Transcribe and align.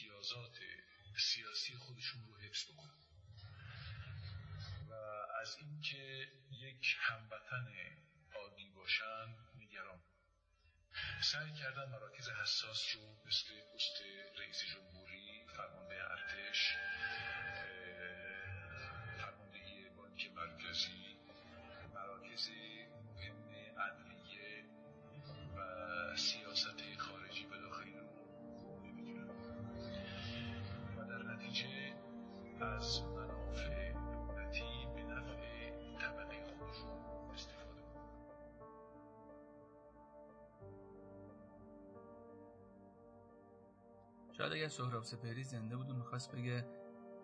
امتیازات 0.00 0.58
سیاسی 1.18 1.76
خودشون 1.76 2.26
رو 2.26 2.38
حفظ 2.38 2.64
بکنن. 2.70 3.00
و 4.88 4.92
از 5.40 5.56
اینکه 5.60 6.28
یک 6.50 6.96
هموطن 7.00 7.68
عادی 8.34 8.70
باشن 8.70 9.34
نگران. 9.58 10.00
سعی 11.22 11.52
کردن 11.54 11.90
مراکز 11.90 12.28
حساس 12.28 12.94
رو 12.94 13.00
مثل 13.26 13.60
پست 13.74 14.02
رئیس 14.38 14.62
جمهوری 14.72 15.46
فرمانده 15.56 16.10
ارتش 16.10 16.76
فرماندهی 19.18 19.88
بانک 19.96 20.30
مرکزی 20.34 21.09
از 32.62 33.02
منافع 33.02 33.92
دولتی 33.92 34.88
به 34.94 35.02
نفع 35.02 35.70
طبقه 35.98 36.36
استفاده 37.34 37.82
شاید 44.32 44.52
اگر 44.52 44.68
سهراب 44.68 45.02
سپهری 45.02 45.44
زنده 45.44 45.76
بود 45.76 45.90
و 45.90 45.94
می‌خواست 45.94 46.32
بگه 46.32 46.66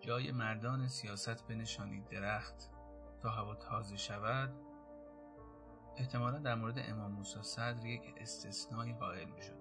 جای 0.01 0.31
مردان 0.31 0.87
سیاست 0.87 1.47
بنشانید 1.47 2.07
درخت 2.07 2.69
تا 3.21 3.29
هوا 3.29 3.55
تازه 3.55 3.97
شود 3.97 4.49
احتمالا 5.97 6.39
در 6.39 6.55
مورد 6.55 6.79
امام 6.79 7.11
موسی 7.11 7.41
صدر 7.41 7.85
یک 7.85 8.13
استثنایی 8.17 8.93
قائل 8.93 9.29
می‌شد. 9.29 9.56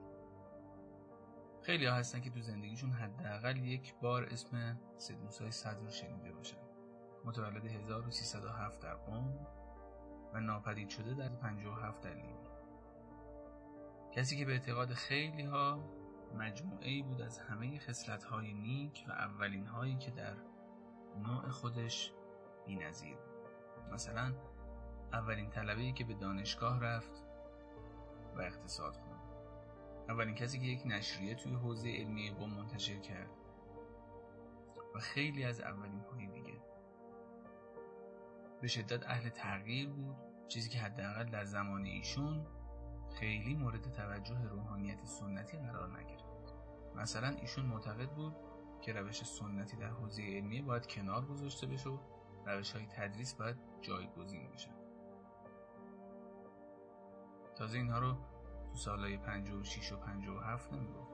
خیلی 1.66 1.86
ها 1.86 1.94
هستن 1.94 2.20
که 2.20 2.30
تو 2.30 2.40
زندگیشون 2.40 2.92
حداقل 2.92 3.56
یک 3.56 3.94
بار 3.94 4.24
اسم 4.24 4.80
سید 4.98 5.18
موسی 5.18 5.50
صدر 5.50 5.78
رو 5.78 5.90
شنیده 5.90 6.32
باشن. 6.32 6.56
متولد 7.24 7.66
1307 7.66 8.80
در 8.80 8.94
قم 8.94 9.46
و 10.34 10.40
ناپدید 10.40 10.88
شده 10.88 11.14
در 11.14 11.28
57 11.28 12.02
در 12.02 12.14
لیبی 12.14 12.48
کسی 14.12 14.38
که 14.38 14.44
به 14.44 14.52
اعتقاد 14.52 14.92
خیلی 14.92 15.42
ها 15.42 15.84
مجموعه 16.34 16.88
ای 16.88 17.02
بود 17.02 17.20
از 17.20 17.38
همه 17.38 17.78
خصلت 17.78 18.24
های 18.24 18.54
نیک 18.54 19.04
و 19.08 19.12
اولین 19.12 19.66
هایی 19.66 19.96
که 19.96 20.10
در 20.10 20.34
نوع 21.26 21.50
خودش 21.50 22.12
بی‌نظیر 22.66 23.18
مثلا 23.92 24.34
اولین 25.12 25.50
طلبه 25.50 25.80
ای 25.80 25.92
که 25.92 26.04
به 26.04 26.14
دانشگاه 26.14 26.80
رفت 26.80 27.24
و 28.36 28.40
اقتصاد 28.40 29.05
اولین 30.08 30.34
کسی 30.34 30.58
که 30.58 30.66
یک 30.66 30.82
نشریه 30.86 31.34
توی 31.34 31.54
حوزه 31.54 31.88
علمی 31.88 32.30
قم 32.30 32.50
منتشر 32.50 32.98
کرد. 32.98 33.30
و 34.94 34.98
خیلی 34.98 35.44
از 35.44 35.60
اولین 35.60 36.00
های 36.00 36.26
دیگه. 36.26 36.60
به 38.60 38.68
شدت 38.68 39.06
اهل 39.06 39.28
تغییر 39.28 39.88
بود. 39.88 40.16
چیزی 40.48 40.68
که 40.68 40.78
حداقل 40.78 41.24
در 41.24 41.44
زمان 41.44 41.84
ایشون 41.84 42.46
خیلی 43.18 43.54
مورد 43.54 43.92
توجه 43.92 44.42
روحانیت 44.42 45.04
سنتی 45.04 45.56
قرار 45.56 46.00
نگرفت. 46.00 46.54
مثلا 46.96 47.28
ایشون 47.28 47.66
معتقد 47.66 48.10
بود 48.10 48.36
که 48.80 48.92
روش 48.92 49.24
سنتی 49.24 49.76
در 49.76 49.90
حوزه 49.90 50.22
علمی 50.22 50.62
باید 50.62 50.86
کنار 50.86 51.26
گذاشته 51.26 51.66
بشه 51.66 51.90
و 51.90 51.98
روش 52.46 52.72
های 52.72 52.86
تدریس 52.86 53.34
باید 53.34 53.56
جایگزین 53.80 54.50
بشه. 54.50 54.70
تازه 57.54 57.78
اینها 57.78 57.98
رو 57.98 58.16
تو 58.76 58.82
سالهای 58.82 59.16
56 59.16 59.92
و 59.92 59.96
57 59.96 60.72
نمی‌گفت. 60.72 61.12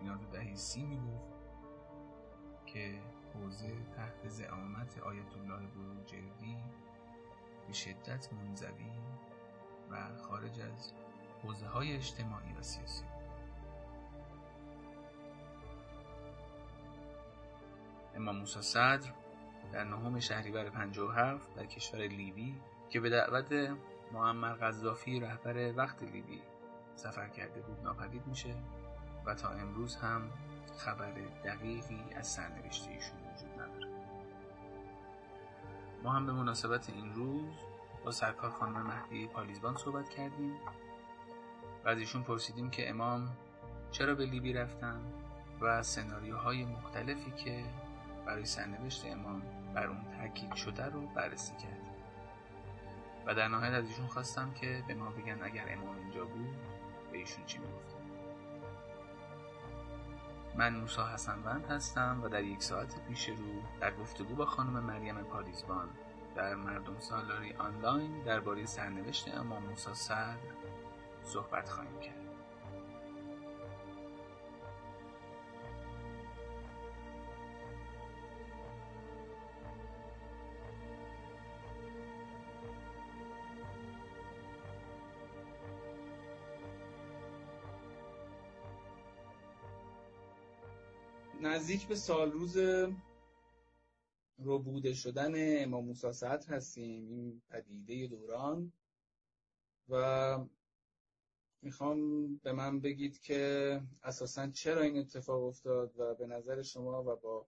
اینا 0.00 0.14
رو 0.14 0.24
دهه 0.32 0.54
سی 0.54 0.84
می‌گفت 0.84 1.34
که 2.66 3.00
حوزه 3.34 3.84
تحت 3.96 4.28
زعامت 4.28 4.98
آیت 4.98 5.36
الله 5.36 5.66
بروجردی 5.66 6.56
به 7.66 7.72
شدت 7.72 8.32
منزوی 8.32 8.90
و 9.90 10.16
خارج 10.16 10.60
از 10.60 10.92
حوزه 11.42 11.66
های 11.66 11.96
اجتماعی 11.96 12.52
و 12.52 12.62
سیاسی 12.62 13.04
امام 18.14 18.36
موسی 18.36 18.62
صدر 18.62 19.12
در 19.72 19.84
نهم 19.84 20.20
شهریور 20.20 20.70
57 20.70 21.54
در 21.54 21.66
کشور 21.66 22.00
لیبی 22.00 22.60
که 22.90 23.00
به 23.00 23.10
دعوت 23.10 23.52
معمر 24.12 24.52
قذافی 24.54 25.20
رهبر 25.20 25.72
وقت 25.76 26.02
لیبی 26.02 26.42
سفر 27.02 27.28
کرده 27.28 27.60
بود 27.60 27.80
ناپدید 27.84 28.26
میشه 28.26 28.54
و 29.26 29.34
تا 29.34 29.48
امروز 29.48 29.96
هم 29.96 30.30
خبر 30.76 31.12
دقیقی 31.44 32.00
از 32.16 32.26
سرنوشت 32.26 32.88
ایشون 32.88 33.18
وجود 33.18 33.60
نداره. 33.60 33.92
ما 36.02 36.12
هم 36.12 36.26
به 36.26 36.32
مناسبت 36.32 36.90
این 36.90 37.12
روز 37.14 37.54
با 38.04 38.10
سرکار 38.10 38.50
خانم 38.50 38.82
مهدی 38.86 39.26
پالیزبان 39.26 39.76
صحبت 39.76 40.08
کردیم 40.08 40.56
و 41.84 41.88
از 41.88 41.98
ایشون 41.98 42.22
پرسیدیم 42.22 42.70
که 42.70 42.90
امام 42.90 43.28
چرا 43.90 44.14
به 44.14 44.26
لیبی 44.26 44.52
رفتن 44.52 45.00
و 45.60 45.82
سناریوهای 45.82 46.64
مختلفی 46.64 47.30
که 47.30 47.64
برای 48.26 48.44
سرنوشت 48.44 49.06
امام 49.06 49.42
بر 49.74 49.86
اون 49.86 50.04
تاکید 50.18 50.54
شده 50.54 50.84
رو 50.84 51.06
بررسی 51.06 51.52
کردیم. 51.56 51.92
و 53.26 53.34
در 53.34 53.48
نهایت 53.48 53.72
از 53.72 53.88
ایشون 53.88 54.06
خواستم 54.06 54.50
که 54.54 54.84
به 54.88 54.94
ما 54.94 55.10
بگن 55.10 55.42
اگر 55.42 55.72
امام 55.72 55.96
اینجا 55.98 56.24
بود 56.24 56.71
به 57.12 57.24
چی 57.46 57.58
می‌گفتن؟ 57.58 58.02
من 60.56 60.76
موسا 60.76 61.06
حسنوند 61.06 61.66
هستم 61.66 62.20
و 62.24 62.28
در 62.28 62.44
یک 62.44 62.62
ساعت 62.62 63.06
پیش 63.08 63.28
رو 63.28 63.62
در 63.80 63.94
گفتگو 63.94 64.34
با 64.34 64.46
خانم 64.46 64.84
مریم 64.84 65.22
پاریزبان 65.22 65.88
در 66.34 66.54
مردم 66.54 66.98
سالاری 66.98 67.52
آنلاین 67.52 68.22
درباره 68.22 68.66
سرنوشت 68.66 69.34
امام 69.34 69.62
موسی 69.62 69.94
صدر 69.94 70.36
صحبت 71.24 71.68
خواهیم 71.68 72.00
کرد. 72.00 72.21
نزدیک 91.42 91.86
به 91.86 91.94
سال 91.94 92.32
روز 92.32 92.56
ربوده 94.38 94.94
شدن 94.94 95.62
امام 95.62 95.84
موسی 95.84 96.12
صدر 96.12 96.54
هستیم 96.54 97.08
این 97.08 97.42
پدیده 97.50 98.06
دوران. 98.06 98.72
و 99.88 100.38
می‌خوام 101.62 102.36
به 102.36 102.52
من 102.52 102.80
بگید 102.80 103.20
که 103.20 103.80
اساسا 104.02 104.50
چرا 104.50 104.82
این 104.82 104.98
اتفاق 104.98 105.42
افتاد 105.42 105.92
و 105.98 106.14
به 106.14 106.26
نظر 106.26 106.62
شما 106.62 107.02
و 107.02 107.16
با 107.16 107.46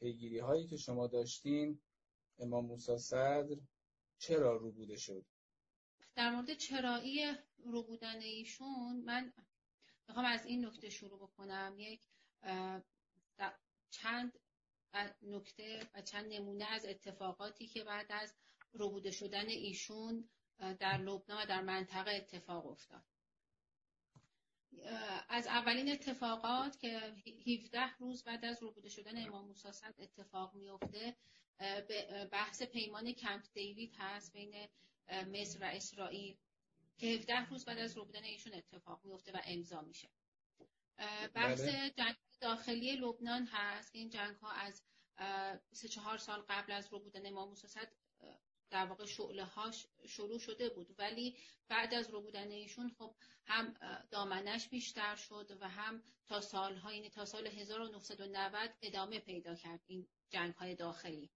پیگیری 0.00 0.38
هایی 0.38 0.66
که 0.66 0.76
شما 0.76 1.06
داشتین 1.06 1.78
امام 2.38 2.66
موسی 2.66 2.98
صدر 2.98 3.56
چرا 4.18 4.56
روبوده 4.56 4.96
شد؟ 4.96 5.24
در 6.14 6.30
مورد 6.30 6.54
چرایی 6.54 7.24
روبودن 7.64 8.20
ایشون 8.20 9.02
من 9.04 9.32
می‌خوام 10.08 10.26
از 10.26 10.46
این 10.46 10.66
نکته 10.66 10.90
شروع 10.90 11.18
بکنم. 11.18 11.74
یک 11.78 12.00
چند 14.02 14.32
نکته 15.22 15.90
و 15.94 16.02
چند 16.02 16.32
نمونه 16.32 16.64
از 16.64 16.86
اتفاقاتی 16.86 17.66
که 17.66 17.84
بعد 17.84 18.06
از 18.08 18.34
روبوده 18.72 19.10
شدن 19.10 19.48
ایشون 19.48 20.28
در 20.58 20.98
لبنان 20.98 21.42
و 21.42 21.46
در 21.46 21.62
منطقه 21.62 22.10
اتفاق 22.10 22.66
افتاد 22.66 23.02
از 25.28 25.46
اولین 25.46 25.92
اتفاقات 25.92 26.78
که 26.80 27.14
17 27.46 27.96
روز 27.98 28.24
بعد 28.24 28.44
از 28.44 28.62
روبوده 28.62 28.88
شدن 28.88 29.26
امام 29.26 29.44
موسی 29.46 29.68
اتفاق 29.98 30.54
میفته 30.54 31.16
بحث 32.32 32.62
پیمان 32.62 33.12
کمپ 33.12 33.44
دیوید 33.54 33.94
هست 33.98 34.32
بین 34.32 34.68
مصر 35.08 35.58
و 35.62 35.64
اسرائیل 35.64 36.36
که 36.98 37.06
17 37.06 37.46
روز 37.46 37.64
بعد 37.64 37.78
از 37.78 37.96
روبودن 37.96 38.24
ایشون 38.24 38.54
اتفاق 38.54 39.00
میفته 39.04 39.32
و 39.32 39.40
امضا 39.44 39.80
میشه 39.80 40.08
بحث 41.34 41.60
بله. 41.60 41.90
جنگ 41.96 42.16
داخلی 42.40 42.96
لبنان 42.96 43.48
هست. 43.52 43.94
این 43.94 44.10
جنگ 44.10 44.36
ها 44.36 44.50
از 44.50 44.82
سه 45.72 45.88
چهار 45.88 46.18
سال 46.18 46.44
قبل 46.48 46.72
از 46.72 46.92
رو 46.92 46.98
بودن 46.98 47.26
امام 47.26 47.48
موسی 47.48 47.66
در 48.70 48.86
واقع 48.86 49.06
شعله 49.06 49.44
هاش 49.44 49.86
شروع 50.08 50.38
شده 50.38 50.68
بود. 50.68 50.94
ولی 50.98 51.36
بعد 51.68 51.94
از 51.94 52.10
رو 52.10 52.22
بودن 52.22 52.50
ایشون 52.50 52.90
خب 52.98 53.14
هم 53.46 53.74
دامنش 54.10 54.68
بیشتر 54.68 55.16
شد 55.16 55.58
و 55.60 55.68
هم 55.68 56.02
تا 56.26 56.40
سالها 56.40 56.92
یعنی 56.92 57.10
تا 57.10 57.24
سال 57.24 57.46
1990 57.46 58.74
ادامه 58.82 59.18
پیدا 59.18 59.54
کرد 59.54 59.80
این 59.86 60.06
جنگ 60.30 60.54
های 60.54 60.74
داخلی. 60.74 61.30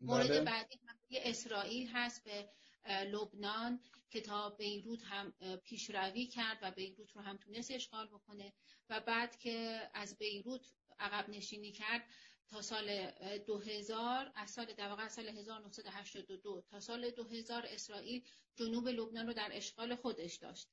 مورد 0.00 0.28
بله. 0.28 0.40
بعدی 0.40 0.78
اسرائیل 1.12 1.88
هست 1.92 2.24
به 2.24 2.50
لبنان. 2.88 3.80
که 4.10 4.20
تا 4.20 4.50
بیروت 4.50 5.02
هم 5.02 5.32
پیشروی 5.64 6.26
کرد 6.26 6.58
و 6.62 6.70
بیروت 6.70 7.12
رو 7.16 7.20
هم 7.22 7.36
تونست 7.36 7.70
اشغال 7.70 8.06
بکنه 8.06 8.52
و 8.90 9.00
بعد 9.00 9.38
که 9.38 9.90
از 9.94 10.18
بیروت 10.18 10.72
عقب 10.98 11.28
نشینی 11.28 11.72
کرد 11.72 12.04
تا 12.50 12.62
سال 12.62 13.10
2000 13.46 14.32
از 14.34 14.50
سال 14.50 14.72
در 14.72 15.08
سال 15.08 15.28
1982 15.28 16.64
تا 16.70 16.80
سال 16.80 17.10
2000 17.10 17.66
اسرائیل 17.66 18.24
جنوب 18.56 18.88
لبنان 18.88 19.26
رو 19.26 19.32
در 19.32 19.50
اشغال 19.52 19.94
خودش 19.94 20.36
داشت. 20.36 20.68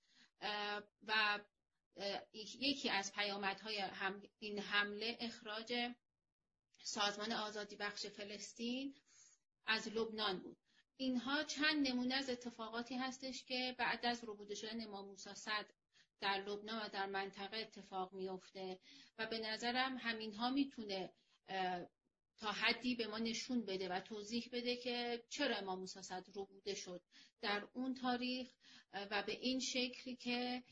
و 1.08 1.40
یکی 2.34 2.90
از 2.90 3.14
پیامدهای 3.14 3.78
هم 3.78 4.22
این 4.40 4.60
حمله 4.60 5.18
اخراج 5.20 5.94
سازمان 6.84 7.32
آزادی 7.32 7.76
بخش 7.76 8.06
فلسطین 8.06 8.96
از 9.66 9.88
لبنان 9.88 10.40
بود. 10.40 10.58
اینها 11.04 11.44
چند 11.44 11.88
نمونه 11.88 12.16
از 12.16 12.30
اتفاقاتی 12.30 12.96
هستش 12.96 13.44
که 13.46 13.76
بعد 13.78 14.06
از 14.06 14.24
ربوده 14.24 14.56
شدن 14.56 14.82
امام 14.82 15.06
موسی 15.06 15.36
صدر 15.36 15.66
در 16.20 16.44
لبنان 16.48 16.86
و 16.86 16.90
در 16.90 17.06
منطقه 17.06 17.58
اتفاق 17.58 18.14
میفته 18.14 18.80
و 19.18 19.26
به 19.26 19.40
نظرم 19.40 19.98
همینها 19.98 20.50
می‌تونه 20.50 21.14
تا 22.40 22.52
حدی 22.52 22.96
به 22.96 23.08
ما 23.08 23.18
نشون 23.18 23.66
بده 23.66 23.90
و 23.90 24.00
توضیح 24.00 24.50
بده 24.52 24.76
که 24.76 25.24
چرا 25.30 25.56
امام 25.56 25.80
موسی 25.80 26.02
صدر 26.02 26.32
ربوده 26.36 26.76
شد 26.76 27.02
در 27.42 27.68
اون 27.74 27.94
تاریخ 27.94 28.52
و 28.94 29.24
به 29.24 29.32
این 29.32 29.60
شکلی 29.60 30.16
که 30.16 30.64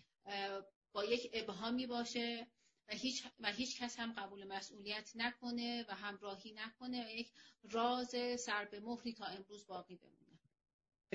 با 0.93 1.05
یک 1.05 1.29
ابهامی 1.33 1.87
باشه 1.87 2.47
و 2.89 2.95
هیچ, 2.95 3.27
و 3.39 3.51
هیچ 3.51 3.81
کس 3.81 3.99
هم 3.99 4.13
قبول 4.13 4.47
مسئولیت 4.47 5.11
نکنه 5.15 5.85
و 5.87 5.95
همراهی 5.95 6.51
نکنه 6.51 7.07
و 7.07 7.09
یک 7.09 7.31
راز 7.63 8.15
سر 8.39 8.65
به 8.65 8.79
مهری 8.79 9.13
تا 9.13 9.25
امروز 9.25 9.67
باقی 9.67 9.95
بمونه. 9.95 10.20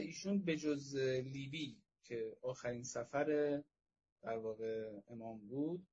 ایشون 0.02 0.44
به 0.44 0.56
جز 0.56 0.96
لیبی 1.25 1.82
که 2.02 2.37
آخرین 2.43 2.82
سفر 2.82 3.25
در 4.22 4.37
واقع 4.38 5.00
امام 5.08 5.46
بود 5.46 5.87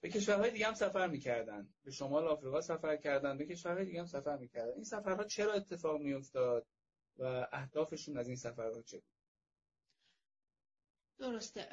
به 0.00 0.10
کشورهای 0.10 0.50
دیگه 0.50 0.66
هم 0.66 0.74
سفر 0.74 1.06
می‌کردن. 1.06 1.74
به 1.84 1.90
شمال 1.90 2.28
آفریقا 2.28 2.60
سفر 2.60 2.96
کردن 2.96 3.38
به 3.38 3.46
کشورهای 3.46 3.84
دیگه 3.84 4.00
هم 4.00 4.06
سفر 4.06 4.36
می‌کردن. 4.36 4.72
این 4.72 4.84
سفرها 4.84 5.24
چرا 5.24 5.52
اتفاق 5.52 6.00
میافتاد 6.00 6.66
و 7.16 7.48
اهدافشون 7.52 8.18
از 8.18 8.26
این 8.26 8.36
سفرها 8.36 8.82
چه 8.82 8.98
بود؟ 8.98 9.14
درسته. 11.18 11.68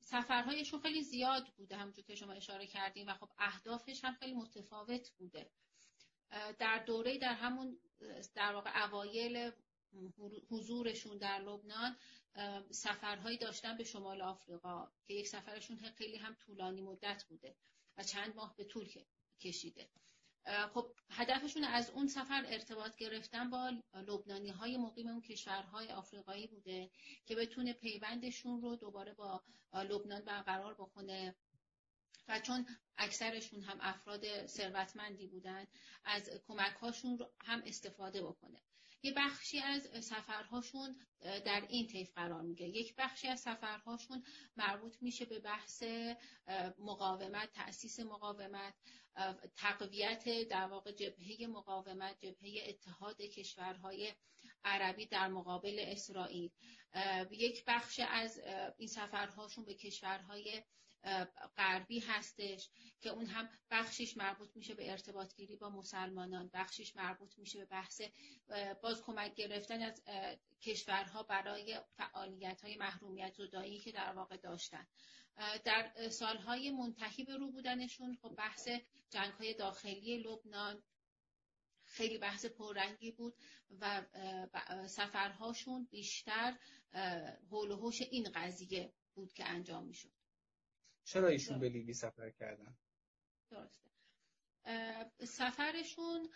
سفرهایشون 0.00 0.80
خیلی 0.80 1.02
زیاد 1.02 1.48
بوده 1.56 1.76
همونجور 1.76 2.04
که 2.04 2.14
شما 2.14 2.32
اشاره 2.32 2.66
کردیم 2.66 3.08
و 3.08 3.14
خب 3.14 3.28
اهدافش 3.38 4.04
هم 4.04 4.14
خیلی 4.14 4.34
متفاوت 4.34 5.10
بوده. 5.18 5.50
در 6.58 6.84
دوره 6.86 7.18
در 7.18 7.34
همون 7.34 7.80
در 8.34 8.52
واقع 8.54 8.86
اوایل 8.86 9.50
حضورشون 10.50 11.18
در 11.18 11.38
لبنان 11.38 11.96
سفرهایی 12.70 13.38
داشتن 13.38 13.76
به 13.76 13.84
شمال 13.84 14.22
آفریقا 14.22 14.88
که 15.06 15.14
یک 15.14 15.28
سفرشون 15.28 15.76
خیلی 15.76 16.16
هم 16.16 16.34
طولانی 16.46 16.82
مدت 16.82 17.24
بوده 17.28 17.56
و 17.96 18.02
چند 18.02 18.36
ماه 18.36 18.54
به 18.56 18.64
طول 18.64 18.88
کشیده. 19.40 19.90
خب 20.74 20.94
هدفشون 21.10 21.64
از 21.64 21.90
اون 21.90 22.06
سفر 22.06 22.44
ارتباط 22.46 22.96
گرفتن 22.96 23.50
با 23.50 23.72
لبنانی 23.94 24.50
های 24.50 24.76
مقیم 24.76 25.08
اون 25.08 25.20
کشورهای 25.20 25.88
آفریقایی 25.88 26.46
بوده 26.46 26.90
که 27.26 27.36
بتونه 27.36 27.72
پیوندشون 27.72 28.62
رو 28.62 28.76
دوباره 28.76 29.14
با 29.14 29.42
لبنان 29.74 30.20
برقرار 30.20 30.74
بکنه 30.74 31.34
و 32.28 32.40
چون 32.40 32.66
اکثرشون 32.98 33.62
هم 33.62 33.78
افراد 33.80 34.46
ثروتمندی 34.46 35.26
بودن 35.26 35.66
از 36.04 36.30
کمک 36.46 36.72
هاشون 36.72 37.18
رو 37.18 37.32
هم 37.40 37.62
استفاده 37.66 38.22
بکنه. 38.22 38.60
یه 39.04 39.12
بخشی 39.16 39.58
از 39.58 40.04
سفرهاشون 40.04 40.96
در 41.20 41.66
این 41.68 41.86
طیف 41.86 42.12
قرار 42.14 42.42
میگه. 42.42 42.68
یک 42.68 42.94
بخشی 42.98 43.28
از 43.28 43.40
سفرهاشون 43.40 44.24
مربوط 44.56 44.96
میشه 45.02 45.24
به 45.24 45.38
بحث 45.38 45.82
مقاومت 46.78 47.52
تأسیس 47.52 48.00
مقاومت 48.00 48.74
تقویت 49.56 50.48
در 50.48 50.66
واقع 50.66 50.92
جبهه 50.92 51.46
مقاومت 51.46 52.18
جبهه 52.20 52.68
اتحاد 52.68 53.20
کشورهای 53.20 54.12
عربی 54.64 55.06
در 55.06 55.28
مقابل 55.28 55.76
اسرائیل. 55.78 56.50
یک 57.30 57.64
بخش 57.66 58.00
از 58.08 58.40
این 58.76 58.88
سفرهاشون 58.88 59.64
به 59.64 59.74
کشورهای 59.74 60.62
غربی 61.56 62.00
هستش 62.00 62.70
که 63.00 63.10
اون 63.10 63.26
هم 63.26 63.48
بخشیش 63.70 64.16
مربوط 64.16 64.56
میشه 64.56 64.74
به 64.74 64.90
ارتباط 64.90 65.34
گیری 65.34 65.56
با 65.56 65.70
مسلمانان 65.70 66.50
بخشیش 66.54 66.96
مربوط 66.96 67.38
میشه 67.38 67.58
به 67.58 67.64
بحث 67.64 68.02
باز 68.82 69.02
کمک 69.02 69.34
گرفتن 69.34 69.82
از 69.82 70.02
کشورها 70.62 71.22
برای 71.22 71.80
فعالیت 71.96 72.60
های 72.60 72.76
محرومیت 72.76 73.34
زدایی 73.34 73.78
که 73.78 73.92
در 73.92 74.12
واقع 74.12 74.36
داشتن. 74.36 74.86
در 75.64 76.08
سالهای 76.10 76.70
منتهی 76.70 77.24
به 77.24 77.36
رو 77.36 77.50
بودنشون 77.50 78.18
خب 78.22 78.34
بحث 78.34 78.68
جنگ 79.10 79.32
های 79.32 79.54
داخلی 79.54 80.18
لبنان 80.18 80.82
خیلی 81.84 82.18
بحث 82.18 82.46
پررنگی 82.46 83.10
بود 83.10 83.34
و 83.80 84.02
سفرهاشون 84.86 85.88
بیشتر 85.90 86.58
حول 87.50 87.70
و 87.70 87.90
این 88.10 88.30
قضیه 88.34 88.92
بود 89.14 89.32
که 89.32 89.48
انجام 89.48 89.86
می‌شد. 89.86 90.13
چرا 91.04 91.28
ایشون 91.28 91.58
به 91.58 91.68
لیبی 91.68 91.92
سفر 91.92 92.30
کردن؟ 92.30 92.76
درسته. 93.50 93.90
سفرشون 95.24 96.28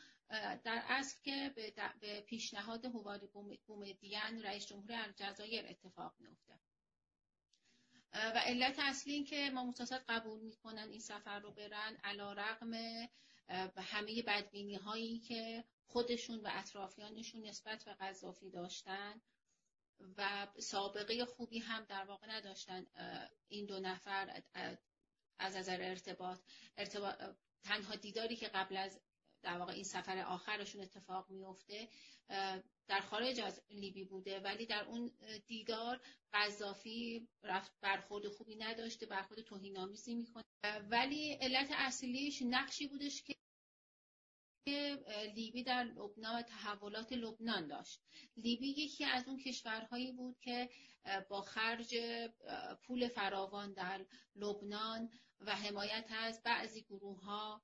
در 0.64 0.82
اصل 0.88 1.20
که 1.22 1.54
به 2.00 2.20
پیشنهاد 2.20 2.84
هواری 2.84 3.28
بومدیان 3.66 4.42
رئیس 4.42 4.66
جمهور 4.66 4.92
الجزایر 4.92 5.66
اتفاق 5.66 6.14
میفته 6.18 6.60
و 8.12 8.38
علت 8.46 8.78
اصلی 8.78 9.12
این 9.12 9.24
که 9.24 9.50
ما 9.54 9.64
متصد 9.64 10.04
قبول 10.08 10.40
می‌کنن 10.40 10.88
این 10.90 11.00
سفر 11.00 11.38
رو 11.40 11.52
برن 11.52 11.96
علا 12.04 12.32
رقم 12.32 12.72
همه 13.76 14.22
بدبینی 14.22 14.74
هایی 14.74 15.18
که 15.18 15.64
خودشون 15.86 16.40
و 16.40 16.48
اطرافیانشون 16.52 17.46
نسبت 17.46 17.84
به 17.84 17.94
قذافی 17.94 18.50
داشتن. 18.50 19.20
و 20.16 20.46
سابقه 20.58 21.24
خوبی 21.24 21.58
هم 21.58 21.84
در 21.84 22.04
واقع 22.04 22.26
نداشتن 22.26 22.86
این 23.48 23.66
دو 23.66 23.80
نفر 23.80 24.42
از 25.38 25.56
نظر 25.56 25.82
ارتباط, 25.82 26.40
ارتباط 26.76 27.14
تنها 27.62 27.94
دیداری 27.94 28.36
که 28.36 28.48
قبل 28.48 28.76
از 28.76 29.00
در 29.42 29.58
واقع 29.58 29.72
این 29.72 29.84
سفر 29.84 30.18
آخرشون 30.18 30.80
اتفاق 30.82 31.30
میفته 31.30 31.88
در 32.88 33.00
خارج 33.10 33.40
از 33.40 33.62
لیبی 33.70 34.04
بوده 34.04 34.40
ولی 34.40 34.66
در 34.66 34.84
اون 34.84 35.10
دیدار 35.46 36.00
قذافی 36.32 37.28
رفت 37.42 37.72
برخورد 37.80 38.28
خوبی 38.28 38.56
نداشته 38.56 39.06
برخورد 39.06 39.40
توهین‌آمیزی 39.40 40.14
می‌کنه. 40.14 40.44
ولی 40.90 41.32
علت 41.32 41.68
اصلیش 41.72 42.42
نقشی 42.42 42.86
بودش 42.86 43.22
که 43.22 43.34
لیبی 45.34 45.62
در 45.62 45.84
لبنان 45.84 46.38
و 46.38 46.42
تحولات 46.42 47.12
لبنان 47.12 47.66
داشت. 47.66 48.00
لیبی 48.36 48.68
یکی 48.68 49.04
از 49.04 49.28
اون 49.28 49.38
کشورهایی 49.38 50.12
بود 50.12 50.38
که 50.40 50.70
با 51.28 51.42
خرج 51.42 51.96
پول 52.82 53.08
فراوان 53.08 53.72
در 53.72 54.06
لبنان 54.36 55.10
و 55.40 55.54
حمایت 55.56 56.06
از 56.10 56.42
بعضی 56.42 56.82
گروه 56.82 57.24
ها 57.24 57.62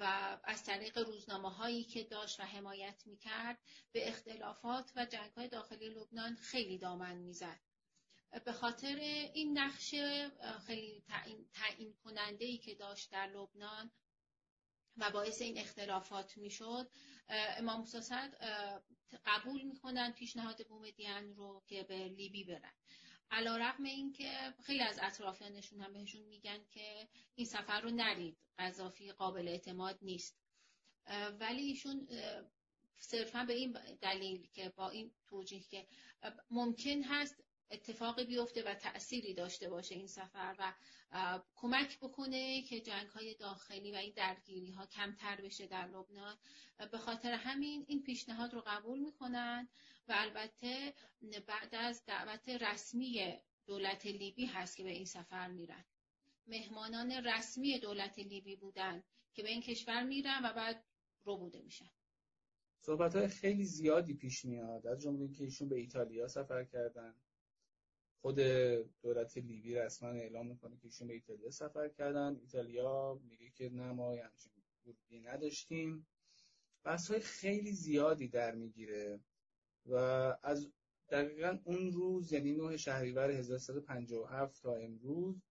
و 0.00 0.38
از 0.44 0.64
طریق 0.64 0.98
روزنامه 0.98 1.50
هایی 1.50 1.84
که 1.84 2.04
داشت 2.04 2.40
و 2.40 2.42
حمایت 2.42 3.02
می‌کرد 3.06 3.58
به 3.92 4.08
اختلافات 4.08 4.92
و 4.96 5.06
جنگ 5.06 5.30
های 5.32 5.48
داخلی 5.48 5.88
لبنان 5.88 6.34
خیلی 6.34 6.78
دامن 6.78 7.16
می‌زد. 7.16 7.60
به 8.44 8.52
خاطر 8.52 8.96
این 9.34 9.58
نقش 9.58 9.94
خیلی 10.66 11.04
تعیین 11.54 11.94
کننده 12.04 12.44
ای 12.44 12.58
که 12.58 12.74
داشت 12.74 13.10
در 13.12 13.26
لبنان 13.26 13.90
و 14.96 15.10
باعث 15.10 15.42
این 15.42 15.58
اختلافات 15.58 16.36
می‌شد 16.36 16.90
امام 17.28 17.80
موسی 17.80 18.00
قبول 19.26 19.62
می‌کنن 19.62 20.12
پیشنهاد 20.12 20.66
بومدین 20.66 21.34
رو 21.36 21.62
که 21.66 21.82
به 21.82 22.08
لیبی 22.08 22.44
برن. 22.44 22.72
علا 23.30 23.56
رقم 23.56 23.84
این 23.84 24.12
که 24.12 24.54
خیلی 24.62 24.82
از 24.82 24.98
اطرافیانشون 25.02 25.80
هم 25.80 25.92
بهشون 25.92 26.22
میگن 26.22 26.64
که 26.70 27.08
این 27.34 27.46
سفر 27.46 27.80
رو 27.80 27.90
نرید 27.90 28.36
قذافی 28.58 29.12
قابل 29.12 29.48
اعتماد 29.48 29.98
نیست. 30.02 30.38
ولی 31.40 31.62
ایشون 31.62 32.08
صرفا 32.98 33.44
به 33.44 33.52
این 33.52 33.72
دلیل 34.00 34.48
که 34.52 34.68
با 34.68 34.90
این 34.90 35.12
توجیه 35.26 35.62
که 35.62 35.86
ممکن 36.50 37.02
هست 37.02 37.44
اتفاقی 37.70 38.24
بیفته 38.24 38.62
و 38.62 38.74
تأثیری 38.74 39.34
داشته 39.34 39.68
باشه 39.68 39.94
این 39.94 40.06
سفر 40.06 40.54
و 40.58 40.72
کمک 41.54 41.98
بکنه 41.98 42.62
که 42.62 42.80
جنگ 42.80 43.06
های 43.06 43.34
داخلی 43.34 43.92
و 43.92 43.96
این 43.96 44.12
درگیری 44.16 44.70
ها 44.70 44.86
کمتر 44.86 45.40
بشه 45.40 45.66
در 45.66 45.86
لبنان. 45.86 46.36
به 46.92 46.98
خاطر 46.98 47.32
همین 47.32 47.84
این 47.88 48.02
پیشنهاد 48.02 48.54
رو 48.54 48.62
قبول 48.66 48.98
می‌کنن 48.98 49.68
و 50.08 50.14
البته 50.16 50.94
بعد 51.46 51.74
از 51.74 52.04
دعوت 52.06 52.48
رسمی 52.48 53.34
دولت 53.66 54.06
لیبی 54.06 54.46
هست 54.46 54.76
که 54.76 54.84
به 54.84 54.90
این 54.90 55.04
سفر 55.04 55.48
میرن. 55.48 55.84
مهمانان 56.46 57.12
رسمی 57.12 57.78
دولت 57.78 58.18
لیبی 58.18 58.56
بودن 58.56 59.02
که 59.34 59.42
به 59.42 59.48
این 59.48 59.62
کشور 59.62 60.02
میرن 60.02 60.40
و 60.44 60.52
بعد 60.52 60.84
رو 61.24 61.36
بوده 61.36 61.62
میشن. 61.62 61.90
صحبت 62.80 63.16
های 63.16 63.28
خیلی 63.28 63.64
زیادی 63.64 64.14
پیش 64.14 64.44
میاد. 64.44 64.86
از 64.86 65.00
جمله 65.00 65.28
که 65.28 65.44
ایشون 65.44 65.68
به 65.68 65.76
ایتالیا 65.76 66.28
سفر 66.28 66.64
کردن. 66.64 67.14
خود 68.26 68.40
دولت 69.02 69.36
لیبی 69.36 69.74
رسما 69.74 70.08
اعلام 70.08 70.46
می‌کنه 70.46 70.76
که 70.76 70.84
ایشون 70.84 71.08
به 71.08 71.14
ایتالیا 71.14 71.50
سفر 71.50 71.88
کردن. 71.88 72.36
ایتالیا 72.40 73.20
میگه 73.28 73.50
که 73.50 73.70
نه 73.70 73.92
ما 73.92 74.14
همچین 74.16 74.52
نداشتیم. 75.28 76.06
بحث 76.84 77.10
های 77.10 77.20
خیلی 77.20 77.72
زیادی 77.72 78.28
در 78.28 78.54
می‌گیره 78.54 79.20
و 79.86 79.94
از 80.42 80.72
دقیقا 81.08 81.58
اون 81.64 81.92
روز 81.92 82.32
یعنی 82.32 82.52
9 82.52 82.76
شهریور 82.76 83.30
1357 83.30 84.62
تا 84.62 84.74
امروز 84.74 85.42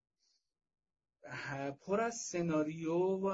پر 1.79 2.01
از 2.01 2.15
سناریو 2.15 2.97
و 2.97 3.27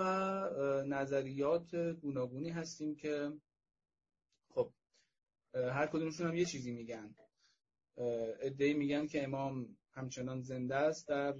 نظریات 0.83 1.75
گوناگونی 1.75 2.49
هستیم 2.49 2.95
که 2.95 3.31
خب 4.49 4.73
هر 5.53 5.87
کدومشون 5.87 6.27
هم 6.27 6.35
یه 6.35 6.45
چیزی 6.45 6.71
میگن. 6.71 7.15
ادعی 7.97 8.73
میگن 8.73 9.07
که 9.07 9.23
امام 9.23 9.77
همچنان 9.91 10.41
زنده 10.41 10.75
است 10.75 11.07
در 11.07 11.35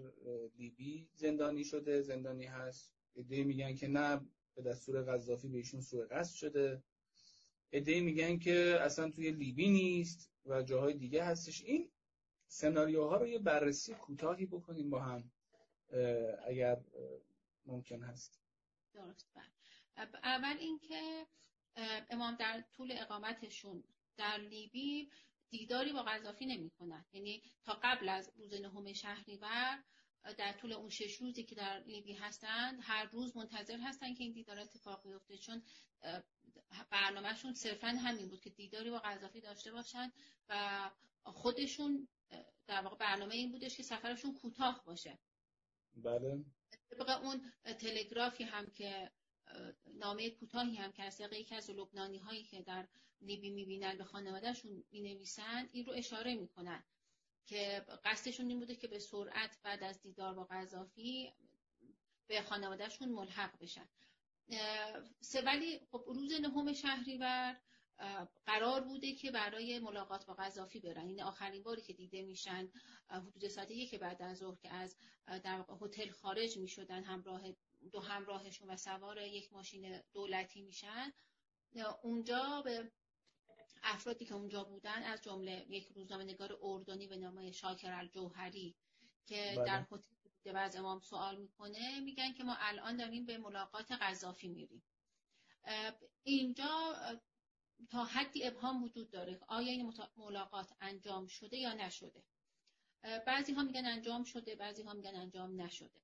لیبی. 0.58 1.10
زندانی 1.14 1.64
شده 1.64 2.02
زندانی 2.02 2.46
هست. 2.46 2.92
ادعی 3.16 3.44
میگن 3.44 3.76
که 3.76 3.88
نه 3.88 4.22
به 4.56 4.62
دستور 4.62 5.02
قذافی 5.02 5.48
به 5.48 5.58
ایشون 5.58 5.82
سوء 5.82 6.06
قصد 6.06 6.36
شده. 6.36 6.84
ادعی 7.72 8.02
میگن 8.02 8.40
که 8.40 8.78
اصلا 8.82 9.10
توی 9.10 9.32
لیبی 9.32 9.70
نیست 9.70 10.32
و 10.46 10.64
جاهای 10.64 10.94
دیگه 10.94 11.24
هستش. 11.24 11.64
این 11.64 11.90
سناریوها 12.48 13.18
رو 13.18 13.28
یه 13.28 13.40
بررسی 13.40 13.94
کوتاهی 13.94 14.46
بکنیم 14.46 14.90
با 14.90 15.00
هم 15.00 15.32
اگر 16.48 16.82
ممکن 17.66 18.04
هست. 18.04 18.40
درست 18.94 19.28
بله. 19.36 19.46
اول 20.24 20.58
اینکه 20.60 21.26
امام 22.10 22.36
در 22.36 22.64
طول 22.78 22.94
اقامتشون 22.98 23.84
در 24.18 24.38
لیبی 24.38 25.10
دیداری 25.52 25.94
با 25.94 26.04
قذافی 26.04 26.46
نمی‌کنن. 26.46 27.06
یعنی 27.14 27.44
تا 27.64 27.80
قبل 27.84 28.10
از 28.10 28.32
روز 28.36 28.54
نهم 28.54 28.94
شهریور 28.94 29.84
در 30.38 30.54
طول 30.54 30.74
اون 30.74 30.90
شش 30.90 31.16
روزی 31.16 31.44
که 31.44 31.56
در 31.56 31.80
لیبی 31.80 32.14
هستند 32.14 32.80
هر 32.82 33.06
روز 33.06 33.38
منتظر 33.38 33.78
هستن 33.78 34.14
که 34.14 34.24
این 34.24 34.34
دیدار 34.34 34.60
اتفاق 34.60 35.04
بیفته. 35.04 35.38
چون 35.38 35.64
برنامهشون 36.90 37.54
صرفا 37.54 37.88
همین 37.88 38.28
بود 38.30 38.42
که 38.42 38.50
دیداری 38.50 38.90
با 38.92 39.00
قذافی 39.00 39.42
داشته 39.42 39.72
باشن 39.72 40.12
و 40.50 40.90
خودشون 41.24 42.08
در 42.68 42.82
واقع 42.82 42.96
برنامه 42.98 43.36
این 43.36 43.52
بودش 43.52 43.78
که 43.78 43.84
سفرشون 43.84 44.34
کوتاه 44.34 44.84
باشه. 44.86 45.20
بله. 45.96 46.46
طبق 46.90 47.10
اون 47.24 47.52
تلگرافی 47.80 48.44
هم 48.44 48.72
که 48.72 49.12
نامه 49.94 50.30
کوتاهی 50.30 50.76
هم 50.76 50.92
که 50.92 51.04
از 51.04 51.22
یکی 51.32 51.56
از 51.56 51.70
لبنانی 51.70 52.18
هایی 52.18 52.44
که 52.44 52.62
در 52.62 52.88
لیبی 53.22 53.50
می‌بینن 53.50 53.98
به 53.98 54.04
خانوادهشون 54.04 54.84
می‌نویسن 54.92 55.70
این 55.72 55.86
رو 55.86 55.94
اشاره 55.94 56.36
می‌کنن 56.36 56.84
که 57.46 57.86
قصدشون 58.06 58.48
این 58.50 58.60
بوده 58.60 58.76
که 58.76 58.88
به 58.88 59.00
سرعت 59.00 59.60
بعد 59.64 59.84
از 59.84 60.02
دیدار 60.02 60.34
با 60.34 60.44
قذافی 60.44 61.34
به 62.28 62.42
خانوادهشون 62.42 63.10
ملحق 63.10 63.60
بشن. 63.60 63.88
ولی 65.46 65.80
خب 65.92 66.04
روز 66.08 66.32
نهم 66.32 66.74
شهریور 66.74 67.62
قرار 68.46 68.82
بوده 68.82 69.14
که 69.16 69.32
برای 69.32 69.80
ملاقات 69.80 70.26
با 70.26 70.34
قذافی 70.34 70.80
برن. 70.80 71.08
این 71.08 71.22
آخرین 71.24 71.64
باری 71.64 71.82
که 71.82 71.94
دیده 71.94 72.22
میشن 72.22 72.72
حدود 73.10 73.48
ساعت 73.48 73.72
یک 73.72 73.96
بعد 73.96 74.22
از 74.22 74.38
ظهر 74.38 74.56
که 74.56 74.74
از 74.74 74.98
در 75.44 75.66
هتل 75.82 76.10
خارج 76.10 76.58
می‌شدن 76.58 77.04
همراه 77.04 77.42
دو 77.92 78.00
همراهشون 78.00 78.70
و 78.70 78.78
سوار 78.78 79.22
یک 79.22 79.54
ماشین 79.54 80.02
دولتی 80.14 80.62
میشن. 80.62 81.14
اونجا 82.02 82.62
به 82.66 82.92
افرادی 83.84 84.26
که 84.26 84.34
اونجا 84.34 84.64
بودن 84.64 85.04
از 85.04 85.22
جمله 85.22 85.66
یک 85.70 85.88
روزنامه‌نگار 85.96 86.60
اردنی 86.62 87.08
به 87.08 87.18
نام 87.18 87.52
شاکر 87.52 87.92
الجوهری 87.92 88.76
که 89.26 89.54
بله. 89.56 89.66
در 89.66 89.82
هتل 89.92 90.16
بوده 90.24 90.54
و 90.54 90.58
از 90.58 90.76
امام 90.76 91.00
سوال 91.00 91.38
می‌کنه 91.38 92.00
میگن 92.00 92.34
که 92.34 92.44
ما 92.44 92.56
الان 92.60 92.98
داریم 92.98 93.26
به 93.26 93.38
ملاقات 93.38 93.92
قذافی 93.92 94.48
میریم. 94.48 94.84
اینجا 96.24 96.96
تا 97.90 98.04
حدی 98.04 98.44
ابهام 98.44 98.84
وجود 98.84 99.12
داره 99.12 99.40
آیا 99.48 99.72
این 99.72 99.94
ملاقات 100.18 100.74
انجام 100.82 101.28
شده 101.28 101.58
یا 101.58 101.74
نشده؟ 101.74 102.24
بعضی 103.28 103.54
ها 103.54 103.64
میگن 103.64 103.86
انجام 103.86 104.24
شده 104.24 104.56
بعضی 104.56 104.84
ها 104.84 104.94
میگن 104.94 105.16
انجام 105.16 105.62
نشده. 105.62 106.02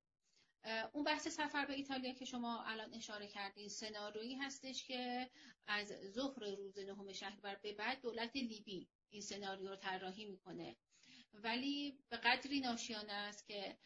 اون 0.94 1.04
بحث 1.04 1.28
سفر 1.28 1.66
به 1.66 1.74
ایتالیا 1.74 2.14
که 2.14 2.26
شما 2.26 2.64
الان 2.64 2.94
اشاره 2.94 3.28
کردین 3.28 3.70
سناریویی 3.70 4.36
هستش 4.36 4.84
که 4.84 5.30
از 5.68 5.94
ظهر 6.14 6.56
روز 6.56 6.78
نهم 6.78 7.14
شهریور 7.14 7.56
به 7.56 7.74
بعد 7.74 8.02
دولت 8.02 8.36
لیبی 8.36 8.90
این 9.10 9.22
سناریو 9.22 9.70
رو 9.70 9.76
طراحی 9.76 10.26
می‌کنه. 10.26 10.76
ولی 11.34 12.00
به 12.10 12.18
قدری 12.18 12.60
ناشیانه 12.60 13.14
است 13.14 13.48
که 13.48 13.78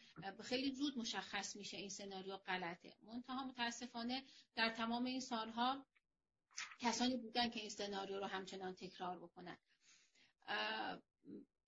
خیلی 0.44 0.70
زود 0.74 0.98
مشخص 0.98 1.56
میشه 1.56 1.76
این 1.76 1.88
سناریو 1.88 2.36
غلطه. 2.36 2.96
منتها 3.02 3.44
متاسفانه 3.46 4.24
در 4.54 4.70
تمام 4.70 5.04
این 5.04 5.20
سالها 5.20 5.86
کسانی 6.80 7.16
بودن 7.16 7.50
که 7.50 7.60
این 7.60 7.70
سناریو 7.70 8.18
رو 8.18 8.26
همچنان 8.26 8.74
تکرار 8.74 9.18
بکنن. 9.18 9.58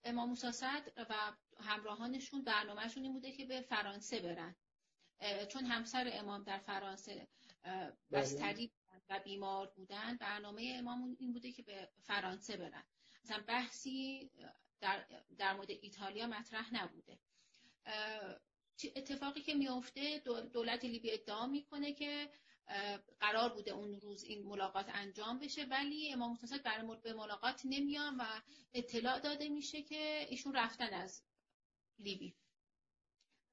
امام 0.04 0.28
موسی 0.28 0.66
و 0.96 1.32
همراهانشون 1.58 2.44
برنامهشون 2.44 3.02
این 3.02 3.12
بوده 3.12 3.32
که 3.32 3.44
به 3.44 3.60
فرانسه 3.60 4.20
برن. 4.20 4.56
چون 5.48 5.64
همسر 5.64 6.10
امام 6.12 6.42
در 6.44 6.58
فرانسه 6.58 7.28
بله. 7.62 7.92
بستری 8.12 8.72
و 9.08 9.20
بیمار 9.24 9.72
بودن 9.76 10.16
برنامه 10.16 10.74
امام 10.78 11.16
این 11.18 11.32
بوده 11.32 11.52
که 11.52 11.62
به 11.62 11.88
فرانسه 12.02 12.56
برن. 12.56 12.84
مثلا 13.24 13.44
بحثی 13.48 14.30
در, 14.80 15.06
در 15.38 15.54
مورد 15.54 15.70
ایتالیا 15.70 16.26
مطرح 16.26 16.74
نبوده. 16.74 17.18
اتفاقی 18.96 19.42
که 19.42 19.54
میفته 19.54 20.22
دولت 20.52 20.84
لیبی 20.84 21.12
ادعا 21.12 21.46
می‌کنه 21.46 21.92
که 21.92 22.30
قرار 23.20 23.54
بوده 23.54 23.70
اون 23.70 24.00
روز 24.00 24.24
این 24.24 24.46
ملاقات 24.46 24.86
انجام 24.88 25.38
بشه 25.38 25.64
ولی 25.64 26.12
امام 26.12 26.32
متصد 26.32 26.62
برای 26.62 26.96
به 27.02 27.12
ملاقات 27.12 27.62
نمیان 27.64 28.16
و 28.16 28.40
اطلاع 28.74 29.20
داده 29.20 29.48
میشه 29.48 29.82
که 29.82 30.26
ایشون 30.28 30.54
رفتن 30.54 30.94
از 30.94 31.22
لیبی. 31.98 32.36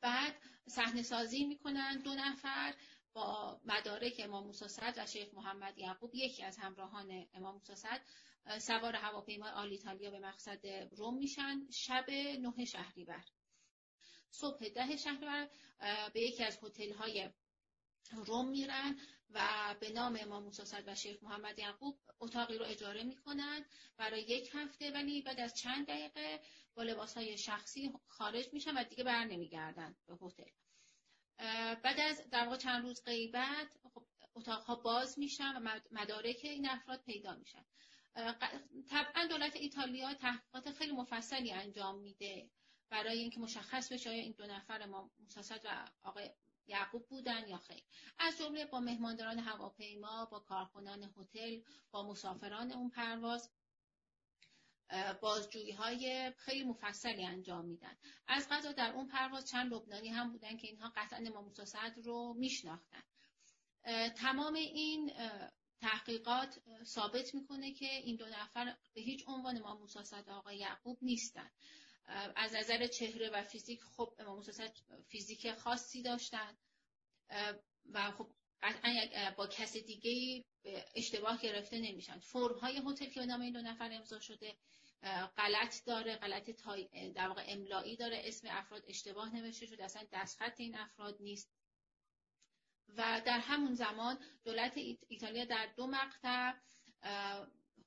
بعد 0.02 0.36
صحنه 0.68 1.04
سازی 1.04 1.46
می‌کنن 1.46 1.98
دو 1.98 2.16
نفر 2.16 2.76
با 3.14 3.62
مدارک 3.66 4.22
امام 4.24 4.46
موسی 4.46 4.66
و 4.98 5.06
شیخ 5.06 5.34
محمد 5.34 5.78
یعقوب. 5.78 6.16
یکی 6.16 6.44
از 6.44 6.58
همراهان 6.58 7.28
امام 7.34 7.56
موسی 7.56 7.88
سوار 8.60 8.96
هواپیمای 8.96 9.52
آلیتالیا 9.52 10.12
به 10.12 10.20
مقصد 10.20 10.68
روم 10.92 11.18
میشن 11.18 11.68
شب 11.72 12.12
نه 12.12 12.66
شهریور. 12.66 13.26
صبح 14.32 14.70
ده 14.70 14.98
شهریور 14.98 15.50
به 16.14 16.22
یکی 16.22 16.44
از 16.44 16.60
هتل 16.64 16.94
های 16.94 17.30
روم 18.12 18.50
میرن 18.50 19.00
و 19.30 19.76
به 19.80 19.90
نام 19.90 20.18
امام 20.22 20.44
موسی 20.44 20.62
و 20.88 20.96
شیخ 20.96 21.24
محمد 21.24 21.60
یعقوب 21.60 22.00
اتاقی 22.20 22.58
رو 22.58 22.66
اجاره 22.66 23.04
می‌کنن 23.04 23.66
برای 23.98 24.22
یک 24.22 24.50
هفته. 24.54 24.92
ولی 24.92 25.22
بعد 25.22 25.40
از 25.40 25.56
چند 25.56 25.88
دقیقه 25.88 26.42
با 26.76 26.84
لباس 26.84 27.18
های 27.18 27.38
شخصی 27.38 27.94
خارج 28.08 28.54
میشن 28.54 28.78
و 28.78 28.84
دیگه 28.84 29.04
بر 29.04 29.24
نمیگردن 29.24 29.96
به 30.08 30.18
هتل. 30.22 30.52
بعد 31.84 32.00
از 32.00 32.30
در 32.32 32.46
واقع 32.46 32.58
چند 32.58 32.84
روز 32.84 33.04
غیبت 33.04 33.78
خب 33.94 34.06
اتاقها 34.36 34.76
باز 34.76 35.20
میشن 35.20 35.56
و 35.56 35.80
مدارک 35.92 36.40
این 36.44 36.70
افراد 36.70 37.04
پیدا 37.04 37.36
میشن. 37.36 37.66
طبعا 38.90 39.28
دولت 39.30 39.56
ایتالیا 39.56 40.14
تحقیقات 40.14 40.72
خیلی 40.72 40.92
مفصلی 40.92 41.52
انجام 41.52 42.00
میده 42.00 42.50
برای 42.90 43.20
اینکه 43.20 43.40
مشخص 43.40 43.92
بشه 43.92 44.10
آیا 44.10 44.22
این 44.22 44.36
دو 44.38 44.46
نفر 44.46 44.86
ما 44.86 45.12
مساسد 45.20 45.62
و 45.66 45.90
آقای 46.04 46.32
یعقوب 46.68 47.08
بودن 47.08 47.48
یا 47.48 47.58
خیر. 47.58 47.84
از 48.20 48.38
جمله 48.38 48.66
با 48.66 48.80
مهمانداران 48.80 49.40
هواپیما 49.40 50.26
با 50.26 50.40
کارکنان 50.40 51.14
هتل 51.18 51.62
با 51.92 52.04
مسافران 52.04 52.72
اون 52.72 52.90
پرواز 52.90 53.50
بازجویی 55.22 55.72
های 55.72 56.32
خیلی 56.38 56.64
مفصلی 56.64 57.26
انجام 57.26 57.66
میدن. 57.66 57.98
از 58.28 58.50
غذا 58.50 58.72
در 58.72 58.94
اون 58.94 59.08
پرواز 59.08 59.50
چند 59.50 59.74
لبنانی 59.74 60.10
هم 60.10 60.32
بودن 60.32 60.58
که 60.58 60.68
اینها 60.68 60.94
قطعا 60.96 61.20
امام 61.28 61.44
موسی 61.44 62.02
رو 62.04 62.34
میشناختن. 62.34 63.04
تمام 64.16 64.54
این 64.54 65.12
تحقیقات 65.82 66.60
ثابت 66.84 67.36
می‌کنه 67.36 67.74
که 67.74 67.86
این 67.86 68.16
دو 68.16 68.26
نفر 68.26 68.76
به 68.94 69.02
هیچ 69.02 69.24
عنوان 69.28 69.58
امام 69.58 69.80
موسی 69.80 70.00
آقای 70.28 70.58
یعقوب 70.58 70.98
نیستن. 71.02 71.52
از 72.36 72.56
نظر 72.56 72.88
چهره 72.88 73.30
و 73.30 73.44
فیزیک 73.44 73.82
خب 73.84 74.14
امام 74.20 74.36
موسی 74.36 74.52
فیزیک 75.08 75.54
خاصی 75.54 76.02
داشتن. 76.02 76.58
و 77.92 78.12
خب 78.12 78.32
قطعا 78.64 79.32
با 79.38 79.48
کس 79.48 79.78
دیگه 79.78 80.44
اشتباه 80.96 81.42
گرفته 81.42 81.80
نمیشن. 81.80 82.20
فرم 82.20 82.60
های 82.60 82.82
هتل 82.86 83.06
که 83.06 83.20
به 83.20 83.26
نام 83.26 83.42
این 83.42 83.54
دو 83.54 83.62
نفر 83.62 83.90
امضا 83.92 84.20
شده 84.20 84.56
غلط 85.38 85.86
داره 85.86 86.16
غلط 86.16 86.50
در 87.16 87.28
واقع 87.28 87.44
املایی 87.48 87.96
داره 87.96 88.22
اسم 88.24 88.48
افراد 88.52 88.84
اشتباه 88.88 89.36
نوشته 89.36 89.66
شده 89.66 89.84
اصلا 89.84 90.04
دستخط 90.12 90.60
این 90.60 90.78
افراد 90.78 91.18
نیست. 91.20 91.52
و 92.98 93.22
در 93.26 93.40
همون 93.40 93.74
زمان 93.74 94.18
دولت 94.44 94.78
ایتالیا 95.08 95.46
در 95.46 95.68
دو 95.76 95.88
مقطع 95.88 96.54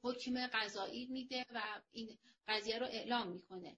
حکم 0.02 0.47
قضایی 0.47 1.06
میده 1.06 1.47
و 1.54 1.62
این 1.92 2.18
قضیه 2.49 2.78
رو 2.78 2.87
اعلام 2.87 3.28
می‌کنه 3.28 3.76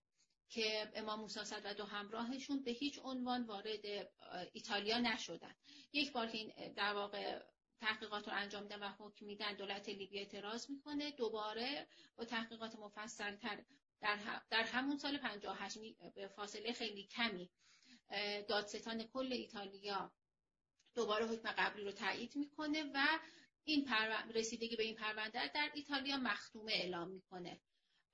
که 0.49 0.93
امام 0.95 1.21
موسی 1.21 1.40
و 1.64 1.75
دو 1.75 1.85
همراهشون 1.85 2.62
به 2.62 2.71
هیچ 2.71 3.00
عنوان 3.02 3.43
وارد 3.43 4.11
ایتالیا 4.52 4.99
نشدن. 4.99 5.55
یک 5.93 6.12
بار 6.12 6.26
که 6.26 6.38
این 6.38 6.73
در 6.73 6.95
واقع 6.95 7.43
تحقیقات 7.80 8.28
رو 8.28 8.35
انجام 8.35 8.62
میدن 8.62 8.83
و 8.83 8.88
حکم 8.99 9.26
میدن 9.26 9.54
دولت 9.54 9.88
لیبی 9.88 10.18
اعتراض 10.18 10.71
می‌کنه. 10.71 11.11
دوباره 11.11 11.87
با 12.16 12.25
تحقیقات 12.25 12.76
مفصلتر 12.76 13.64
در, 14.00 14.18
در 14.50 14.62
همون 14.62 14.99
سال 14.99 15.18
58 15.18 15.78
به 16.14 16.28
فاصله 16.28 16.73
خیلی 16.73 17.06
کمی 17.06 17.50
دادستان 18.49 19.02
کل 19.02 19.33
ایتالیا 19.33 20.12
دوباره 20.95 21.26
حکم 21.26 21.52
قبلی 21.52 21.85
رو 21.85 21.92
تایید 21.92 22.37
می‌کنه 22.37 22.90
و 22.95 23.06
این 23.64 23.88
رسیدگی 24.35 24.76
به 24.76 24.83
این 24.83 24.95
پرونده 24.95 25.49
در 25.49 25.71
ایتالیا 25.75 26.16
مختومه 26.16 26.73
اعلام 26.73 27.11
می‌کنه. 27.11 27.61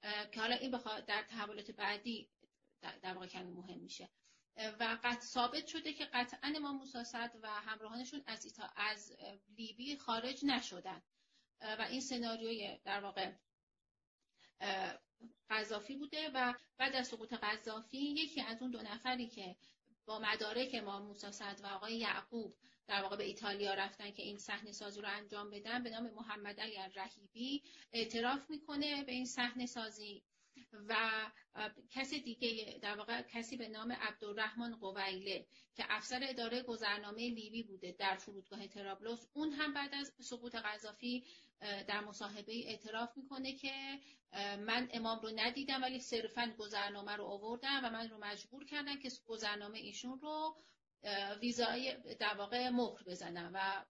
که 0.02 0.40
حالا 0.40 0.54
این 0.57 0.71
در 1.07 1.23
تحولات 1.23 1.71
بعدی 1.71 2.31
در 3.02 3.14
واقع 3.14 3.26
کمی 3.26 3.52
مهم 3.52 3.78
میشه. 3.78 4.11
و 4.56 4.99
قط 5.02 5.21
ثابت 5.21 5.66
شده 5.66 5.92
که 5.92 6.04
قطعا 6.04 6.52
امام 6.56 6.76
موسی 6.76 6.99
و 7.42 7.47
همراهانشون 7.47 8.23
از 8.26 8.44
ایتا 8.44 8.71
از 8.76 9.16
لیبی 9.59 9.97
خارج 9.97 10.44
نشدن. 10.44 11.02
و 11.62 11.87
این 11.90 12.00
سناریوی 12.00 12.78
در 12.85 13.00
واقع 13.00 13.32
قذافی 15.50 15.97
بوده 15.97 16.30
و 16.35 16.54
بعد 16.78 16.97
از 16.97 17.09
سقوط 17.09 17.32
قذافی 17.32 17.99
یکی 17.99 18.40
از 18.40 18.62
اون 18.62 18.71
دو 18.71 18.82
نفری 18.82 19.28
که 19.28 19.56
با 20.06 20.18
مدارک 20.18 20.71
امام 20.73 21.02
موسی 21.02 21.26
و 21.62 21.66
آقای 21.66 21.97
یعقوب 21.97 22.56
در 22.87 23.02
واقع 23.02 23.16
به 23.16 23.25
ایتالیا 23.25 23.75
رفتن 23.75 24.11
که 24.11 24.23
این 24.23 24.38
صحنه 24.38 24.73
سازی 24.73 25.00
رو 25.00 25.09
انجام 25.09 25.50
بدن 25.50 25.82
به 25.82 25.90
نام 25.90 26.11
محمد 26.11 26.61
علی 26.61 26.76
رهیبی 26.94 27.62
اعتراف 27.92 28.50
می‌کنه 28.50 29.04
به 29.04 29.12
این 29.12 29.26
صحنه 29.26 29.66
سازی. 29.66 30.23
و 30.88 30.97
کسی 31.91 32.21
دیگه 32.21 32.79
در 32.83 32.97
واقع 32.97 33.23
کسی 33.23 33.57
به 33.57 33.69
نام 33.69 33.93
عبدالرحمن 33.93 34.76
قویله 34.76 35.47
که 35.75 35.85
افسر 35.88 36.21
اداره 36.23 36.62
گذرنامه 36.62 37.29
لیبی 37.31 37.62
بوده 37.62 37.93
در 37.99 38.17
فرودگاه 38.17 38.67
ترابلوس 38.67 39.26
اون 39.33 39.52
هم 39.52 39.75
بعد 39.75 39.95
از 39.95 40.12
سقوط 40.21 40.55
قذافی 40.55 41.25
در 41.61 42.00
مصاحبه 42.00 42.52
اعتراف 42.52 43.17
می‌کنه 43.17 43.52
که 43.52 43.99
من 44.59 44.88
امام 44.93 45.21
رو 45.21 45.31
ندیدم 45.35 45.83
ولی 45.83 46.00
صرفا 46.00 46.55
گذرنامه 46.59 47.17
رو 47.17 47.25
آوردم 47.25 47.81
و 47.85 47.91
من 47.91 48.09
رو 48.09 48.19
مجبور 48.19 48.64
کردن 48.64 48.99
که 48.99 49.11
گذرنامه 49.26 49.79
ایشون 49.79 50.21
رو 50.21 50.57
ویزای 51.41 51.97
در 52.19 52.35
واقع 52.35 52.69
مهر 52.69 53.02
بزنم 53.07 53.50
و 53.55 53.85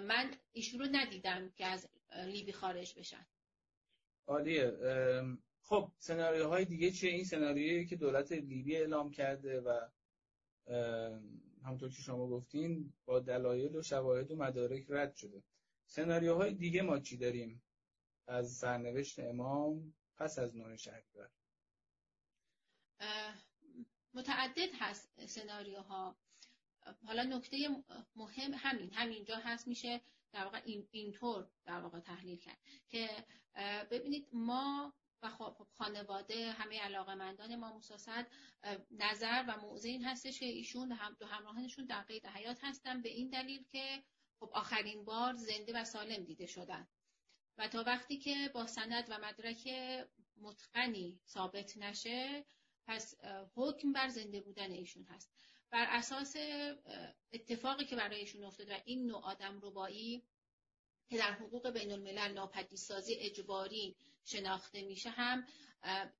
من 0.00 0.34
ایشون 0.52 0.80
رو 0.80 0.86
ندیدم 0.92 1.50
که 1.50 1.66
از 1.66 1.88
لیبی 2.26 2.52
خارج 2.52 2.98
بشن. 2.98 3.26
عالیه. 4.26 4.72
خب 5.70 5.92
سناریوهای 5.98 6.64
دیگه 6.64 6.90
چیه؟ 6.90 7.10
این 7.10 7.24
سناریویی 7.24 7.86
که 7.86 7.96
دولت 7.96 8.32
لیبی 8.32 8.76
اعلام 8.76 9.10
کرده 9.10 9.60
و 9.60 9.88
همونطور 11.64 11.88
که 11.88 12.02
شما 12.02 12.28
گفتین 12.28 12.92
با 13.04 13.20
دلایل 13.20 13.76
و 13.76 13.82
شواهد 13.82 14.30
و 14.30 14.36
مدارک 14.36 14.86
رد 14.88 15.14
شده. 15.14 15.42
سناریوهای 15.86 16.54
دیگه 16.54 16.82
ما 16.82 16.98
چی 16.98 17.16
داریم؟ 17.16 17.62
از 18.26 18.52
سرنوشت 18.52 19.18
امام 19.18 19.94
پس 20.16 20.38
از 20.38 20.56
نوع 20.56 20.76
شهریور. 20.76 21.30
متعدد 24.14 24.70
هست 24.78 25.26
سناریوها. 25.26 26.16
حالا 27.06 27.22
نکته 27.22 27.56
مهم 28.16 28.52
همین 28.54 28.90
همینجا 28.92 29.36
هست 29.36 29.68
میشه 29.68 30.00
در 30.32 30.44
واقع 30.44 30.60
این 30.64 30.88
اینطور 30.90 31.48
در 31.64 31.80
واقع 31.80 32.00
تحلیل 32.00 32.38
کرد 32.38 32.58
که 32.88 33.08
ببینید 33.90 34.28
ما 34.32 34.92
و 35.22 35.30
خب 35.30 35.66
خانواده 35.72 36.52
همه 36.52 36.80
علاقمندان 36.80 37.56
ما 37.56 37.76
مساسد 37.76 38.26
نظر 38.90 39.44
و 39.48 39.56
موضع 39.56 39.88
این 39.88 40.04
هستش 40.04 40.40
که 40.40 40.46
ایشون 40.46 40.92
هم 40.92 41.16
دو 41.20 41.26
همراهانشون 41.26 41.86
در 41.86 42.02
قید 42.02 42.26
حیات 42.26 42.58
هستن 42.62 43.02
به 43.02 43.08
این 43.08 43.30
دلیل 43.30 43.64
که 43.64 44.02
خب 44.40 44.50
آخرین 44.52 45.04
بار 45.04 45.34
زنده 45.34 45.80
و 45.80 45.84
سالم 45.84 46.24
دیده 46.24 46.46
شدن. 46.46 46.88
و 47.58 47.68
تا 47.68 47.84
وقتی 47.86 48.18
که 48.18 48.50
با 48.54 48.66
سند 48.66 49.06
و 49.08 49.18
مدرک 49.18 49.68
متقنی 50.36 51.20
ثابت 51.26 51.76
نشه 51.76 52.44
پس 52.86 53.14
حکم 53.54 53.92
بر 53.92 54.08
زنده 54.08 54.40
بودن 54.40 54.70
ایشون 54.70 55.04
هست. 55.04 55.32
بر 55.70 55.86
اساس 55.88 56.36
اتفاقی 57.32 57.84
که 57.84 57.96
برایشون 57.96 58.44
افتاده 58.44 58.74
و 58.74 58.80
این 58.84 59.06
نوع 59.06 59.24
آدم 59.24 59.60
ربایی 59.62 60.24
که 61.08 61.18
در 61.18 61.32
حقوق 61.32 61.70
بین 61.70 61.92
الملل 61.92 62.32
ناپدیدسازی 62.32 63.14
اجباری 63.14 63.96
شناخته 64.30 64.82
میشه 64.82 65.10
هم 65.10 65.44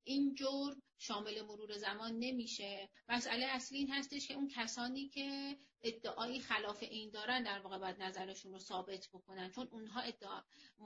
این 0.04 0.34
جرم 0.34 0.82
شامل 0.98 1.42
مرور 1.42 1.76
زمان 1.76 2.12
نمیشه. 2.18 2.90
مسئله 3.08 3.46
اصلی 3.46 3.78
این 3.78 3.90
هستش 3.90 4.28
که 4.28 4.34
اون 4.34 4.48
کسانی 4.48 5.08
که 5.08 5.58
ادعایی 5.82 6.40
خلاف 6.40 6.82
این 6.82 7.10
دارن 7.10 7.42
در 7.42 7.58
واقع 7.58 7.78
باید 7.78 8.02
نظرشون 8.02 8.52
رو 8.52 8.58
ثابت 8.58 9.08
بکنن 9.12 9.50
چون 9.50 9.68
اونها 9.70 10.00
ادعا 10.00 10.42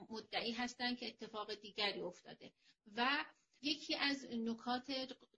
مدعی 0.09 0.51
هستن 0.51 0.95
که 0.95 1.07
اتفاق 1.07 1.53
دیگری 1.53 2.01
افتاده. 2.01 2.53
و 2.95 3.25
یکی 3.61 3.95
از 3.95 4.25
نکات 4.31 4.91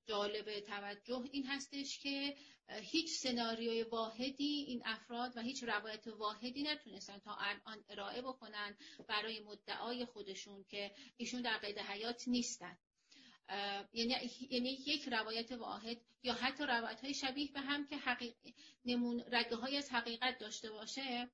جالب 0.08 0.60
توجه 0.60 1.24
این 1.32 1.46
هستش 1.46 2.00
که 2.00 2.36
هیچ 2.70 3.10
سناریوی 3.10 3.84
واحدی 3.84 4.66
این 4.68 4.82
افراد 4.86 5.38
و 5.38 5.42
هیچ 5.42 5.64
روایت 5.64 6.08
واحدی 6.08 6.64
نتونستن 6.64 7.18
تا 7.18 7.36
الان 7.40 7.84
ارائه 7.90 8.22
بکنن 8.22 8.78
برای 9.08 9.40
مدعای 9.40 10.06
خودشون 10.06 10.64
که 10.64 10.92
ایشون 11.18 11.42
در 11.42 11.58
قید 11.58 11.80
حیات 11.80 12.28
نیستن. 12.28 12.78
یعنی 13.94 14.16
یعنی 14.50 14.70
یک 14.70 15.10
روایت 15.10 15.52
واحد 15.52 15.98
یا 16.24 16.34
حتی 16.34 16.64
روایت 16.64 17.02
های 17.02 17.14
شبیه 17.14 17.52
به 17.52 17.60
هم 17.60 17.88
که 17.88 17.98
حقیق... 17.98 18.36
نمون 18.86 19.24
رگه 19.32 19.56
های 19.56 19.78
از 19.78 19.92
حقیقت 19.92 20.38
داشته 20.38 20.72
باشه 20.72 21.32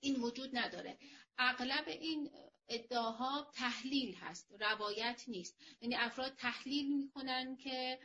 این 0.00 0.16
وجود 0.16 0.50
نداره. 0.56 0.98
اغلب 1.38 1.88
این 1.88 2.30
ادعاها 2.68 3.50
تحلیل 3.54 4.14
هست 4.14 4.52
روایت 4.60 5.24
نیست. 5.28 5.56
یعنی 5.80 5.94
افراد 5.94 6.34
تحلیل 6.34 6.96
می‌کنن 6.96 7.56
که 7.56 7.98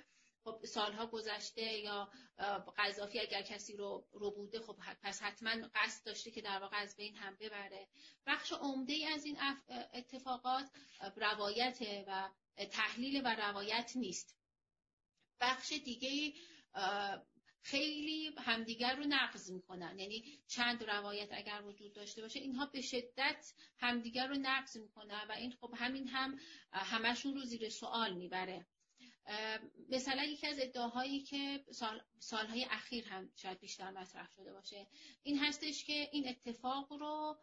خب 0.44 0.66
سالها 0.66 1.08
گذشته 1.08 1.62
یا 1.62 2.12
قذافی 2.78 3.20
اگر 3.20 3.42
کسی 3.42 3.76
رو 3.78 4.08
رو 4.12 4.32
بوده 4.32 4.60
خب 4.60 4.78
پس 5.02 5.22
حتما 5.22 5.52
قصد 5.76 6.06
داشته 6.06 6.32
که 6.32 6.42
در 6.42 6.60
واقع 6.60 6.78
از 6.78 6.96
بین 6.96 7.16
هم 7.16 7.38
ببره. 7.40 7.88
بخش 8.26 8.52
عمده 8.52 8.94
ای 8.94 9.06
از 9.06 9.26
این 9.26 9.38
اتفاقات 9.94 10.70
روایت 11.16 11.80
و 12.08 12.30
تحلیل 12.72 13.22
و 13.26 13.36
روایت 13.36 13.92
نیست. 13.96 14.36
بخش 15.42 15.72
دیگه 15.72 16.34
خیلی 17.64 18.36
همدیگر 18.38 18.96
رو 18.96 19.04
نقض 19.04 19.52
می‌کنن. 19.52 20.00
یعنی 20.00 20.40
چند 20.48 20.84
روایت 20.84 21.30
اگر 21.32 21.62
وجود 21.66 21.94
داشته 21.94 22.22
باشه 22.22 22.40
اینها 22.40 22.66
به 22.66 22.82
شدت 22.82 23.54
همدیگر 23.80 24.28
رو 24.28 24.36
نقض 24.36 24.78
می‌کنن 24.78 25.26
و 25.30 25.32
این 25.32 25.52
خب 25.52 25.74
همین 25.78 26.08
هم 26.08 26.40
همشون 26.72 27.34
رو 27.34 27.44
زیر 27.44 27.70
سوال 27.70 28.14
می‌بره. 28.14 28.66
مثلا 29.90 30.24
یکی 30.24 30.48
از 30.48 30.60
ادعاهایی 30.60 31.20
که 31.24 31.66
سال، 31.72 32.02
سالهای 32.20 32.68
اخیر 32.70 33.08
هم 33.08 33.32
شاید 33.36 33.60
بیشتر 33.60 33.92
مطرح 33.92 34.30
شده 34.36 34.54
باشه 34.54 34.88
این 35.24 35.40
هستش 35.40 35.86
که 35.86 36.10
این 36.12 36.30
اتفاق 36.30 36.94
رو 36.94 37.38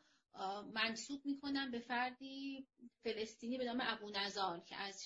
منصوب 0.75 1.27
می‌کنن 1.27 1.71
به 1.71 1.79
فردی 1.79 2.67
فلسطینی 3.03 3.59
به 3.59 3.65
نام 3.65 3.79
ابو 3.81 4.11
نزال 4.11 4.61
که 4.61 4.77
از 4.77 5.03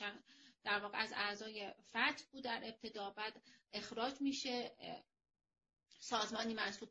در 0.65 0.81
واقع 0.81 0.99
از 0.99 1.13
اعضای 1.17 1.73
فتح 1.89 2.25
بود 2.33 2.45
در 2.45 2.61
ابتدا 2.65 3.11
بعد 3.11 3.43
اخراج 3.73 4.21
میشه 4.21 4.77
سازمانی 5.89 6.55
منصوب 6.55 6.91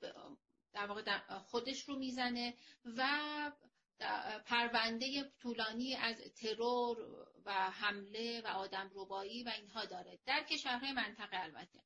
در 0.74 0.86
واقع 0.88 1.20
خودش 1.40 1.84
رو 1.84 1.96
می‌زنه 1.96 2.54
و 2.86 3.52
پرونده 4.46 5.24
طولانی 5.40 5.96
از 5.96 6.16
ترور 6.36 6.98
و 7.46 7.54
حمله 7.72 8.42
و 8.42 8.48
آدم 8.48 8.92
ربایی 8.94 9.44
و 9.44 9.50
اینها 9.50 9.86
داره. 9.86 10.20
در 10.26 10.44
کشورهای 10.44 10.92
منطقه 10.92 11.44
البته. 11.44 11.80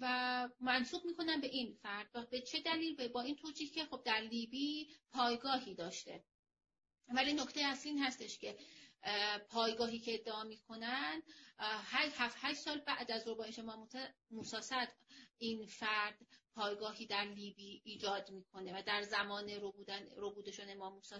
و 0.00 0.48
منصوب 0.60 1.04
می‌کنن 1.04 1.40
به 1.40 1.46
این 1.46 1.78
فرد 1.82 2.30
به 2.30 2.40
چه 2.40 2.60
دلیل؟ 2.60 3.08
با 3.08 3.20
این 3.20 3.36
توجیه 3.36 3.68
که 3.68 3.84
خب 3.84 4.02
در 4.04 4.20
لیبی 4.20 4.94
پایگاهی 5.12 5.74
داشته. 5.74 6.24
ولی 7.08 7.32
نکته 7.32 7.60
اصلی 7.60 7.90
این 7.92 8.02
هستش 8.02 8.38
که 8.38 8.58
پایگاهی 9.48 9.98
که 9.98 10.14
ادعا 10.14 10.44
می‌کنن 10.44 11.22
هفت 11.58 12.36
هشت 12.40 12.60
سال 12.60 12.78
بعد 12.78 13.10
از 13.10 13.28
ربایش 13.28 13.58
ما 13.58 13.88
موساسد 14.30 14.92
این 15.38 15.66
فرد 15.66 16.26
پایگاهی 16.54 17.06
در 17.06 17.24
لیبی 17.24 17.82
ایجاد 17.84 18.30
می‌کنه 18.30 18.78
و 18.78 18.82
در 18.82 19.02
زمان 19.02 19.50
روبوده 20.16 20.50
شدن 20.52 20.70
امام 20.70 20.92
موسی 20.92 21.14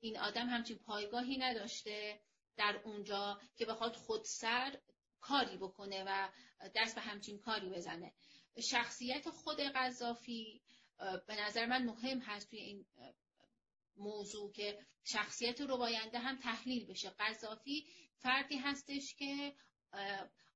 این 0.00 0.18
آدم 0.18 0.48
همچین 0.48 0.78
پایگاهی 0.78 1.38
نداشته 1.38 2.20
در 2.56 2.80
اونجا 2.84 3.40
که 3.56 3.66
بخواد 3.66 3.96
خودسر 3.96 4.78
کاری 5.20 5.56
بکنه 5.56 6.04
و 6.06 6.28
دست 6.74 6.94
به 6.94 7.00
همچین 7.00 7.38
کاری 7.38 7.68
بزنه. 7.68 8.14
شخصیت 8.60 9.30
خود 9.30 9.60
قذافی 9.60 10.62
به 11.26 11.42
نظر 11.46 11.66
من 11.66 11.84
مهم 11.84 12.18
هست 12.18 12.50
توی 12.50 12.58
این 12.58 12.86
موضوع 13.96 14.52
که 14.52 14.86
شخصیت 15.04 15.60
رباینده 15.60 16.18
هم 16.18 16.38
تحلیل 16.38 16.86
بشه. 16.86 17.10
قذافی 17.10 17.86
فردی 18.18 18.56
هستش 18.56 19.14
که 19.14 19.54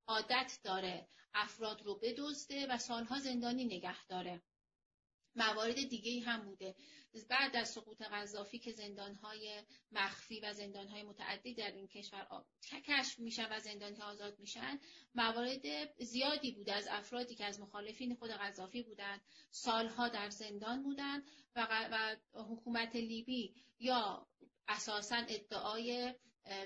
عادت 0.07 0.59
داره 0.63 1.07
افراد 1.33 1.81
رو 1.81 1.99
بدزده 1.99 2.67
و 2.67 2.77
سالها 2.77 3.19
زندانی 3.19 3.65
نگه 3.65 4.05
داره. 4.05 4.41
موارد 5.35 5.89
دیگه 5.89 6.21
هم 6.21 6.45
بوده. 6.45 6.75
بعد 7.25 7.55
از 7.55 7.69
سقوط 7.69 8.01
قذافی 8.01 8.59
که 8.59 8.71
زندانهای 8.71 9.63
مخفی 9.91 10.39
و 10.39 10.53
زندانهای 10.53 11.03
متعدی 11.03 11.53
در 11.53 11.71
این 11.71 11.87
کشور 11.87 12.27
کشف 12.87 13.19
میشن 13.19 13.47
و 13.51 13.59
زندانی 13.59 14.01
آزاد 14.01 14.39
میشن 14.39 14.79
موارد 15.15 15.61
زیادی 16.03 16.51
بوده 16.51 16.73
از 16.73 16.87
افرادی 16.91 17.35
که 17.35 17.45
از 17.45 17.59
مخالفین 17.59 18.15
خود 18.15 18.31
قذافی 18.31 18.83
بودند 18.83 19.21
سالها 19.51 20.09
در 20.09 20.29
زندان 20.29 20.83
بودند 20.83 21.23
و, 21.55 21.67
و 21.91 22.15
حکومت 22.43 22.95
لیبی 22.95 23.55
یا 23.79 24.27
اساسا 24.67 25.15
ادعای 25.15 26.13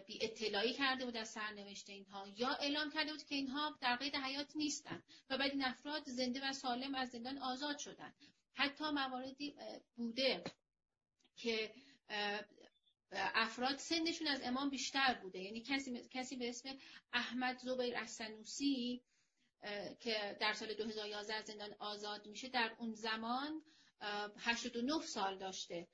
بی 0.07 0.19
اطلاعی 0.21 0.73
کرده 0.73 1.05
بود 1.05 1.17
از 1.17 1.29
سرنوشت 1.29 1.89
اینها 1.89 2.27
یا 2.27 2.49
اعلام 2.49 2.91
کرده 2.91 3.11
بود 3.11 3.23
که 3.23 3.35
اینها 3.35 3.77
در 3.81 3.95
قید 3.95 4.15
حیات 4.15 4.55
نیستند 4.55 5.03
و 5.29 5.37
بعد 5.37 5.51
این 5.51 5.63
افراد 5.63 6.09
زنده 6.09 6.49
و 6.49 6.53
سالم 6.53 6.95
از 6.95 7.09
زندان 7.09 7.37
آزاد 7.37 7.77
شدند. 7.77 8.13
حتی 8.53 8.83
مواردی 8.83 9.55
بوده 9.95 10.43
که 11.35 11.73
افراد 13.11 13.77
سنشون 13.77 14.27
از 14.27 14.41
امام 14.43 14.69
بیشتر 14.69 15.13
بوده. 15.13 15.39
یعنی 15.39 15.61
کسی, 15.61 16.07
کسی 16.11 16.35
به 16.35 16.49
اسم 16.49 16.69
احمد 17.13 17.57
زبیر 17.57 17.97
السنوسی 17.97 19.03
که 19.99 20.37
در 20.39 20.53
سال 20.53 20.73
2011 20.73 21.33
از 21.33 21.45
زندان 21.45 21.75
آزاد 21.79 22.27
میشه 22.27 22.49
در 22.49 22.75
اون 22.79 22.93
زمان 22.93 23.61
89 24.37 25.01
سال 25.01 25.37
داشته. 25.37 25.87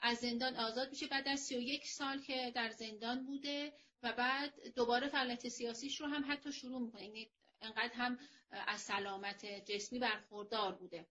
از 0.00 0.18
زندان 0.18 0.56
آزاد 0.56 0.90
میشه 0.90 1.06
بعد 1.06 1.28
از 1.28 1.40
31 1.40 1.86
سال 1.86 2.20
که 2.22 2.52
در 2.54 2.70
زندان 2.70 3.26
بوده 3.26 3.72
و 4.02 4.12
بعد 4.12 4.68
دوباره 4.74 5.08
فعالیت 5.08 5.48
سیاسیش 5.48 6.00
رو 6.00 6.06
هم 6.06 6.32
حتی 6.32 6.52
شروع 6.52 6.80
می‌کنه. 6.80 7.04
یعنی 7.04 7.30
انقدر 7.62 7.94
هم 7.94 8.18
از 8.50 8.80
سلامت 8.80 9.46
جسمی 9.70 9.98
برخوردار 9.98 10.74
بوده. 10.74 11.06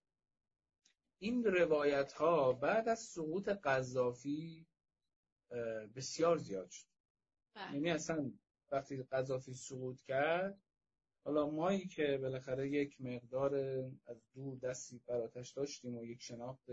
این 1.18 1.44
روایت 1.44 2.12
ها 2.12 2.52
بعد 2.52 2.88
از 2.88 2.98
سقوط 2.98 3.48
قذافی 3.48 4.66
بسیار 5.96 6.36
زیاد 6.36 6.70
شد 6.70 6.86
بله. 7.54 7.74
یعنی 7.74 7.90
اصلا 7.90 8.32
وقتی 8.72 9.02
قذافی 9.02 9.54
سقوط 9.54 10.00
کرد 10.00 10.60
حالا 11.24 11.50
مایی 11.50 11.86
که 11.86 12.18
بالاخره 12.22 12.70
یک 12.70 13.00
مقدار 13.00 13.54
از 14.06 14.22
دور 14.34 14.58
دستی 14.58 15.00
براتش 15.06 15.52
داشتیم 15.52 15.96
و 15.96 16.04
یک 16.04 16.22
شناخت 16.22 16.64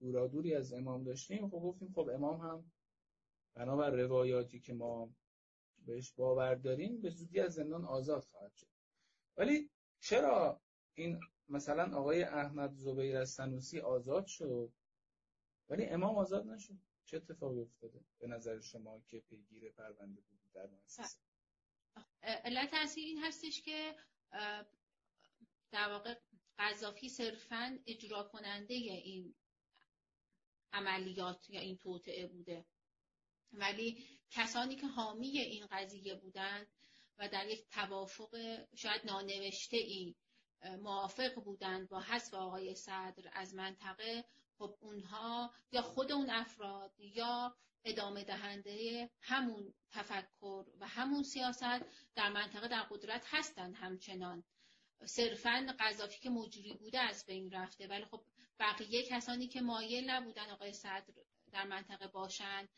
دورادوری 0.00 0.54
از 0.54 0.72
امام 0.72 1.04
داشتیم 1.04 1.48
خب 1.48 1.58
گفتیم 1.58 1.92
خب 1.94 2.08
امام 2.14 2.40
هم 2.40 2.72
بنابر 3.54 3.90
روایاتی 3.90 4.60
که 4.60 4.74
ما 4.74 5.10
بهش 5.86 6.12
باور 6.12 6.54
داریم 6.54 7.00
به 7.00 7.10
زودی 7.10 7.40
از 7.40 7.54
زندان 7.54 7.84
آزاد 7.84 8.24
خواهد 8.24 8.54
شد 8.54 8.66
ولی 9.36 9.70
چرا 10.00 10.60
این 10.94 11.20
مثلا 11.48 11.98
آقای 11.98 12.22
احمد 12.22 12.74
زبیر 12.74 13.16
از 13.16 13.30
سنوسی 13.30 13.80
آزاد 13.80 14.26
شد. 14.26 14.72
ولی 15.68 15.84
امام 15.84 16.16
آزاد 16.16 16.46
نشد. 16.46 16.78
چه 17.04 17.16
اتفاقی 17.16 17.60
افتاده 17.60 18.04
به 18.18 18.26
نظر 18.26 18.60
شما 18.60 19.00
که 19.00 19.20
پیگیر 19.20 19.70
پرونده 19.70 20.20
بود 20.20 20.40
در 20.54 20.66
مؤسسه؟ 20.66 21.18
علت 22.22 22.70
اصلی 22.72 23.04
این 23.04 23.18
هستش 23.18 23.62
که 23.62 23.96
در 25.70 25.88
واقع 25.88 26.14
قذافی 26.58 27.08
صرفا 27.08 27.78
اجرا 27.86 28.22
کننده 28.22 28.74
این 28.74 29.34
عملیات 30.72 31.50
یا 31.50 31.60
این 31.60 31.76
توطعه 31.76 32.26
بوده. 32.26 32.64
ولی 33.52 34.04
کسانی 34.30 34.76
که 34.76 34.86
حامی 34.86 35.38
این 35.38 35.66
قضیه 35.70 36.14
بودند 36.14 36.66
و 37.18 37.28
در 37.28 37.46
یک 37.46 37.68
توافق 37.70 38.64
شاید 38.74 39.06
نانوشته 39.06 39.76
ای 39.76 40.16
موافق 40.82 41.34
بودند 41.34 41.88
با 41.88 42.00
حذف 42.00 42.34
آقای 42.34 42.74
صدر 42.74 43.30
از 43.32 43.54
منطقه 43.54 44.24
خب 44.58 44.74
اونها 44.80 45.50
یا 45.72 45.82
خود 45.82 46.12
اون 46.12 46.30
افراد 46.30 46.92
یا 46.98 47.56
ادامه 47.84 48.24
دهنده 48.24 49.10
همون 49.20 49.74
تفکر 49.90 50.64
و 50.80 50.86
همون 50.86 51.22
سیاست 51.22 51.80
در 52.14 52.28
منطقه 52.28 52.68
در 52.68 52.82
قدرت 52.82 53.24
هستند 53.26 53.74
همچنان. 53.76 54.44
صرفا 55.04 55.74
قذافی 55.78 56.20
که 56.20 56.30
مجری 56.30 56.72
بوده 56.72 56.98
از 57.00 57.26
بین 57.26 57.50
رفته. 57.50 57.86
ولی 57.86 58.04
خب 58.04 58.22
بقیه 58.58 59.02
کسانی 59.02 59.48
که 59.48 59.60
مایل 59.60 60.10
نبودن 60.10 60.50
آقای 60.50 60.72
صدر 60.72 61.04
در 61.52 61.64
منطقه 61.64 62.06
باشند 62.06 62.68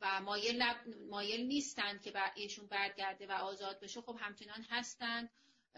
و 0.00 0.20
مایل, 0.20 0.64
مایل 1.10 1.46
نیستند 1.46 2.02
که 2.02 2.12
ایشون 2.34 2.66
برگرده 2.66 3.26
و 3.26 3.32
آزاد 3.32 3.80
بشه 3.80 4.00
خب 4.00 4.16
همچنان 4.20 4.66
هستند. 4.70 5.30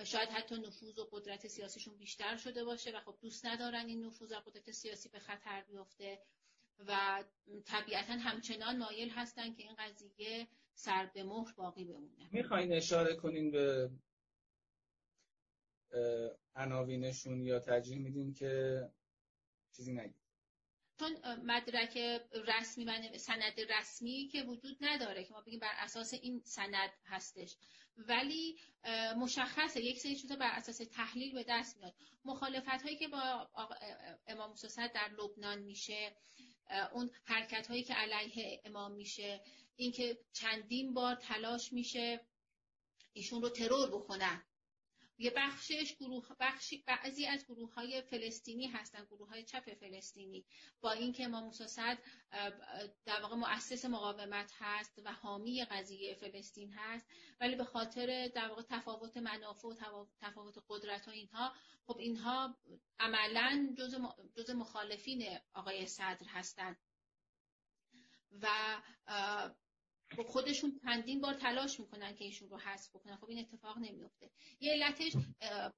شاید 0.05 0.29
حتی 0.29 0.55
نفوذ 0.55 0.99
و 0.99 1.09
قدرت 1.13 1.47
سیاسیشون 1.47 1.97
بیشتر 1.97 2.37
شده 2.37 2.65
باشه 2.65 2.91
و 2.91 3.01
خب 3.01 3.19
دوست 3.21 3.47
ندارن 3.47 3.87
این 3.87 4.05
نفوذ 4.05 4.33
و 4.33 4.41
قدرت 4.47 4.71
سیاسی 4.71 5.09
به 5.09 5.19
خطر 5.19 5.63
بیفته 5.63 6.19
و 6.79 7.25
طبیعتا 7.65 8.13
همچنان 8.13 8.79
مایل 8.79 9.11
هستن 9.11 9.55
که 9.55 9.63
این 9.63 9.75
قضیه 9.79 10.49
سر 10.75 11.11
به 11.15 11.25
مهر 11.25 11.53
باقی 11.53 11.85
بمونه. 11.85 12.29
می‌خواین 12.33 12.73
اشاره 12.73 13.15
کنین 13.15 13.51
به 13.51 13.91
عناوینشون 16.55 17.41
یا 17.41 17.61
ترجیح 17.61 17.99
میدین 17.99 18.33
که 18.33 18.83
چیزی 19.73 19.93
نگید؟ 19.93 20.27
چون 20.99 21.17
مدرک 21.45 21.97
رسمی 22.49 22.85
و 22.85 23.19
سند 23.19 23.61
رسمی 23.79 24.29
که 24.33 24.43
وجود 24.43 24.77
نداره 24.81 25.25
که 25.25 25.33
ما 25.33 25.41
بگیم 25.41 25.61
بر 25.61 25.73
اساس 25.79 26.15
این 26.15 26.43
سند 26.45 26.91
هستش. 27.05 27.57
ولی 27.97 28.57
مشخصه. 29.17 29.81
یک 29.81 29.99
سری 29.99 30.17
چیزا 30.17 30.37
بر 30.37 30.51
اساس 30.51 30.77
تحلیل 30.77 31.35
به 31.35 31.45
دست 31.49 31.77
میاد. 31.77 31.95
مخالفت 32.25 32.83
هایی 32.83 32.97
که 32.97 33.09
با 33.09 33.51
امام 34.27 34.51
موسی 34.51 34.69
در 34.77 35.11
لبنان 35.19 35.59
میشه 35.59 36.17
اون 36.93 37.11
حرکت 37.25 37.67
هایی 37.67 37.83
که 37.83 37.95
علیه 37.95 38.63
امام 38.65 38.93
میشه 38.93 39.41
اینکه 39.77 40.19
چندین 40.33 40.95
بار 40.95 41.15
تلاش 41.15 41.73
میشه 41.73 42.27
ایشون 43.13 43.43
رو 43.43 43.49
ترور 43.49 43.91
بکنن. 43.91 44.43
یه 45.19 45.33
بخشش 45.37 45.97
گروه 46.01 46.29
بخشی 46.41 46.85
بعضی 46.87 47.27
از 47.27 47.45
گروه 47.47 47.75
های 47.75 48.03
فلسطینی 48.03 48.67
هستن 48.67 49.05
گروه 49.05 49.29
های 49.29 49.45
چپ 49.45 49.75
فلسطینی. 49.75 50.45
با 50.81 50.93
اینکه 50.93 51.25
امام 51.25 51.45
موسی 51.45 51.67
صدر 51.67 51.99
در 53.05 53.21
واقع 53.23 53.37
مؤسس 53.37 53.85
مقاومت 53.85 54.53
هست 54.55 55.01
و 55.05 55.13
حامی 55.13 55.65
قضیه 55.65 56.15
فلسطین 56.15 56.73
هست 56.73 57.07
ولی 57.41 57.57
به 57.57 57.65
خاطر 57.65 58.29
در 58.29 58.49
واقع 58.49 58.63
تفاوت 58.63 59.17
منافع 59.17 59.69
و 59.69 60.07
تفاوت 60.21 60.59
قدرت 60.69 61.09
و 61.09 61.11
اینها 61.11 61.53
خب 61.87 61.99
اینها 61.99 62.57
عملا 62.99 63.75
جز 64.37 64.51
مخالفین 64.51 65.39
آقای 65.55 65.87
صدر 65.87 66.27
هستند 66.29 66.77
و 68.43 68.49
خب 70.17 70.23
خودشون 70.23 70.81
چندین 70.85 71.21
بار 71.21 71.35
تلاش 71.35 71.81
می‌کنن 71.81 72.15
که 72.15 72.25
ایشون 72.25 72.51
رو 72.51 72.59
حذف 72.59 72.97
بکنن. 72.97 73.17
خب 73.17 73.29
این 73.29 73.39
اتفاق 73.39 73.79
نمیفته 73.79 74.31
یه 74.61 74.73
علتش 74.73 75.13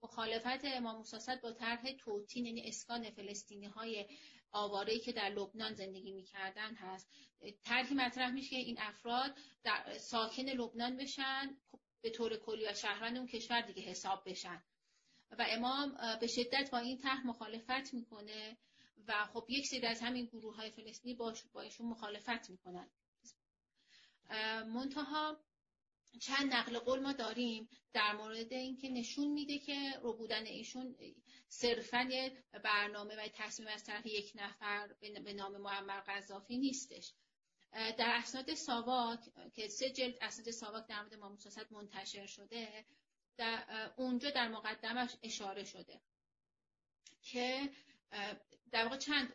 مخالفت 0.02 0.64
امام 0.64 0.96
موسی 0.96 1.16
با 1.42 1.52
طرح 1.52 1.92
توتین 1.92 2.46
یعنی 2.46 2.68
اسکان 2.68 3.10
فلسطینی 3.10 3.66
های 3.66 4.06
آواره 4.52 4.98
که 4.98 5.12
در 5.12 5.28
لبنان 5.30 5.74
زندگی 5.74 6.12
می‌کردن 6.12 6.74
هست. 6.74 7.10
طرحی 7.64 7.94
مطرح 7.94 8.30
میشه 8.30 8.50
که 8.50 8.56
این 8.56 8.76
افراد 8.80 9.38
در 9.64 9.98
ساکن 9.98 10.42
لبنان 10.42 10.96
بشن 10.96 11.56
خب 11.70 11.80
به 12.00 12.10
طور 12.10 12.36
کلی 12.36 12.66
و 12.66 12.74
شهروند 12.74 13.16
اون 13.16 13.26
کشور 13.26 13.60
دیگه 13.60 13.82
حساب 13.82 14.22
بشن. 14.26 14.62
و 15.30 15.46
امام 15.48 15.98
به 16.20 16.26
شدت 16.26 16.68
با 16.72 16.78
این 16.78 16.98
طرح 16.98 17.26
مخالفت 17.26 17.94
می‌کنه 17.94 18.58
و 19.08 19.26
خب 19.26 19.44
یک 19.48 19.66
سری 19.66 19.86
از 19.86 20.00
همین 20.00 20.26
گروه 20.26 20.56
های 20.56 20.70
فلسطینی 20.70 21.14
با 21.14 21.62
ایشون 21.62 21.86
مخالفت 21.86 22.50
می‌کنن. 22.50 22.90
منتها 24.66 25.40
چند 26.20 26.54
نقل 26.54 26.78
قول 26.78 27.00
ما 27.00 27.12
داریم 27.12 27.68
در 27.92 28.12
مورد 28.12 28.52
اینکه 28.52 28.88
نشون 28.88 29.28
میده 29.28 29.58
که 29.58 29.92
رو 30.02 30.12
بودن 30.12 30.46
ایشون 30.46 30.96
صرفا 31.48 32.30
برنامه 32.64 33.16
و 33.16 33.28
تصمیم 33.34 33.68
از 33.68 33.84
طرف 33.84 34.06
یک 34.06 34.32
نفر 34.34 34.94
به 35.24 35.32
نام 35.32 35.56
معمر 35.56 36.00
قذافی 36.00 36.58
نیستش. 36.58 37.14
در 37.72 38.12
اسناد 38.14 38.54
ساواک 38.54 39.20
که 39.54 39.68
سه 39.68 39.90
جلد 39.90 40.18
اسناد 40.20 40.50
ساواک 40.50 40.86
در 40.86 41.00
مورد 41.00 41.14
امام 41.14 41.38
منتشر 41.70 42.26
شده 42.26 42.84
در 43.36 43.92
اونجا 43.96 44.30
در 44.30 44.48
مقدمش 44.48 45.16
اشاره 45.22 45.64
شده 45.64 46.00
که 47.22 47.70
در 48.70 48.84
واقع 48.84 48.96
چند 48.96 49.34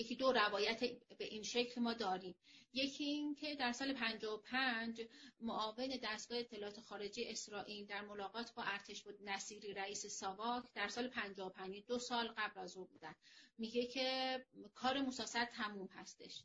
یکی 0.00 0.16
دو 0.16 0.32
روایت 0.32 0.80
به 1.18 1.24
این 1.24 1.42
شکل 1.42 1.80
ما 1.80 1.94
داریم. 1.94 2.34
یکی 2.72 3.04
این 3.04 3.34
که 3.34 3.54
در 3.54 3.72
سال 3.72 3.92
55 3.92 5.02
معاون 5.40 5.98
دستگاه 6.02 6.38
اطلاعات 6.38 6.80
خارجی 6.80 7.28
اسرائیل 7.28 7.86
در 7.86 8.00
ملاقات 8.00 8.54
با 8.54 8.62
ارتش 8.62 9.02
بود 9.02 9.18
نصیری 9.24 9.72
رئیس 9.72 10.06
ساواک 10.06 10.64
در 10.74 10.88
سال 10.88 11.08
55 11.08 11.82
دو 11.86 11.98
سال 11.98 12.28
قبل 12.28 12.60
از 12.60 12.76
او 12.76 12.84
بودن. 12.84 13.14
میگه 13.58 13.86
که 13.86 14.40
کار 14.74 15.00
مساست 15.00 15.44
تموم 15.44 15.86
هستش. 15.86 16.42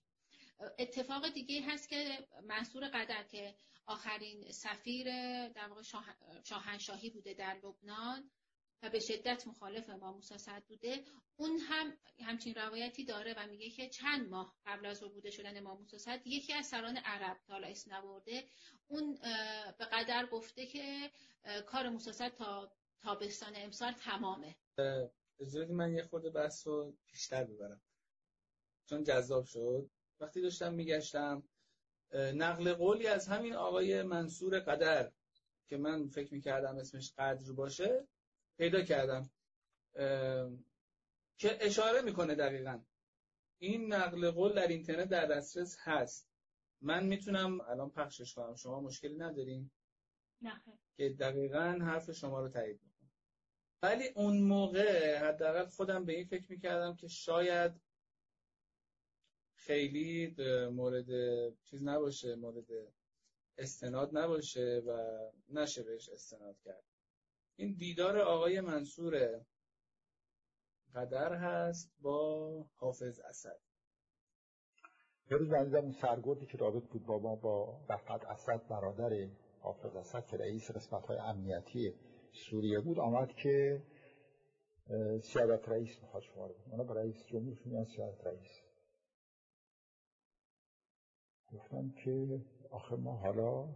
اتفاق 0.80 1.30
دیگه 1.30 1.62
هست 1.62 1.90
که 1.90 2.28
منصور 2.44 2.88
قدر 2.88 3.24
که 3.24 3.56
آخرین 3.86 4.52
سفیر 4.52 5.06
در 5.50 5.68
واقع 5.68 5.82
شاهنشاهی 6.44 7.10
بوده 7.10 7.34
در 7.34 7.58
لبنان 7.64 8.32
و 8.84 8.90
به 8.90 9.00
شدت 9.00 9.48
مخالف 9.48 9.90
امام 9.90 10.16
موسی 10.16 10.38
صدر 10.38 10.64
بوده. 10.68 11.04
اون 11.36 11.60
هم 11.60 11.98
همچین 12.20 12.56
روایتی 12.56 13.06
داره 13.06 13.34
و 13.38 13.48
میگه 13.48 13.70
که 13.70 13.90
چند 13.90 14.30
ماه 14.30 14.56
قبل 14.66 14.86
از 14.86 15.02
بوده 15.02 15.32
شدن 15.32 15.58
امام 15.58 15.78
موسی 15.78 15.98
صدر 15.98 16.28
یکی 16.28 16.54
از 16.54 16.66
سران 16.66 16.98
عرب 16.98 17.38
که 17.46 17.54
حالا 17.54 17.68
اسم 17.68 17.96
نبرده. 17.96 18.44
اون 18.88 19.18
به 19.78 19.86
قدر 19.86 20.26
گفته 20.26 20.66
که 20.66 21.12
کار 21.66 21.90
موسی 21.90 22.12
صدر 22.12 22.30
تا 22.30 22.72
تابستان 23.02 23.54
امسال 23.56 23.92
تمامه. 23.92 24.56
اجازه 25.40 25.66
من 25.66 25.94
یه 25.94 26.04
خورده 26.04 26.30
بحث 26.30 26.68
رو 26.68 26.98
بیشتر 27.12 27.44
ببرم. 27.44 27.82
چون 28.86 29.04
جذاب 29.04 29.46
شد. 29.46 29.90
وقتی 30.20 30.42
داشتم 30.42 30.74
میگشتم 30.74 31.44
نقل 32.14 32.74
قولی 32.74 33.08
از 33.08 33.28
همین 33.28 33.54
آقای 33.54 34.04
منصور 34.04 34.60
قدر 34.60 35.12
که 35.68 35.78
من 35.78 36.08
فکر 36.08 36.34
می‌کردم 36.34 36.78
اسمش 36.78 37.14
قدر 37.18 37.54
باشه 37.54 38.08
پیدا 38.58 38.82
کردم. 38.82 39.30
که 41.38 41.58
اشاره 41.66 42.02
می‌کنه 42.02 42.36
دقیقا. 42.36 42.82
این 43.58 43.94
نقل 43.94 44.32
قول 44.32 44.54
در 44.54 44.68
اینترنت 44.68 45.10
در 45.10 45.26
دسترس 45.26 45.78
هست. 45.80 46.30
من 46.82 47.06
می‌تونم 47.06 47.62
الان 47.62 47.90
پخشش 47.90 48.34
کنم. 48.34 48.56
شما 48.56 48.82
مشکلی 48.82 49.16
نداریم 49.16 49.72
نه 50.42 50.64
که 50.98 51.10
دقیقا 51.10 51.80
حرف 51.82 52.12
شما 52.12 52.42
رو 52.42 52.50
تایید 52.50 52.80
می‌کنم 52.84 53.12
ولی 53.84 54.08
اون 54.08 54.42
موقع 54.42 55.18
حداقل 55.18 55.66
خودم 55.66 56.06
به 56.06 56.14
این 56.14 56.26
فکر 56.26 56.52
می‌کردم 56.52 56.96
که 56.96 57.08
شاید 57.08 57.72
خیلی 59.56 60.36
مورد 60.72 61.10
چیز 61.64 61.84
نباشه 61.84 62.36
مورد 62.36 62.66
استناد 63.58 64.18
نباشه 64.18 64.84
و 64.88 65.20
نشه 65.50 65.84
بهش 65.84 66.10
استناد 66.10 66.60
کرد. 66.66 66.85
این 67.56 67.76
دیدار 67.76 68.20
آقای 68.20 68.62
منصور 68.62 69.42
قدر 70.96 71.34
هست 71.34 71.94
با 72.02 72.50
حافظ 72.76 73.20
اسد. 73.20 73.60
یه 75.32 75.38
روز 75.38 75.50
من 75.50 75.76
اون 75.76 75.92
سرگردی 75.92 76.46
که 76.46 76.58
رابط 76.58 76.84
بود 76.84 77.06
با 77.06 77.20
ما 77.20 77.36
با 77.36 77.86
رفعت 77.90 78.26
اسد 78.26 78.68
برادر 78.68 79.30
حافظ 79.60 79.96
اسد 79.96 80.28
که 80.28 80.38
رئیس 80.38 80.72
قسمت 80.72 81.06
های 81.06 81.18
امنیتی 81.18 81.94
سوریه 82.32 82.80
بود 82.80 83.00
آمد 83.00 83.36
که 83.36 83.84
سیادت 85.22 85.70
رئیس 85.70 86.02
می‌خواد 86.02 86.24
شما 86.24 86.48
رو 86.48 86.56
اونا 86.72 86.84
به 86.84 86.94
رئیس 86.94 87.16
جمهورشون 87.28 87.72
میان 87.72 87.86
سیادت 87.86 88.28
رئیس. 88.28 88.62
گفتم 91.54 91.92
که 92.04 92.42
آخه 92.72 92.96
ما 92.96 93.18
حالا 93.18 93.68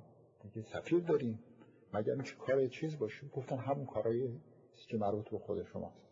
دیگه 0.42 0.62
سفیر 0.62 1.00
داریم. 1.00 1.49
مگر 1.94 2.14
اینکه 2.14 2.36
کار 2.36 2.68
چیز 2.68 3.00
باشه 3.00 3.28
گفتن 3.28 3.58
همون 3.58 3.86
کارهای 3.86 4.40
که 4.88 4.98
مربوط 4.98 5.30
به 5.30 5.40
خود 5.40 5.64
شماست. 5.64 6.10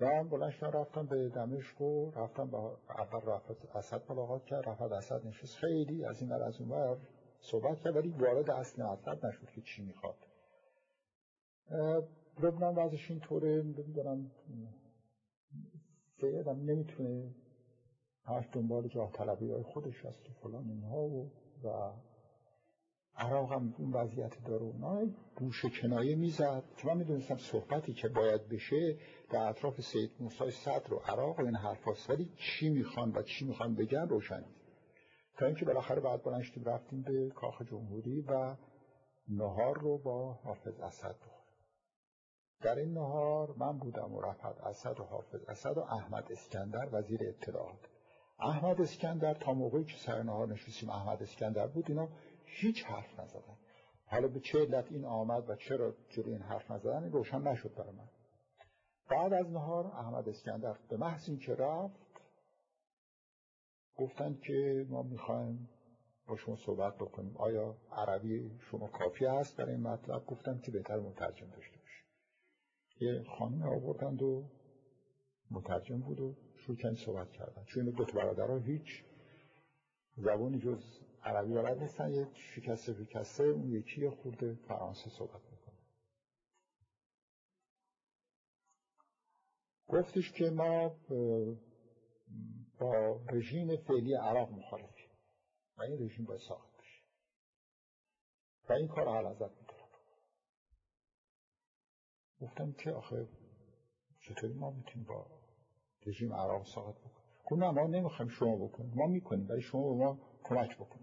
و 0.00 0.04
من 0.06 0.28
بلند 0.28 0.64
رفتم 0.64 1.06
به 1.06 1.28
دمشق 1.28 1.80
و 1.80 2.10
رفتم 2.10 2.50
با 2.50 2.78
اول 2.88 3.20
رفت 3.20 3.76
اسد 3.76 4.02
ملاقات 4.08 4.44
کرد 4.44 4.68
رفت 4.68 4.82
اسد 4.82 5.26
نشست. 5.26 5.56
خیلی 5.56 6.04
از 6.04 6.22
این 6.22 6.32
از 6.32 6.60
اون 6.60 6.96
صحبت 7.40 7.80
کرد 7.80 7.96
ولی 7.96 8.08
وارد 8.08 8.50
اصل 8.50 8.82
مطلب 8.82 9.26
نشد 9.26 9.50
که 9.54 9.60
چی 9.60 9.82
می‌خواد. 9.82 10.16
لبنان 12.42 12.74
وضعش 12.74 13.10
اینطوره 13.10 13.62
نمی‌دونم 13.62 14.30
فعلا 16.20 16.52
نمی‌تونه 16.52 17.34
همش 18.24 18.48
دنبال 18.52 18.88
جاه 18.88 19.12
طلبی 19.12 19.50
های 19.50 19.62
خودش 19.62 20.04
هست 20.04 20.30
و 20.30 20.32
فلان 20.32 20.68
اینها 20.68 21.02
و, 21.02 21.30
و 21.64 21.92
عراق 23.16 23.52
هم 23.52 23.74
اون 23.78 23.92
وضعیت 23.92 24.44
داره 24.44 24.62
اونا 24.62 25.06
گوش 25.36 25.64
کنایه 25.64 26.16
می‌زد. 26.16 26.64
که 26.76 26.88
من 26.88 26.96
می‌دونستم 26.96 27.36
صحبتی 27.36 27.92
که 27.92 28.08
باید 28.08 28.48
بشه 28.48 28.96
در 29.30 29.48
اطراف 29.48 29.80
سید 29.80 30.10
موسای 30.20 30.50
صدر 30.50 30.94
و 30.94 30.96
عراق 30.96 31.40
این 31.40 31.56
حرف 31.56 32.10
ولی 32.10 32.32
چی 32.36 32.70
می‌خوان 32.70 33.12
و 33.12 33.22
چی 33.22 33.44
می‌خوان 33.44 33.74
بگن 33.74 34.08
روشن 34.08 34.44
تا 35.38 35.46
اینکه 35.46 35.64
بالاخره 35.64 36.00
بعد 36.00 36.22
بلند 36.22 36.44
رفتیم 36.66 37.02
به 37.02 37.30
کاخ 37.30 37.62
جمهوری 37.62 38.20
و 38.20 38.56
نهار 39.28 39.78
رو 39.78 39.98
با 39.98 40.32
حافظ 40.32 40.80
اسد 40.80 41.14
بخوریم 41.14 41.42
در 42.62 42.78
این 42.78 42.92
نهار 42.92 43.54
من 43.56 43.78
بودم 43.78 44.14
و 44.14 44.20
رفت 44.20 44.44
اسد 44.44 45.00
و 45.00 45.04
حافظ 45.04 45.44
اسد 45.48 45.78
و 45.78 45.80
احمد 45.80 46.32
اسکندر 46.32 46.88
وزیر 46.92 47.20
اطلاعات. 47.28 47.78
احمد 48.38 48.80
اسکندر 48.80 49.34
تا 49.34 49.52
موقعی 49.52 49.84
که 49.84 49.96
سر 49.96 50.22
نهار 50.22 50.48
نشستیم 50.48 50.90
احمد 50.90 51.22
اسکندر 51.22 51.66
بود 51.66 51.84
اینا 51.88 52.08
هیچ 52.60 52.84
حرف 52.84 53.20
نزدن. 53.20 53.56
حالا 54.06 54.28
به 54.28 54.40
چه 54.40 54.58
علت 54.58 54.92
این 54.92 55.04
آمد 55.04 55.50
و 55.50 55.56
چرا 55.56 55.94
جلوی 56.08 56.32
این 56.32 56.42
حرف 56.42 56.70
نزدن 56.70 57.12
روشن 57.12 57.42
نشد 57.42 57.74
برای 57.74 57.92
من. 57.92 58.08
بعد 59.10 59.32
از 59.32 59.50
نهار 59.50 59.86
احمد 59.86 60.28
اسکندر 60.28 60.76
به 60.88 60.96
محض 60.96 61.28
اینکه 61.28 61.54
رفت 61.54 62.00
گفتند 63.96 64.40
که 64.40 64.86
ما 64.88 65.02
می‌خوایم 65.02 65.68
با 66.26 66.36
شما 66.36 66.56
صحبت 66.56 66.96
بکنیم. 66.96 67.36
آیا 67.36 67.76
عربی 67.92 68.58
شما 68.70 68.88
کافی 68.88 69.26
است 69.26 69.56
برای 69.56 69.72
این 69.72 69.82
مطلب؟ 69.82 70.26
گفتم 70.26 70.58
که 70.58 70.70
بهتر 70.70 70.96
مترجم 70.96 71.46
داشته 71.46 71.78
باشه 71.78 72.02
یه 73.00 73.24
خانم 73.38 73.62
آوردند 73.62 74.22
و 74.22 74.44
مترجم 75.50 76.00
بود 76.00 76.20
و 76.20 76.34
شروع 76.56 76.94
صحبت 76.94 77.30
کردن. 77.30 77.64
چون 77.64 77.84
دو 77.84 78.04
برادرها 78.04 78.58
هیچ 78.58 79.04
زبانی 80.16 80.58
جز 80.58 81.01
عربی 81.24 81.54
بلد 81.54 81.78
نیستن 81.78 82.12
یه 82.12 82.28
شکسته 82.34 82.94
شکسته 82.94 83.42
اون 83.42 83.68
یکی 83.70 84.08
خورده 84.08 84.54
فرانسه 84.54 85.10
صحبت 85.10 85.40
می‌کنه. 85.50 85.74
گفتش 89.88 90.30
که 90.32 90.50
ما 90.50 90.96
با 92.78 93.20
رژیم 93.30 93.76
فعلی 93.76 94.14
عراق 94.14 94.50
مخالفیم 94.50 95.10
و 95.76 95.82
این 95.82 96.02
رژیم 96.02 96.24
باید 96.24 96.40
ساخت 96.40 96.76
بشه. 96.76 97.02
و 98.68 98.72
این 98.72 98.86
کار 98.88 99.04
حال 99.04 99.26
ازت 99.26 99.60
می‌تونم 99.60 99.82
گفتم 102.40 102.72
که 102.72 102.90
آخه 102.90 103.28
چطوری 104.20 104.52
ما 104.52 104.70
می‌تونیم 104.70 105.06
با 105.06 105.26
رژیم 106.06 106.32
عراق 106.32 106.66
ساخت 106.66 106.98
بکنیم؟ 107.00 107.22
گفت 107.44 107.52
نه 107.62 107.70
ما 107.70 107.86
نمی‌خوایم 107.86 108.28
شما 108.28 108.56
بکنیم. 108.56 108.92
ما 108.94 109.06
می‌کنیم 109.06 109.48
ولی 109.48 109.60
شما 109.60 109.88
به 109.88 109.94
ما 109.94 110.18
کمک 110.44 110.76
بکنید 110.76 111.01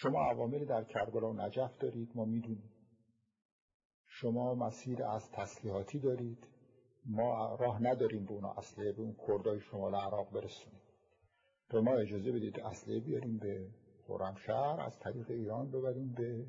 شما 0.00 0.30
عواملی 0.30 0.64
در 0.64 0.84
کربلا 0.84 1.30
و 1.30 1.32
نجف 1.32 1.78
دارید 1.78 2.10
ما 2.14 2.24
می‌دونیم. 2.24 2.70
شما 4.06 4.54
مسیر 4.54 5.04
از 5.04 5.30
تسلیحاتی 5.32 5.98
دارید 5.98 6.46
ما 7.06 7.54
راه 7.54 7.82
نداریم 7.82 8.24
به 8.24 8.32
اونا 8.32 8.52
اصله 8.52 8.92
به 8.92 9.02
اون 9.02 9.16
کردای 9.26 9.60
شمال 9.60 9.94
عراق 9.94 10.32
برسونیم. 10.32 10.80
به 11.70 11.80
ما 11.80 11.94
اجازه 11.94 12.32
بدید 12.32 12.60
اصله 12.60 13.00
بیاریم 13.00 13.38
به 13.38 13.70
خرمشهر 14.06 14.80
از 14.80 14.98
طریق 14.98 15.30
ایران 15.30 15.70
ببریم 15.70 16.14
به 16.16 16.46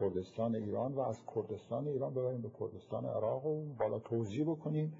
کردستان 0.00 0.54
ایران 0.54 0.94
و 0.94 1.00
از 1.00 1.18
کردستان 1.34 1.88
ایران 1.88 2.14
ببریم 2.14 2.42
به 2.42 2.50
کردستان 2.60 3.04
عراق 3.06 3.46
و 3.46 3.74
بالا 3.74 3.98
توضیح 3.98 4.44
بکنیم. 4.50 4.96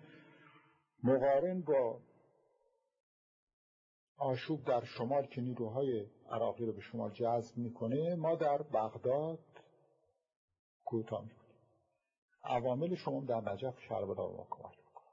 مقارن 1.03 1.61
با 1.61 2.01
آشوب 4.19 4.65
در 4.65 4.85
شمال 4.85 5.27
که 5.27 5.41
نیروهای 5.41 6.07
عراقی 6.31 6.67
رو 6.67 6.73
به 6.73 6.81
شمال 6.81 7.13
جذب 7.13 7.57
می‌کنه 7.57 8.15
ما 8.15 8.37
در 8.37 8.63
بغداد 8.63 9.39
کوتاه 10.85 11.25
می‌کنیم. 11.25 11.57
عوامل 12.45 12.95
شما 12.95 13.25
در 13.25 13.41
نجف 13.41 13.81
شربلا 13.89 14.29
ما 14.29 14.47
کمک 14.51 14.79
می‌کنه 14.87 15.13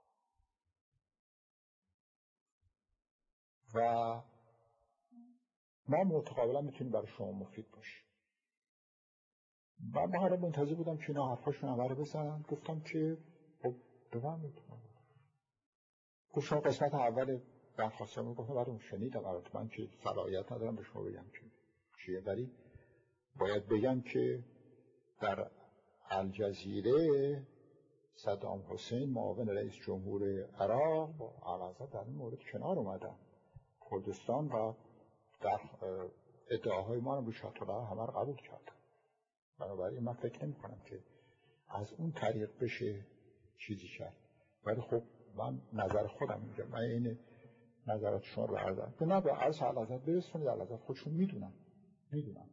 و 3.73 4.21
ما 5.87 6.03
متقابلا 6.03 6.61
می‌تونیم 6.61 6.93
برای 6.93 7.07
شما 7.17 7.31
مفید 7.31 7.71
باشیم. 7.71 8.03
و 9.95 10.07
ما 10.07 10.23
هر 10.23 10.35
منتظر 10.35 10.75
بودم 10.75 10.97
که 10.97 11.03
اینا 11.07 11.35
حرفاشون 11.35 11.79
رو 11.79 11.95
بزنن. 11.95 12.41
گفتم 12.41 12.79
که 12.79 13.17
خب 13.61 13.73
می‌تونم 14.37 14.81
گفت 16.33 16.47
شما 16.47 16.59
قسمت 16.59 16.93
اول 16.93 17.39
درخواستم 17.77 18.33
گفتم 18.33 18.53
برای 18.55 18.79
شنیدم. 18.79 19.25
البته 19.25 19.49
من 19.53 19.67
که 19.67 19.89
صلاحیت 20.03 20.51
ندارم 20.51 20.75
به 20.75 20.83
شما 20.83 21.03
بگم 21.03 21.25
که 21.33 21.39
چیه. 22.05 22.19
ولی 22.19 22.51
باید 23.39 23.67
بگم 23.67 24.01
که 24.01 24.43
در 25.21 25.51
الجزیره 26.09 27.47
صدام 28.15 28.63
حسین 28.69 29.09
معاون 29.09 29.49
رئیس 29.49 29.73
جمهور 29.73 30.43
عراق 30.59 31.17
با 31.17 31.33
عرضه 31.45 31.93
در 31.93 32.03
این 32.03 32.15
مورد 32.15 32.39
کنار 32.51 32.79
اومدن. 32.79 33.15
کردستان 33.91 34.47
و 34.47 34.73
در 35.41 35.59
ادعاهای 36.49 36.99
ما 36.99 37.19
رو 37.19 37.31
شاطره 37.31 37.85
همه 37.85 38.05
قبول 38.05 38.35
کردن 38.35 38.73
بنابراین 39.59 39.99
من 39.99 40.13
فکر 40.13 40.45
نمی 40.45 40.53
کنم 40.53 40.81
که 40.85 40.99
از 41.67 41.93
اون 41.93 42.11
طریق 42.11 42.49
بشه 42.61 43.05
چیزی 43.57 43.87
کرد. 43.87 44.15
ولی 44.65 44.81
خب 44.81 45.03
من 45.35 45.61
نظر 45.73 46.07
خودم 46.07 46.41
میگم 46.41 46.67
من 46.67 46.79
این 46.79 47.17
نظرات 47.87 48.23
شما 48.23 48.45
رو 48.45 48.55
عرض 48.55 49.01
نه 49.01 49.21
به 49.21 49.31
عرض 49.31 49.61
علازت 49.61 50.05
برسونید 50.05 50.47
علازت 50.47 50.75
خودشون 50.75 51.13
می‌دونن. 51.13 51.53
می‌دونن. 52.11 52.49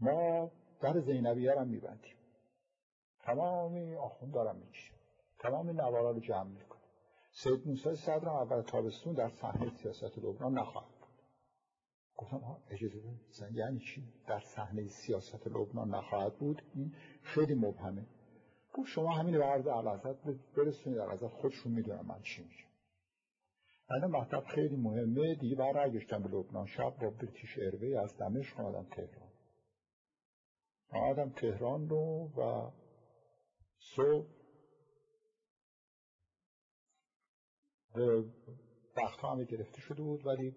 ما 0.00 0.50
در 0.80 1.00
زینبیه 1.00 1.60
هم 1.60 1.68
میبندیم. 1.68 2.14
تمامی 3.20 3.94
آخون 3.94 4.30
دارم 4.30 4.56
می‌کشیم 4.56 4.96
تمام 5.38 5.70
نوارا 5.70 6.10
رو 6.10 6.20
جمع 6.20 6.50
می‌کنیم 6.50 6.84
سید 7.32 7.66
موسی 7.66 7.94
صدر 7.94 8.28
اول 8.28 8.62
تابستون 8.62 9.14
در 9.14 9.28
صحنه 9.28 9.70
سیاست 9.70 10.18
لبنان 10.18 10.58
نخواهد 10.58 10.94
گفتم 12.16 12.40
اجازه 12.70 12.98
بدید 12.98 13.56
یعنی 13.56 13.78
چی؟ 13.78 14.04
در 14.26 14.40
صحنه 14.40 14.88
سیاست 14.88 15.46
لبنان 15.46 15.94
نخواهد 15.94 16.38
بود؟ 16.38 16.62
این 16.74 16.94
خیلی 17.22 17.54
مبهمه. 17.54 18.06
گفت 18.74 18.88
شما 18.88 19.14
همین 19.14 19.38
به 19.38 19.44
عرض 19.44 19.66
علازت 19.66 20.16
برسونید. 20.56 20.98
علازت 20.98 21.28
خودشون 21.28 21.72
می‌دونن 21.72 22.00
من 22.00 22.22
چی 22.22 22.42
میگم. 22.42 22.73
این 23.90 24.04
مطلب 24.04 24.44
خیلی 24.44 24.76
مهمه. 24.76 25.34
دیگه 25.34 25.56
برگشتم 25.56 26.22
به 26.22 26.28
لبنان. 26.28 26.66
شب 26.66 26.96
با 27.00 27.10
بریتیش 27.10 27.58
ایروی 27.58 27.96
از 27.96 28.16
دمشق 28.18 28.60
آمدم 28.60 28.84
تهران. 28.84 29.32
آمدم 30.90 31.30
تهران 31.30 31.88
رو 31.88 32.30
و 32.36 32.70
صبح 33.96 34.26
وقت 38.96 39.24
همه 39.24 39.44
گرفته 39.44 39.80
شده 39.80 40.02
بود 40.02 40.26
ولی 40.26 40.56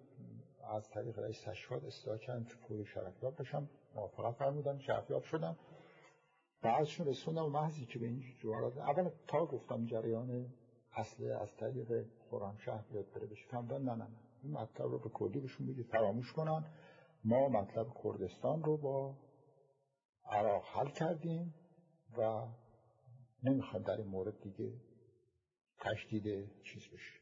از 0.74 0.90
طریق 0.90 1.18
رئیس 1.18 1.48
اصلاح 1.48 2.18
کردن 2.18 2.44
که 2.44 2.54
پول 2.54 2.84
شرفیاب 2.84 3.40
بشم 3.40 3.70
موافقت 3.94 4.38
فرمودن 4.38 4.78
شرفیاب 4.78 5.22
شدم. 5.22 5.56
بعدشون 6.62 7.06
رسوندم 7.06 7.44
و 7.44 7.48
محضی 7.48 7.86
که 7.86 7.98
به 7.98 8.06
این 8.06 8.22
جوارات 8.42 8.76
اول 8.78 9.10
تا 9.26 9.46
گفتم 9.46 9.86
جریان 9.86 10.54
اصل 10.98 11.32
از 11.32 11.56
طریق 11.56 12.06
شهر 12.58 12.84
بیاد 12.92 13.12
بشه 13.30 13.46
فهمدن 13.50 13.82
نه 13.82 13.94
نه 13.94 14.04
نه. 14.04 14.18
این 14.42 14.52
مطلب 14.52 14.86
رو 14.86 14.98
به 14.98 15.10
کردی 15.20 15.40
بهشون 15.40 15.66
بگید 15.66 15.86
فراموش 15.86 16.32
کنن. 16.32 16.64
ما 17.24 17.48
مطلب 17.48 17.86
کردستان 18.04 18.62
رو 18.62 18.76
با 18.76 19.14
عراق 20.24 20.64
حل 20.64 20.88
کردیم 20.88 21.54
و 22.18 22.46
نمی‌خوایم 23.42 23.84
در 23.84 23.96
این 23.96 24.06
مورد 24.06 24.40
دیگه 24.40 24.72
تشدید 25.80 26.50
چیز 26.62 26.82
بشه 26.82 27.20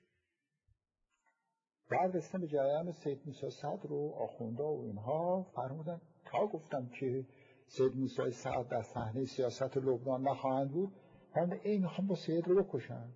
بعد 1.90 2.16
رسیدم 2.16 2.40
به 2.40 2.46
جریان 2.46 2.92
سید 2.92 3.20
موسی 3.26 3.50
صدر 3.50 3.92
و 3.92 4.14
آخونده 4.18 4.62
و 4.62 4.82
اینها 4.84 5.42
فرمودن 5.42 6.00
تا 6.24 6.46
گفتم 6.46 6.88
که 6.88 7.26
سید 7.66 7.96
موسی 7.96 8.30
صدر 8.30 8.62
در 8.62 8.82
صحنه 8.82 9.24
سیاست 9.24 9.76
لبنان 9.76 10.22
نخواهند 10.28 10.70
بود 10.70 10.92
فرمودن 11.34 11.60
ای 11.62 11.78
می‌خوام 11.78 12.06
با 12.06 12.14
سید 12.14 12.48
رو 12.48 12.62
بکشن. 12.62 13.12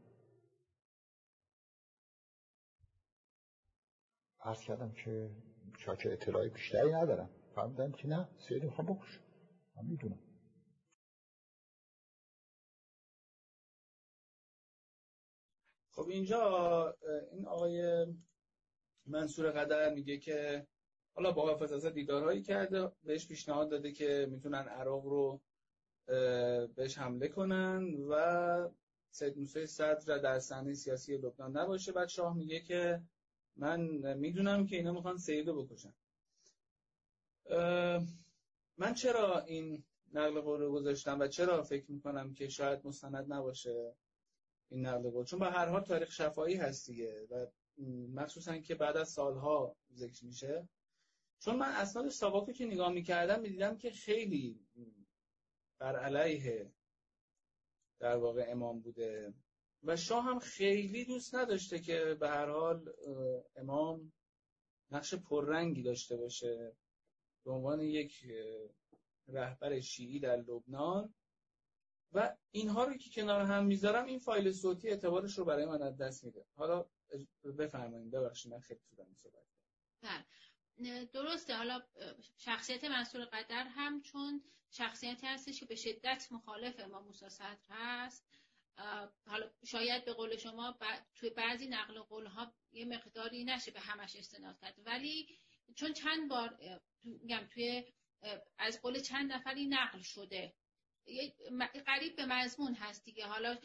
عرض 4.50 4.62
کردم 4.62 4.92
که 4.92 5.30
چاچه 5.78 6.10
اطلاعی 6.10 6.48
بیشتری 6.48 6.92
ندارم. 6.92 7.30
فهمیدم 7.54 7.92
که 7.92 8.08
نه 8.08 8.28
سید 8.38 8.64
می‌خوام 8.64 8.86
بکشم. 8.86 9.22
من 9.76 9.84
می‌دونم. 9.86 10.18
خب 15.90 16.08
اینجا 16.08 16.96
این 17.32 17.46
آقای 17.46 18.06
منصور 19.06 19.50
قدر 19.50 19.94
میگه 19.94 20.18
که 20.18 20.66
حالا 21.14 21.32
با 21.32 21.46
حافظ 21.46 21.86
دیدارهایی 21.86 22.42
کرده 22.42 22.92
بهش 23.02 23.28
پیشنهاد 23.28 23.70
داده 23.70 23.92
که 23.92 24.26
می‌تونن 24.30 24.68
عراق 24.68 25.04
رو 25.04 25.40
بهش 26.76 26.98
حمله 26.98 27.28
کنن 27.28 27.94
و 28.10 28.68
سید 29.10 29.38
موسی 29.38 29.66
صدر 29.66 30.18
در 30.18 30.38
صحنه 30.38 30.74
سیاسی 30.74 31.18
لبنان 31.18 31.56
نباشه. 31.56 31.92
بعد 31.92 32.08
شاه 32.08 32.36
میگه 32.36 32.60
که 32.60 33.02
من 33.56 33.80
می‌دونم 34.14 34.66
که 34.66 34.76
اینا 34.76 34.92
می‌خوان 34.92 35.18
سید 35.18 35.48
رو 35.48 35.64
بکشن 35.64 35.94
من 38.76 38.94
چرا 38.94 39.40
این 39.40 39.84
نقل 40.12 40.40
قول 40.40 40.60
رو 40.60 40.72
گذاشتم 40.72 41.20
و 41.20 41.28
چرا 41.28 41.62
فکر 41.62 41.90
می‌کنم 41.90 42.34
که 42.34 42.48
شاید 42.48 42.86
مستند 42.86 43.32
نباشه 43.32 43.94
این 44.68 44.86
نقل 44.86 45.10
قول؟ 45.10 45.24
چون 45.24 45.38
به 45.38 45.46
هر 45.46 45.68
حال 45.68 45.80
تاریخ 45.80 46.10
شفایی 46.10 46.56
هست 46.56 46.86
دیگه 46.86 47.26
و 47.30 47.46
مخصوصا 48.14 48.58
که 48.58 48.74
بعد 48.74 48.96
از 48.96 49.08
سالها 49.08 49.76
ذکر 49.94 50.24
میشه. 50.24 50.68
چون 51.38 51.56
من 51.56 51.68
اسناد 51.68 52.08
ساواکو 52.08 52.52
که 52.52 52.66
نگاه 52.66 52.92
می‌کردم 52.92 53.40
می‌دیدم 53.40 53.76
که 53.76 53.90
خیلی 53.90 54.60
بر 55.78 55.96
علیه 55.96 56.72
در 57.98 58.16
واقع 58.16 58.46
امام 58.48 58.80
بوده. 58.80 59.34
و 59.82 59.96
شاه 59.96 60.24
هم 60.24 60.38
خیلی 60.38 61.04
دوست 61.04 61.34
نداشته 61.34 61.78
که 61.78 62.16
به 62.20 62.28
هر 62.28 62.50
حال 62.50 62.92
امام 63.56 64.12
نقش 64.90 65.14
پررنگی 65.14 65.82
داشته 65.82 66.16
باشه. 66.16 66.76
به 67.44 67.50
عنوان 67.50 67.80
یک 67.80 68.26
رهبر 69.28 69.80
شیعی 69.80 70.20
در 70.20 70.36
لبنان. 70.36 71.14
و 72.12 72.36
اینها 72.50 72.84
رو 72.84 72.96
که 72.96 73.10
کنار 73.10 73.40
هم 73.40 73.66
می‌ذارم 73.66 74.04
این 74.04 74.18
فایل 74.18 74.52
صوتی 74.52 74.88
اعتبارش 74.88 75.38
رو 75.38 75.44
برای 75.44 75.66
من 75.66 75.82
از 75.82 75.96
دست 75.96 76.24
میده. 76.24 76.46
حالا 76.56 76.86
بفرمایید. 77.58 78.10
ببخشید 78.10 78.52
من 78.52 78.60
خیلی 78.60 78.80
طولانی 78.90 79.14
صحبت 79.14 79.44
بله. 80.02 81.04
درسته. 81.04 81.56
حالا 81.56 81.82
شخصیت 82.36 82.84
منصور 82.84 83.24
قدر 83.24 83.64
هم 83.68 84.00
چون 84.02 84.44
شخصیتی 84.70 85.26
هستش 85.26 85.60
که 85.60 85.66
به 85.66 85.74
شدت 85.74 86.28
مخالف 86.30 86.80
امام 86.80 87.04
موسی 87.04 87.28
صدر 87.28 87.58
هست. 87.68 88.26
حالا 89.26 89.50
شاید 89.64 90.04
به 90.04 90.12
قول 90.12 90.36
شما 90.36 90.78
توی 91.14 91.30
بعضی 91.30 91.68
نقل 91.68 92.00
قول 92.00 92.26
ها 92.26 92.54
یه 92.72 92.84
مقداری 92.84 93.44
نشه 93.44 93.70
به 93.70 93.80
همش 93.80 94.16
استناد 94.16 94.58
کرد. 94.60 94.74
ولی 94.86 95.38
چون 95.76 95.92
چند 95.92 96.28
بار 96.28 96.80
میگم 97.04 97.48
توی 97.54 97.84
از 98.58 98.82
قول 98.82 99.00
چند 99.00 99.32
نفری 99.32 99.66
نقل 99.66 100.00
شده. 100.00 100.54
قریب 101.86 102.16
به 102.16 102.26
مضمون 102.26 102.74
هست 102.74 103.04
دیگه. 103.04 103.26
حالا 103.26 103.58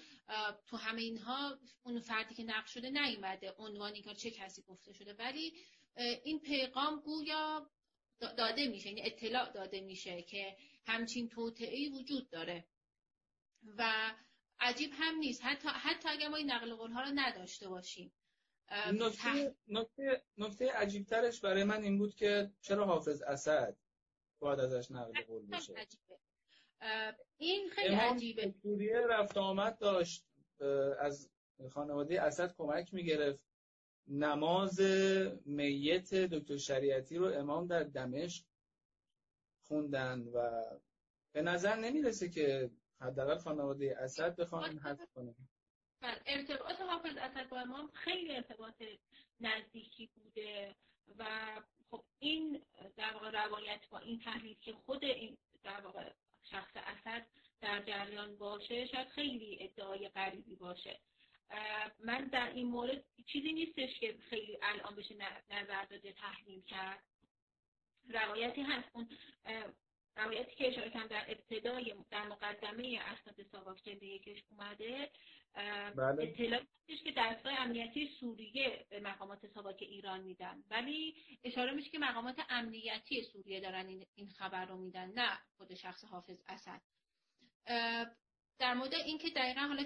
تو 0.68 0.78
همه 0.78 1.02
اینها 1.02 1.60
اون 1.84 2.00
فردی 2.00 2.36
که 2.36 2.44
نقل 2.44 2.68
شده 2.68 2.90
نیومده. 2.90 3.56
عنوانی 3.58 4.02
که 4.02 4.14
چه 4.14 4.32
کسی 4.32 4.62
گفته 4.62 4.94
شده. 4.94 5.14
ولی 5.14 5.54
این 6.24 6.40
پیغام 6.40 7.00
گویا 7.00 7.72
داده 8.20 8.68
میشه. 8.68 8.88
یعنی 8.88 9.02
اطلاع 9.02 9.52
داده 9.52 9.82
میشه 9.82 10.22
که 10.22 10.58
همچین 10.86 11.30
توطعه 11.30 11.90
وجود 11.90 12.30
داره. 12.30 12.68
و 13.78 14.14
عجیب 14.60 14.92
هم 14.94 15.16
نیست. 15.16 15.42
حتی 15.44 15.68
حتی 15.68 16.10
اگر 16.10 16.28
ما 16.28 16.38
این 16.38 16.52
نقل 16.52 16.76
قول 16.76 16.92
ها 16.92 17.02
رو 17.02 17.12
نداشته 17.16 17.70
باشیم. 17.70 18.12
نکته 18.94 19.56
نکته 19.68 20.24
نکته 20.38 20.72
عجیب 20.72 21.06
ترش 21.06 21.42
برای 21.42 21.64
من 21.64 21.84
این 21.84 21.98
بود 21.98 22.16
که 22.16 22.52
چرا 22.62 22.86
حافظ 22.86 23.22
اسد 23.22 23.78
باید 24.40 24.60
ازش 24.60 24.92
نقل 24.92 25.22
قول 25.22 25.46
بشه؟ 25.46 25.74
این 27.38 27.70
خیلی 27.70 27.96
عجیبه. 27.96 28.54
سوریه 28.62 29.02
رفت 29.08 29.38
آمد 29.38 29.78
داشت. 29.78 30.26
از 31.00 31.30
خانواده 31.72 32.22
اسد 32.22 32.56
کمک 32.56 32.94
می‌گرفت. 32.94 33.40
نماز 34.08 34.80
میت 35.46 36.14
دکتر 36.14 36.58
شریعتی 36.58 37.18
رو 37.18 37.26
امام 37.26 37.68
در 37.68 37.84
دمشق 37.84 38.46
خوندن 39.62 40.20
و 40.20 40.64
به 41.32 41.42
نظر 41.42 41.76
نمی‌رسه 41.76 42.30
که 42.30 42.72
حداقل 43.02 43.38
خانواده 43.38 43.98
اسد 44.00 44.36
بخوان 44.36 44.78
حذف 44.78 45.14
کنه. 45.14 45.36
بله، 46.02 46.22
ارتباط 46.26 46.82
حافظ 46.82 47.18
اسد 47.18 47.50
با 47.50 47.60
امام 47.60 47.92
خیلی 47.92 48.36
ارتباط 48.36 48.84
نزدیکی 49.40 50.08
بوده 50.16 50.76
و 51.18 51.26
خب 51.92 52.04
این 52.20 52.62
در 52.98 53.14
واقع 53.14 53.30
روایت 53.30 53.90
با 53.90 54.00
این 54.00 54.20
تحلیل 54.20 54.58
که 54.62 54.74
خود 54.74 55.04
این 55.04 55.38
در 55.64 55.82
واقع 55.82 56.12
شخص 56.44 56.72
اسد 56.76 57.28
در 57.62 57.82
جریان 57.82 58.36
باشه 58.36 58.88
شاید 58.88 59.08
خیلی 59.08 59.58
ادعای 59.62 60.10
غریبی 60.10 60.56
باشه. 60.56 61.00
من 62.00 62.26
در 62.26 62.50
این 62.50 62.68
مورد 62.68 63.06
چیزی 63.26 63.54
نیستش 63.54 64.00
که 64.00 64.18
خیلی 64.30 64.58
الان 64.62 64.96
بشه 64.96 65.16
نظر 65.50 65.86
داده 65.86 66.14
تحلیل 66.14 66.62
کرد. 66.62 67.04
روایتی 68.10 68.62
هست. 68.62 68.90
اون 68.94 69.10
روایتی 70.16 70.56
که 70.56 70.68
اشاره 70.68 70.90
کردم 70.90 71.08
در 71.08 71.26
ابتدای 71.28 71.96
در 72.12 72.28
مقدمه 72.28 73.00
اسناد 73.02 73.48
ساواک 73.52 73.84
جلد 73.84 74.04
یکش 74.04 74.44
اومده 74.52 75.12
بله. 75.96 76.24
اطلاعی 76.24 76.98
که 77.04 77.14
دستگاه 77.18 77.54
امنیتی 77.60 78.10
سوریه 78.20 78.86
به 78.90 79.00
مقامات 79.00 79.48
ساواک 79.48 79.78
ایران 79.82 80.22
میدن 80.22 80.64
ولی 80.70 81.16
اشاره 81.44 81.72
میشه 81.72 81.90
که 81.90 82.00
مقامات 82.00 82.36
امنیتی 82.50 83.24
سوریه 83.24 83.60
دارن 83.60 84.06
این 84.16 84.30
خبر 84.30 84.66
رو 84.66 84.78
میدن 84.78 85.12
نه 85.12 85.40
خود 85.58 85.74
شخص 85.76 86.04
حافظ 86.04 86.42
اسد 86.48 86.82
در 88.60 88.74
مورد 88.74 88.94
اینکه 88.94 89.30
دقیقا 89.30 89.62
حالا 89.62 89.86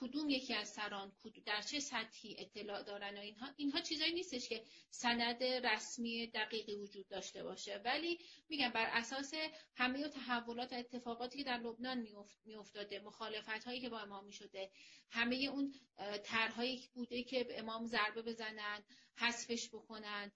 کدوم 0.00 0.30
یکی 0.30 0.54
از 0.54 0.68
سران 0.68 1.12
در 1.46 1.62
چه 1.62 1.80
سطحی 1.80 2.36
اطلاع 2.38 2.82
دارن 2.82 3.16
و 3.16 3.20
اینها. 3.20 3.48
اینها 3.56 3.80
چیزایی 3.80 4.12
نیستش 4.12 4.48
که 4.48 4.64
سند 4.90 5.42
رسمی 5.42 6.26
دقیقی 6.26 6.74
وجود 6.74 7.08
داشته 7.08 7.42
باشه. 7.42 7.80
ولی 7.84 8.18
میگم 8.48 8.68
بر 8.68 8.86
اساس 8.92 9.34
همه 9.76 10.08
تحولات 10.08 10.72
و 10.72 10.76
اتفاقاتی 10.76 11.38
که 11.38 11.44
در 11.44 11.58
لبنان 11.58 12.06
میافتاده 12.44 13.00
مخالفت 13.00 13.64
هایی 13.64 13.80
که 13.80 13.88
با 13.88 14.00
امام 14.00 14.24
می‌شده 14.24 14.70
همه 15.10 15.36
اون 15.36 15.74
طرحهایی 16.22 16.90
بوده 16.94 17.22
که 17.22 17.44
به 17.44 17.58
امام 17.58 17.86
ضربه 17.86 18.22
بزنن 18.22 18.84
حذفش 19.16 19.68
بکنن 19.68 20.32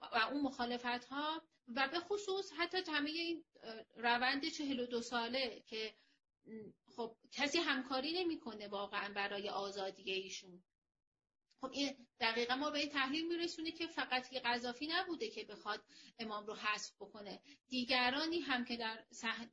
و 0.00 0.16
اون 0.32 0.40
مخالفت 0.40 1.04
ها 1.04 1.42
و 1.68 1.88
به 1.88 2.00
خصوص 2.00 2.52
حتی 2.58 2.78
همه 2.92 3.10
این 3.10 3.44
روند 3.96 4.48
چهل 4.48 4.80
و 4.80 4.86
دو 4.86 5.02
ساله 5.02 5.62
که 5.66 5.94
خب 6.96 7.16
کسی 7.32 7.58
همکاری 7.58 8.12
نمی‌کنه 8.12 8.68
واقعا 8.68 9.12
برای 9.14 9.48
آزادی 9.48 10.12
ایشون. 10.12 10.62
خب 11.60 11.70
این 11.72 12.06
دقیقا 12.20 12.56
ما 12.56 12.70
به 12.70 12.78
این 12.78 12.88
تحلیل 12.88 13.28
میرسونه 13.28 13.70
که 13.70 13.86
فقط 13.86 14.32
یه 14.32 14.40
قذافی 14.40 14.86
نبوده 14.86 15.28
که 15.28 15.44
بخواد 15.44 15.84
امام 16.18 16.46
رو 16.46 16.54
حذف 16.54 16.92
بکنه. 17.00 17.40
دیگرانی 17.68 18.40
هم 18.40 18.64
که 18.64 18.76
در, 18.76 19.04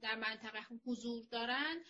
در 0.02 0.16
منطقه 0.16 0.60
حضور 0.86 1.26
دارن 1.32 1.84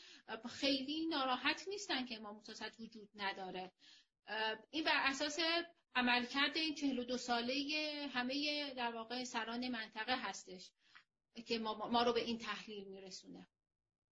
خیلی 0.50 1.08
ناراحت 1.08 1.68
نیستن 1.68 2.06
که 2.06 2.16
امام 2.18 2.36
موسی 2.36 2.84
وجود 2.84 3.10
نداره. 3.16 3.72
این 4.72 4.84
بر 4.84 5.02
اساس 5.04 5.40
عملکرد 5.96 6.58
این 6.58 6.76
42 6.76 7.18
ساله 7.18 7.54
همه 8.14 8.74
در 8.74 8.96
واقع 8.96 9.24
سران 9.24 9.68
منطقه 9.70 10.16
هستش 10.18 10.72
که 11.48 11.60
ما, 11.60 11.90
ما 11.90 12.04
رو 12.04 12.14
به 12.14 12.22
این 12.22 12.38
تحلیل 12.38 12.88
میرسونه. 12.88 13.48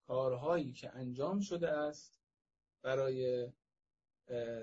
کارهایی 0.06 0.72
که 0.72 0.90
انجام 0.90 1.40
شده 1.40 1.70
است 1.70 2.20
برای 2.82 3.52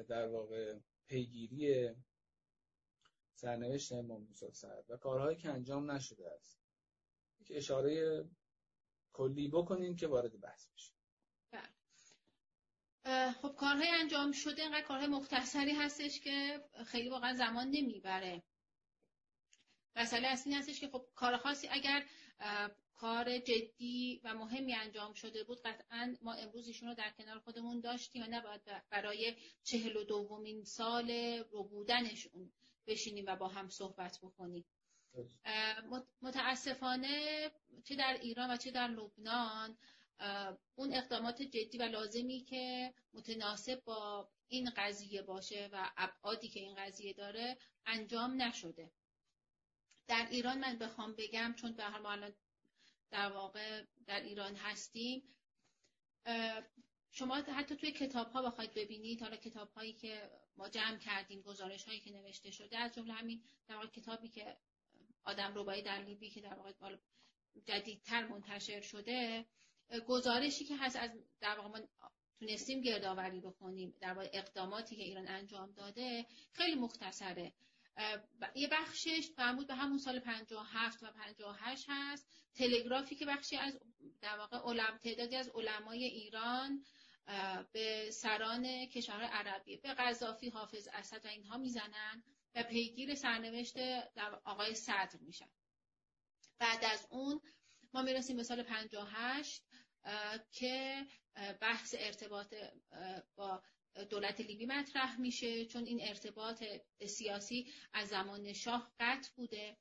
در 0.07 0.27
واقع 0.27 0.79
پیگیری 1.07 1.89
سرنوشت 3.33 3.91
امام 3.91 4.21
موسی 4.21 4.51
سر 4.51 4.83
و 4.89 4.97
کارهایی 4.97 5.37
که 5.37 5.49
انجام 5.49 5.91
نشده 5.91 6.29
است. 6.29 6.63
که 7.45 7.57
اشاره 7.57 8.25
کلی 9.13 9.47
بکنیم 9.47 9.95
که 9.95 10.07
وارد 10.07 10.39
بحث 10.39 10.67
بشیم. 10.67 10.95
بله. 11.51 13.31
خب 13.31 13.55
کارهای 13.55 13.89
انجام 13.89 14.31
شده 14.31 14.61
اینقدر 14.61 14.81
کارهای 14.81 15.07
مختصری 15.07 15.71
هستش 15.71 16.19
که 16.19 16.63
خیلی 16.85 17.09
واقعا 17.09 17.33
زمان 17.33 17.67
نمی‌بره. 17.67 18.43
مسئله 19.95 20.27
اصلی 20.27 20.53
هستش 20.53 20.79
که 20.79 20.87
خب 20.87 21.07
کار 21.15 21.37
خاصی 21.37 21.67
اگر 21.67 22.05
کار 23.03 23.39
جدی 23.39 24.21
و 24.23 24.33
مهمی 24.33 24.73
انجام 24.73 25.13
شده 25.13 25.43
بود. 25.43 25.61
قطعا 25.61 26.15
ما 26.21 26.33
امروز 26.33 26.67
ایشون 26.67 26.89
رو 26.89 26.95
در 26.95 27.11
کنار 27.17 27.39
خودمون 27.39 27.79
داشتیم 27.79 28.23
و 28.23 28.25
نباید 28.29 28.61
برای 28.89 29.35
چهل 29.63 29.97
و 29.97 30.03
دومین 30.03 30.63
سال 30.63 31.11
رو 31.51 31.63
بودنشون 31.63 32.51
بشینیم 32.87 33.25
و 33.27 33.35
با 33.35 33.47
هم 33.47 33.69
صحبت 33.69 34.19
بکنیم. 34.21 34.65
متاسفانه 36.21 37.51
چه 37.83 37.95
در 37.95 38.17
ایران 38.21 38.51
و 38.51 38.57
چه 38.57 38.71
در 38.71 38.87
لبنان 38.87 39.77
اون 40.75 40.93
اقدامات 40.93 41.41
جدی 41.41 41.77
و 41.77 41.83
لازمی 41.83 42.39
که 42.39 42.93
متناسب 43.13 43.83
با 43.83 44.29
این 44.47 44.71
قضیه 44.77 45.21
باشه 45.21 45.69
و 45.71 45.91
ابعادی 45.97 46.47
که 46.47 46.59
این 46.59 46.75
قضیه 46.75 47.13
داره 47.13 47.57
انجام 47.85 48.41
نشده. 48.41 48.91
در 50.07 50.27
ایران 50.31 50.59
من 50.59 50.77
بخوام 50.77 51.15
بگم 51.17 51.53
چون 51.57 51.71
به 51.71 51.83
هر 51.83 52.07
الان 52.07 52.33
در 53.13 53.31
واقع 53.31 53.83
در 54.07 54.21
ایران 54.21 54.55
هستیم. 54.55 55.23
شما 57.11 57.35
حتی 57.35 57.75
توی 57.75 57.91
کتاب 57.91 58.31
ها 58.31 58.41
بخواید 58.41 58.73
ببینید 58.73 59.21
حالا 59.21 59.35
کتاب 59.35 59.71
هایی 59.71 59.93
که 59.93 60.31
ما 60.57 60.69
جمع 60.69 60.97
کردیم 60.97 61.41
گزارش 61.41 61.83
هایی 61.83 61.99
که 61.99 62.11
نوشته 62.11 62.51
شده 62.51 62.77
از 62.77 62.95
جمله 62.95 63.13
همین 63.13 63.43
در 63.67 63.75
واقع 63.75 63.87
کتابی 63.87 64.27
که 64.27 64.57
آدم 65.23 65.51
ربایی 65.55 65.81
در 65.81 66.03
لیبی 66.03 66.29
که 66.29 66.41
در 66.41 66.53
واقع 66.53 66.71
جدیدتر 67.65 68.27
منتشر 68.27 68.81
شده 68.81 69.45
گزارشی 70.07 70.65
که 70.65 70.75
هست 70.77 70.95
از 70.95 71.11
در 71.41 71.59
واقع 71.59 71.69
ما 71.69 71.87
تونستیم 72.39 72.81
گردآوری 72.81 73.39
بکنیم 73.39 73.93
در 74.01 74.13
واقع 74.13 74.29
اقداماتی 74.33 74.95
که 74.95 75.03
ایران 75.03 75.27
انجام 75.27 75.71
داده 75.71 76.25
خیلی 76.51 76.75
مختصره. 76.75 77.53
یه 78.55 78.67
بخشش 78.67 79.29
مربوط 79.37 79.67
به 79.67 79.75
همون 79.75 79.97
سال 79.97 80.19
57 80.19 81.03
و 81.03 81.11
58 81.11 81.85
هست. 81.89 82.27
تلگرافی 82.55 83.15
که 83.15 83.25
بخشی 83.25 83.57
از 83.57 83.79
در 84.21 84.37
واقع 84.37 84.57
علم 84.57 84.97
تعدادی 84.97 85.35
از 85.35 85.49
علمای 85.49 86.03
ایران 86.03 86.85
به 87.71 88.11
سران 88.11 88.85
کشور 88.85 89.21
عربی 89.21 89.77
به 89.77 89.93
قذافی 89.93 90.49
حافظ 90.49 90.87
اسد 90.93 91.25
و 91.25 91.27
اینها 91.27 91.57
می‌زنن 91.57 92.23
و 92.55 92.63
پیگیر 92.63 93.15
سرنوشت 93.15 93.77
آقای 94.45 94.75
صدر 94.75 95.19
میشن. 95.21 95.49
بعد 96.59 96.85
از 96.85 97.07
اون 97.09 97.41
ما 97.93 98.01
می‌رسیم 98.01 98.37
به 98.37 98.43
سال 98.43 98.63
58 98.63 99.63
که 100.51 101.05
بحث 101.61 101.95
ارتباط 101.99 102.53
با 103.35 103.63
دولت 104.09 104.41
لیبی 104.41 104.65
مطرح 104.65 105.19
میشه 105.19 105.65
چون 105.65 105.85
این 105.85 105.99
ارتباط 106.01 106.63
سیاسی 107.07 107.73
از 107.93 108.07
زمان 108.07 108.53
شاه 108.53 108.93
قطع 108.99 109.29
بوده 109.35 109.77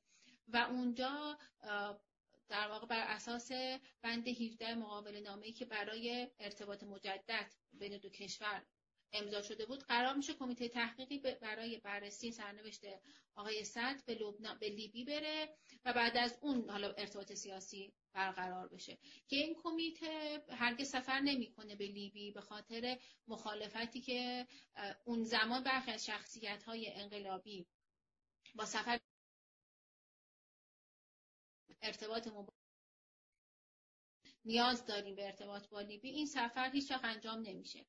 و 0.47 0.57
اونجا 0.57 1.37
در 2.49 2.67
واقع 2.69 2.87
بر 2.87 3.03
اساس 3.07 3.51
بند 4.01 4.27
17 4.27 4.75
مقابل 4.75 5.19
نامه‌ای 5.19 5.51
که 5.51 5.65
برای 5.65 6.27
ارتباط 6.39 6.83
مجدد 6.83 7.53
بین 7.73 7.97
دو 7.97 8.09
کشور 8.09 8.65
امضا 9.13 9.41
شده 9.41 9.65
بود 9.65 9.83
قرار 9.83 10.15
میشه 10.15 10.33
کمیته 10.33 10.67
تحقیقی 10.67 11.19
برای 11.19 11.77
بررسی 11.79 12.31
سرنوشت 12.31 12.81
آقای 13.35 13.63
صد 13.63 14.05
به 14.05 14.15
به 14.59 14.69
لیبی 14.69 15.05
بره 15.05 15.57
و 15.85 15.93
بعد 15.93 16.17
از 16.17 16.37
اون 16.41 16.69
حالا 16.69 16.91
ارتباط 16.91 17.33
سیاسی 17.33 17.93
برقرار 18.13 18.67
بشه. 18.67 18.97
که 19.27 19.35
این 19.35 19.55
کمیته 19.63 20.43
هرگز 20.49 20.89
سفر 20.89 21.19
نمی‌کنه 21.19 21.75
به 21.75 21.87
لیبی 21.87 22.31
به 22.31 22.41
خاطر 22.41 22.99
مخالفتی 23.27 24.01
که 24.01 24.47
اون 25.05 25.23
زمان 25.23 25.63
برخی 25.63 25.91
از 25.91 26.05
شخصیت 26.05 26.63
های 26.63 26.93
انقلابی 26.93 27.65
با 28.55 28.65
سفر 28.65 28.99
ارتباط 31.81 32.27
نیاز 34.45 34.85
داریم 34.85 35.15
به 35.15 35.25
ارتباط 35.25 35.67
با 35.67 35.81
لیبی 35.81 36.09
این 36.09 36.25
سفر 36.25 36.69
هیچ 36.71 36.91
انجام 37.03 37.39
نمیشه. 37.39 37.85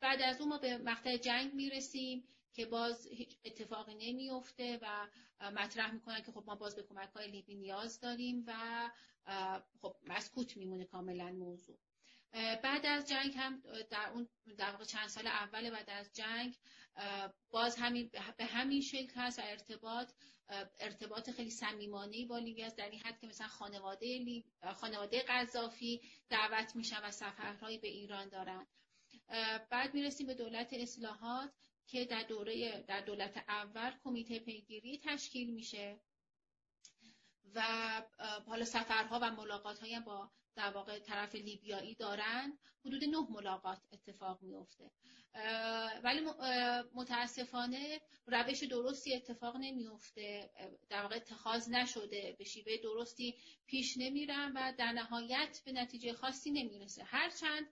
بعد 0.00 0.22
از 0.22 0.40
اون 0.40 0.48
ما 0.48 0.58
به 0.58 0.78
مقطع 0.78 1.16
جنگ 1.16 1.54
می‌رسیم. 1.54 2.28
که 2.58 2.66
باز 2.66 3.06
هیچ 3.06 3.38
اتفاقی 3.44 3.94
نمیفته 3.94 4.78
و 4.82 5.08
مطرح 5.50 5.92
می‌کنن 5.94 6.22
که 6.22 6.32
خب 6.32 6.44
ما 6.46 6.54
باز 6.54 6.76
به 6.76 6.82
کمک 6.82 7.08
های 7.08 7.30
لیبی 7.30 7.54
نیاز 7.54 8.00
داریم 8.00 8.44
و 8.46 8.54
خب 9.80 9.96
مسکوت 10.06 10.56
میمونه 10.56 10.84
کاملا 10.84 11.32
موضوع. 11.32 11.78
بعد 12.32 12.86
از 12.86 13.08
جنگ 13.08 13.34
هم 13.36 13.62
در 13.90 14.10
اون 14.14 14.28
در 14.58 14.70
واقع 14.70 14.84
چند 14.84 15.08
سال 15.08 15.26
اول 15.26 15.70
بعد 15.70 15.90
از 15.90 16.12
جنگ 16.12 16.56
باز 17.50 17.76
همین 17.76 18.10
به 18.36 18.44
همین 18.44 18.80
شکل 18.80 19.12
هست 19.14 19.38
و 19.38 19.42
ارتباط 19.44 20.12
ارتباط 20.80 21.30
خیلی 21.30 21.50
صمیمانه‌ای 21.50 22.24
با 22.24 22.38
لیبی 22.38 22.62
است. 22.62 22.76
در 22.76 22.90
این 22.90 23.00
حد 23.00 23.18
که 23.20 23.26
مثلا 23.26 23.48
خانواده 23.48 24.18
لیب، 24.18 24.44
خانواده 24.74 25.22
قذافی 25.22 26.00
دعوت 26.28 26.76
میشن 26.76 27.04
و 27.04 27.10
سفرهایی 27.10 27.78
به 27.78 27.88
ایران 27.88 28.28
دارن. 28.28 28.66
بعد 29.70 29.94
می‌رسیم 29.94 30.26
به 30.26 30.34
دولت 30.34 30.72
اصلاحات. 30.72 31.50
که 31.88 32.04
در 32.04 32.22
دوره 32.22 32.84
در 32.88 33.00
دولت 33.00 33.44
اول 33.48 33.92
کمیته 34.04 34.38
پیگیری 34.38 35.00
تشکیل 35.04 35.54
میشه 35.54 36.00
و 37.54 37.62
حالا 38.46 38.64
سفرها 38.64 39.18
و 39.22 39.30
ملاقات 39.30 39.78
های 39.78 40.00
با 40.00 40.30
در 40.56 40.70
واقع 40.70 40.98
طرف 40.98 41.34
لیبیایی 41.34 41.94
دارن. 41.94 42.58
حدود 42.84 43.04
نه 43.04 43.30
ملاقات 43.30 43.78
اتفاق 43.92 44.42
میفته 44.42 44.90
ولی 46.04 46.20
متاسفانه 46.94 48.00
روش 48.26 48.62
درستی 48.62 49.14
اتفاق 49.14 49.56
نمیفته 49.56 50.50
در 50.88 51.02
واقع 51.02 51.16
اتخاذ 51.16 51.68
نشده. 51.68 52.36
به 52.38 52.44
شیوه 52.44 52.76
درستی 52.76 53.34
پیش 53.66 53.96
نمیرن 53.96 54.52
و 54.56 54.72
در 54.78 54.92
نهایت 54.92 55.60
به 55.64 55.72
نتیجه 55.72 56.12
خاصی 56.12 56.50
نمی‌رسه. 56.50 57.04
هرچند 57.04 57.66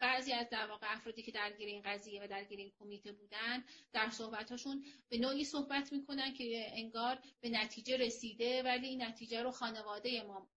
بعضی 0.00 0.32
از 0.32 0.50
در 0.50 0.66
واقع 0.66 0.92
افرادی 0.92 1.22
که 1.22 1.32
درگیر 1.32 1.68
این 1.68 1.82
قضیه 1.82 2.22
و 2.22 2.26
درگیر 2.26 2.58
این 2.58 2.72
کمیته 2.78 3.12
بودن 3.12 3.64
در 3.92 4.10
صحبتاشون 4.10 4.84
به 5.08 5.18
نوعی 5.18 5.44
صحبت 5.44 5.92
می‌کنن 5.92 6.32
که 6.34 6.70
انگار 6.72 7.18
به 7.40 7.48
نتیجه 7.48 7.96
رسیده 7.96 8.62
ولی 8.62 8.86
این 8.86 9.02
نتیجه 9.02 9.42
رو 9.42 9.50
خانواده 9.50 10.22
ما 10.22 10.48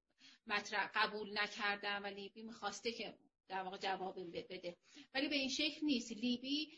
مطرح 0.46 0.90
قبول 0.94 1.38
نکردن 1.38 2.02
و 2.02 2.06
لیبی 2.06 2.42
می‌خواسته 2.42 2.92
که 2.92 3.14
در 3.48 3.62
واقع 3.62 3.76
جواب 3.76 4.18
بده. 4.34 4.76
ولی 5.14 5.28
به 5.28 5.36
این 5.36 5.48
شکل 5.48 5.86
نیست. 5.86 6.12
لیبی 6.12 6.72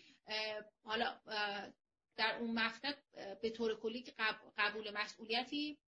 حالا 0.84 1.20
در 2.16 2.36
اون 2.40 2.50
مقطع 2.50 2.92
به 3.42 3.50
طور 3.50 3.80
کلی 3.80 4.04
قبول 4.58 4.90
مسئولیتی 4.90 5.78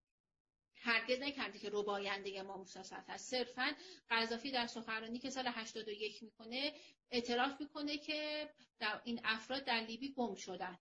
هرگز 0.77 1.20
نکرده 1.20 1.59
که 1.59 1.70
رباینده 1.72 2.41
امام 2.41 2.59
موسی 2.59 2.79
هست 3.09 3.31
صرفا 3.31 3.74
قذافی 4.11 4.51
در 4.51 4.66
سخنرانی 4.66 5.18
که 5.18 5.31
سال 5.31 5.45
81 5.47 6.22
می‌کنه 6.22 6.72
اعتراف 7.11 7.61
می‌کنه 7.61 7.99
که 7.99 8.51
در 8.79 9.01
این 9.05 9.20
افراد 9.24 9.64
در 9.64 9.81
لیبی 9.81 10.12
گم 10.12 10.35
شدن. 10.35 10.79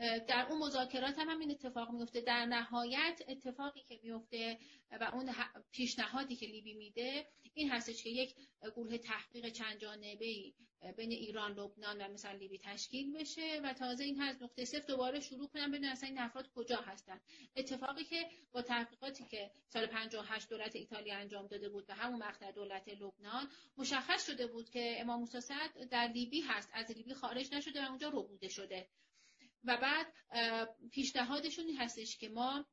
در 0.00 0.46
اون 0.50 0.58
مذاکرات 0.58 1.18
هم 1.18 1.28
همین 1.28 1.50
اتفاق 1.50 1.90
میفته 1.90 2.20
در 2.20 2.46
نهایت 2.46 3.22
اتفاقی 3.28 3.82
که 3.82 4.00
میفته 4.02 4.58
و 5.00 5.10
اون 5.14 5.34
پیشنهادی 5.72 6.36
که 6.36 6.46
لیبی 6.46 6.74
میده 6.74 7.26
این 7.54 7.70
هستش 7.70 8.02
که 8.02 8.10
یک 8.10 8.34
گروه 8.62 8.98
تحقیق 8.98 9.48
چند 9.48 9.78
جانبه 9.78 10.26
ای 10.26 10.54
بین 10.96 11.10
ایران 11.10 11.52
لبنان 11.52 12.02
و 12.02 12.08
مثلا 12.12 12.32
لیبی 12.32 12.58
تشکیل 12.58 13.12
بشه 13.12 13.60
و 13.64 13.72
تازه 13.72 14.04
این 14.04 14.20
هست 14.20 14.42
نقطه 14.42 14.64
صفر 14.64 14.86
دوباره 14.86 15.20
شروع 15.20 15.48
کنن 15.48 15.70
ببینن 15.70 15.88
اصلا 15.88 16.08
این 16.08 16.18
افراد 16.18 16.50
کجا 16.54 16.76
هستن. 16.76 17.20
اتفاقی 17.56 18.04
که 18.04 18.30
با 18.52 18.62
تحقیقاتی 18.62 19.24
که 19.24 19.50
سال 19.68 19.86
58 19.86 20.48
دولت 20.48 20.76
ایتالیا 20.76 21.16
انجام 21.16 21.46
داده 21.46 21.68
بود 21.68 21.84
و 21.88 21.94
همون 21.94 22.22
مقطع 22.22 22.52
دولت 22.52 22.88
لبنان 22.88 23.48
مشخص 23.76 24.26
شده 24.26 24.46
بود 24.46 24.70
که 24.70 24.96
امام 25.00 25.20
موسی 25.20 25.54
در 25.90 26.06
لیبی 26.08 26.40
هست. 26.40 26.70
از 26.72 26.90
لیبی 26.90 27.14
خارج 27.14 27.54
نشده 27.54 27.82
و 27.84 27.88
اونجا 27.88 28.08
ربوده 28.08 28.48
شده. 28.48 28.88
و 29.64 29.76
بعد 29.76 30.06
پیشنهادشون 30.90 31.66
این 31.66 31.76
هستش 31.76 32.16
که 32.16 32.28
ما 32.28 32.66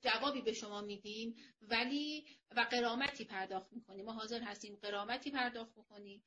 جوابی 0.00 0.40
به 0.42 0.52
شما 0.52 0.80
میدیم 0.80 1.36
ولی 1.62 2.26
و 2.56 2.60
قرامتی 2.70 3.24
پرداخت 3.24 3.72
می‌کنیم. 3.72 4.04
ما 4.04 4.12
حاضر 4.12 4.42
هستیم 4.42 4.76
قرامتی 4.82 5.30
پرداخت 5.30 5.72
بکنیم 5.72 6.22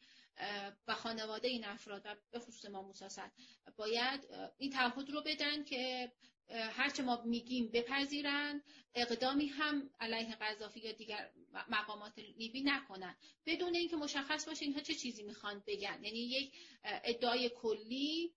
و 0.87 0.95
خانواده 0.95 1.47
این 1.47 1.65
افراد 1.65 2.01
و 2.05 2.15
به 2.31 2.39
خصوص 2.39 2.65
ما 2.65 2.81
موساست 2.81 3.31
باید 3.75 4.27
این 4.57 4.71
تعهد 4.71 5.09
رو 5.09 5.21
بدن 5.21 5.63
که 5.63 6.11
هرچه 6.49 7.03
ما 7.03 7.21
میگیم 7.25 7.71
بپذیرن 7.73 8.63
اقدامی 8.95 9.45
هم 9.45 9.89
علیه 9.99 10.35
قذافی 10.35 10.79
یا 10.79 10.91
دیگر 10.91 11.31
مقامات 11.69 12.19
لیبی 12.19 12.61
نکنن. 12.61 13.17
بدون 13.45 13.75
اینکه 13.75 13.95
مشخص 13.95 14.45
باشه 14.45 14.65
اینها 14.65 14.81
چه 14.81 14.95
چیزی 14.95 15.23
می‌خوان 15.23 15.63
بگن. 15.67 16.03
یعنی 16.03 16.19
یک 16.19 16.53
ادعای 16.83 17.49
کلی 17.49 18.33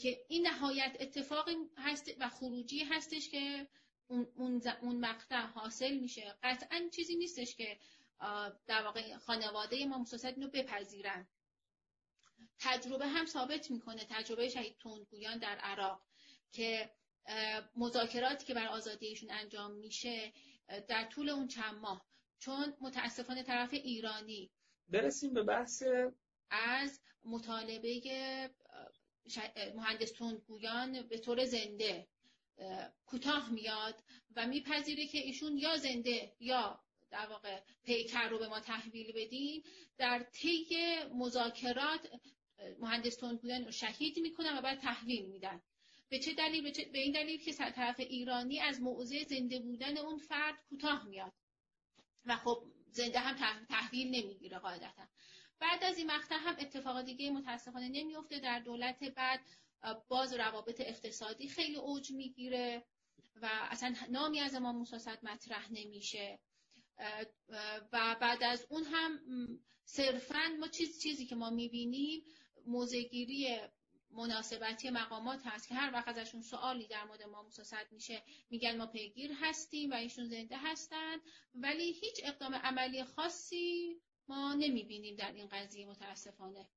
که 0.00 0.24
این 0.28 0.46
نهایت 0.46 0.96
اتفاقی 1.00 1.56
هست 1.76 2.10
و 2.20 2.28
خروجی 2.28 2.84
هستش 2.84 3.28
که 3.28 3.68
اون, 4.06 4.62
اون 4.82 5.00
مقطع 5.00 5.40
حاصل 5.40 5.98
میشه. 5.98 6.38
قطعا 6.42 6.88
چیزی 6.92 7.16
نیستش 7.16 7.56
که 7.56 7.78
در 8.66 8.82
واقع 8.82 9.16
خانواده 9.16 9.86
ما 9.86 9.98
مساست 9.98 10.26
رو 10.38 10.48
بپذیرن. 10.48 11.28
تجربه 12.58 13.06
هم 13.06 13.26
ثابت 13.26 13.70
می‌کنه 13.70 14.06
تجربه 14.10 14.48
شهید 14.48 14.76
تندگویان 14.76 15.38
در 15.38 15.58
عراق 15.58 16.02
که 16.52 16.90
مذاکراتی 17.76 18.46
که 18.46 18.54
بر 18.54 18.66
آزادیشون 18.66 19.30
انجام 19.30 19.72
میشه 19.72 20.32
در 20.88 21.04
طول 21.04 21.28
اون 21.28 21.48
چند 21.48 21.74
ماه. 21.74 22.06
چون 22.38 22.74
متاسفانه 22.80 23.42
طرف 23.42 23.74
ایرانی 23.74 24.50
برسیم 24.88 25.34
به 25.34 25.42
بحث 25.42 25.82
از 26.50 27.00
مطالبه 27.24 28.00
مهندس 29.74 30.12
تندگویان 30.12 31.02
به 31.02 31.18
طور 31.18 31.44
زنده 31.44 32.08
کوتاه 33.06 33.50
میاد 33.50 34.02
و 34.36 34.46
میپذیره 34.46 35.06
که 35.06 35.18
ایشون 35.18 35.58
یا 35.58 35.76
زنده 35.76 36.32
یا 36.40 36.80
در 37.10 37.26
واقع 37.26 37.60
پیکر 37.84 38.28
رو 38.28 38.38
به 38.38 38.48
ما 38.48 38.60
تحویل 38.60 39.12
بدین. 39.12 39.62
در 39.98 40.22
طی 40.22 40.66
مذاکرات 41.14 42.10
مهندس 42.78 43.16
تندگویان 43.16 43.64
رو 43.64 43.70
شهید 43.70 44.18
می‌کنن 44.18 44.58
و 44.58 44.60
بعد 44.60 44.78
تحویل 44.78 45.26
میدن. 45.26 45.62
به 46.08 46.18
چه 46.18 46.34
دلیل؟ 46.34 46.62
به, 46.62 46.72
چه؟ 46.72 46.84
به 46.84 46.98
این 46.98 47.12
دلیل 47.12 47.44
که 47.44 47.52
طرف 47.52 48.00
ایرانی 48.00 48.60
از 48.60 48.80
موضع 48.80 49.24
زنده 49.24 49.58
بودن 49.58 49.96
اون 49.98 50.18
فرد 50.18 50.54
کوتاه 50.68 51.06
میاد. 51.08 51.32
و 52.24 52.36
خب 52.36 52.62
زنده 52.90 53.18
هم 53.18 53.66
تحویل 53.68 54.06
نمی‌گیره 54.06 54.58
قاعدتا. 54.58 55.08
بعد 55.60 55.84
از 55.84 55.98
این 55.98 56.10
مقطع 56.10 56.36
هم 56.38 56.56
اتفاق 56.58 57.02
دیگه 57.02 57.30
متاسفانه 57.30 57.88
نمیفته 57.88 58.40
در 58.40 58.60
دولت 58.60 59.04
بعد 59.04 59.40
باز 60.08 60.32
روابط 60.32 60.80
اقتصادی 60.80 61.48
خیلی 61.48 61.76
اوج 61.76 62.12
می‌گیره 62.12 62.84
و 63.42 63.48
اصلا 63.70 63.94
نامی 64.10 64.40
از 64.40 64.54
امام 64.54 64.76
موسی 64.76 65.10
مطرح 65.22 65.72
نمیشه. 65.72 66.38
و 67.92 68.16
بعد 68.20 68.42
از 68.42 68.66
اون 68.70 68.84
هم 68.84 69.20
صرفا 69.84 70.56
ما 70.60 70.68
چیز 70.68 71.02
چیزی 71.02 71.26
که 71.26 71.34
ما 71.34 71.50
می‌بینیم 71.50 72.24
موزگیری 72.66 73.58
مناسبتی 74.10 74.90
مقامات 74.90 75.40
هست 75.44 75.68
که 75.68 75.74
هر 75.74 75.92
وقت 75.92 76.08
ازشون 76.08 76.42
سوالی 76.42 76.86
در 76.86 77.04
مورد 77.04 77.22
امام 77.22 77.44
موسی 77.44 77.62
میشه 77.90 78.22
میگن 78.50 78.76
ما 78.76 78.86
پیگیر 78.86 79.32
هستیم 79.40 79.90
و 79.90 79.94
ایشون 79.94 80.24
زنده 80.24 80.56
هستن 80.58 81.16
ولی 81.54 81.92
هیچ 81.92 82.20
اقدام 82.24 82.54
عملی 82.54 83.04
خاصی 83.04 84.00
ما 84.28 84.54
نمی‌بینیم 84.54 85.16
در 85.16 85.32
این 85.32 85.48
قضیه 85.52 85.86
متاسفانه. 85.86 86.68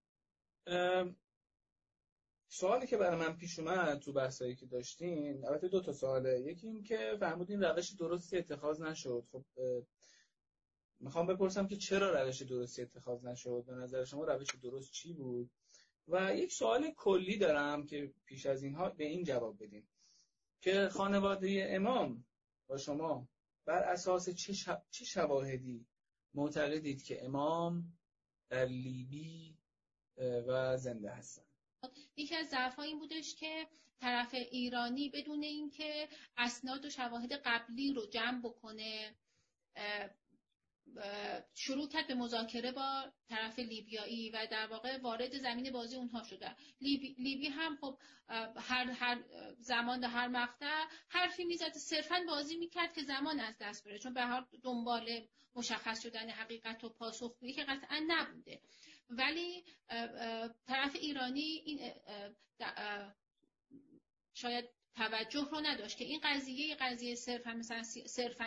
سوالی 2.47 2.87
که 2.87 2.97
برای 2.97 3.19
من 3.19 3.37
پیش 3.37 3.59
اومد 3.59 3.99
تو 3.99 4.13
بحثایی 4.13 4.55
که 4.55 4.65
داشتین 4.65 5.45
البته 5.45 5.67
دو 5.67 5.81
تا 5.81 5.93
سواله. 5.93 6.41
یکی 6.41 6.67
این 6.67 6.83
که 6.83 7.17
فرمودین 7.19 7.63
روش 7.63 7.91
درستی 7.91 8.37
اتخاذ 8.37 8.81
نشد. 8.81 9.27
خب 9.31 9.45
می‌خوام 10.99 11.27
بپرسم 11.27 11.67
که 11.67 11.75
چرا 11.75 12.23
روش 12.23 12.41
درستی 12.41 12.81
اتخاذ 12.81 13.25
نشد؟ 13.25 13.63
به 13.67 13.73
نظر 13.73 14.05
شما 14.05 14.23
روش 14.23 14.55
درست 14.55 14.91
چی 14.91 15.13
بود؟ 15.13 15.51
و 16.07 16.35
یک 16.35 16.51
سوال 16.51 16.91
کلی 16.91 17.37
دارم 17.37 17.85
که 17.85 18.13
پیش 18.25 18.45
از 18.45 18.63
اینها 18.63 18.89
به 18.89 19.03
این 19.03 19.23
جواب 19.23 19.63
بدین. 19.63 19.87
که 20.61 20.89
خانواده 20.89 21.67
امام 21.69 22.25
با 22.67 22.77
شما 22.77 23.27
بر 23.65 23.83
اساس 23.83 24.29
چه, 24.29 24.53
چه 24.91 25.05
شواهدی 25.05 25.85
معتقدید 26.33 27.03
که 27.03 27.25
امام 27.25 27.97
در 28.49 28.65
لیبی 28.65 29.57
و 30.47 30.77
زنده 30.77 31.09
هستن. 31.11 31.43
یکی 32.17 32.35
از 32.35 32.47
ضعف 32.49 32.79
این 32.79 32.99
بودش 32.99 33.35
که 33.35 33.67
طرف 33.99 34.33
ایرانی 34.33 35.09
بدون 35.09 35.43
اینکه 35.43 36.09
اسناد 36.37 36.85
و 36.85 36.89
شواهد 36.89 37.33
قبلی 37.33 37.93
رو 37.93 38.05
جمع 38.05 38.41
بکنه 38.41 39.15
شروع 41.53 41.89
کرد 41.89 42.07
به 42.07 42.15
مذاکره 42.15 42.71
با 42.71 43.11
طرف 43.29 43.59
لیبیایی 43.59 44.29
و 44.29 44.47
در 44.51 44.67
واقع 44.67 44.97
وارد 44.97 45.37
زمین 45.37 45.71
بازی 45.71 45.95
اونها 45.95 46.23
شده 46.23 46.55
لیبی, 46.81 47.15
لیبی 47.17 47.47
هم 47.47 47.77
خب 47.81 47.97
هر, 48.57 48.91
هر 48.91 49.23
زمان 49.59 49.99
در 49.99 50.07
هر 50.07 50.27
مقطع 50.27 50.85
حرفی 51.09 51.45
می‌زد. 51.45 51.71
صرفا 51.71 52.23
بازی 52.27 52.57
می‌کرد 52.57 52.93
که 52.93 53.01
زمان 53.01 53.39
از 53.39 53.55
دست 53.61 53.83
بره. 53.85 53.99
چون 53.99 54.13
به 54.13 54.21
هر 54.21 54.45
دنبال 54.63 55.27
مشخص 55.55 56.03
شدن 56.03 56.29
حقیقت 56.29 56.83
و 56.83 56.89
پاسخگویی 56.89 57.53
که 57.53 57.63
قطعا 57.63 58.03
نبوده. 58.07 58.61
ولی 59.09 59.63
طرف 60.67 60.95
ایرانی 60.95 61.61
این 61.65 61.91
شاید 64.33 64.69
توجه 64.95 65.47
رو 65.51 65.59
نداشت 65.59 65.97
که 65.97 66.05
این 66.05 66.19
قضیه 66.23 66.75
قضیه 66.75 67.15
صرفا 67.15 67.53
مثلا 67.53 67.83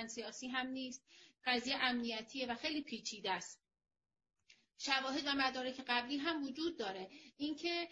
سیاسی 0.06 0.48
هم 0.48 0.66
نیست. 0.66 1.04
قضیه 1.46 1.76
امنیتیه 1.80 2.46
و 2.46 2.54
خیلی 2.54 2.82
پیچیده 2.82 3.30
است. 3.30 3.62
شواهد 4.78 5.26
و 5.26 5.32
مدارک 5.34 5.80
قبلی 5.86 6.16
هم 6.16 6.44
وجود 6.44 6.78
داره. 6.78 7.10
اینکه 7.36 7.88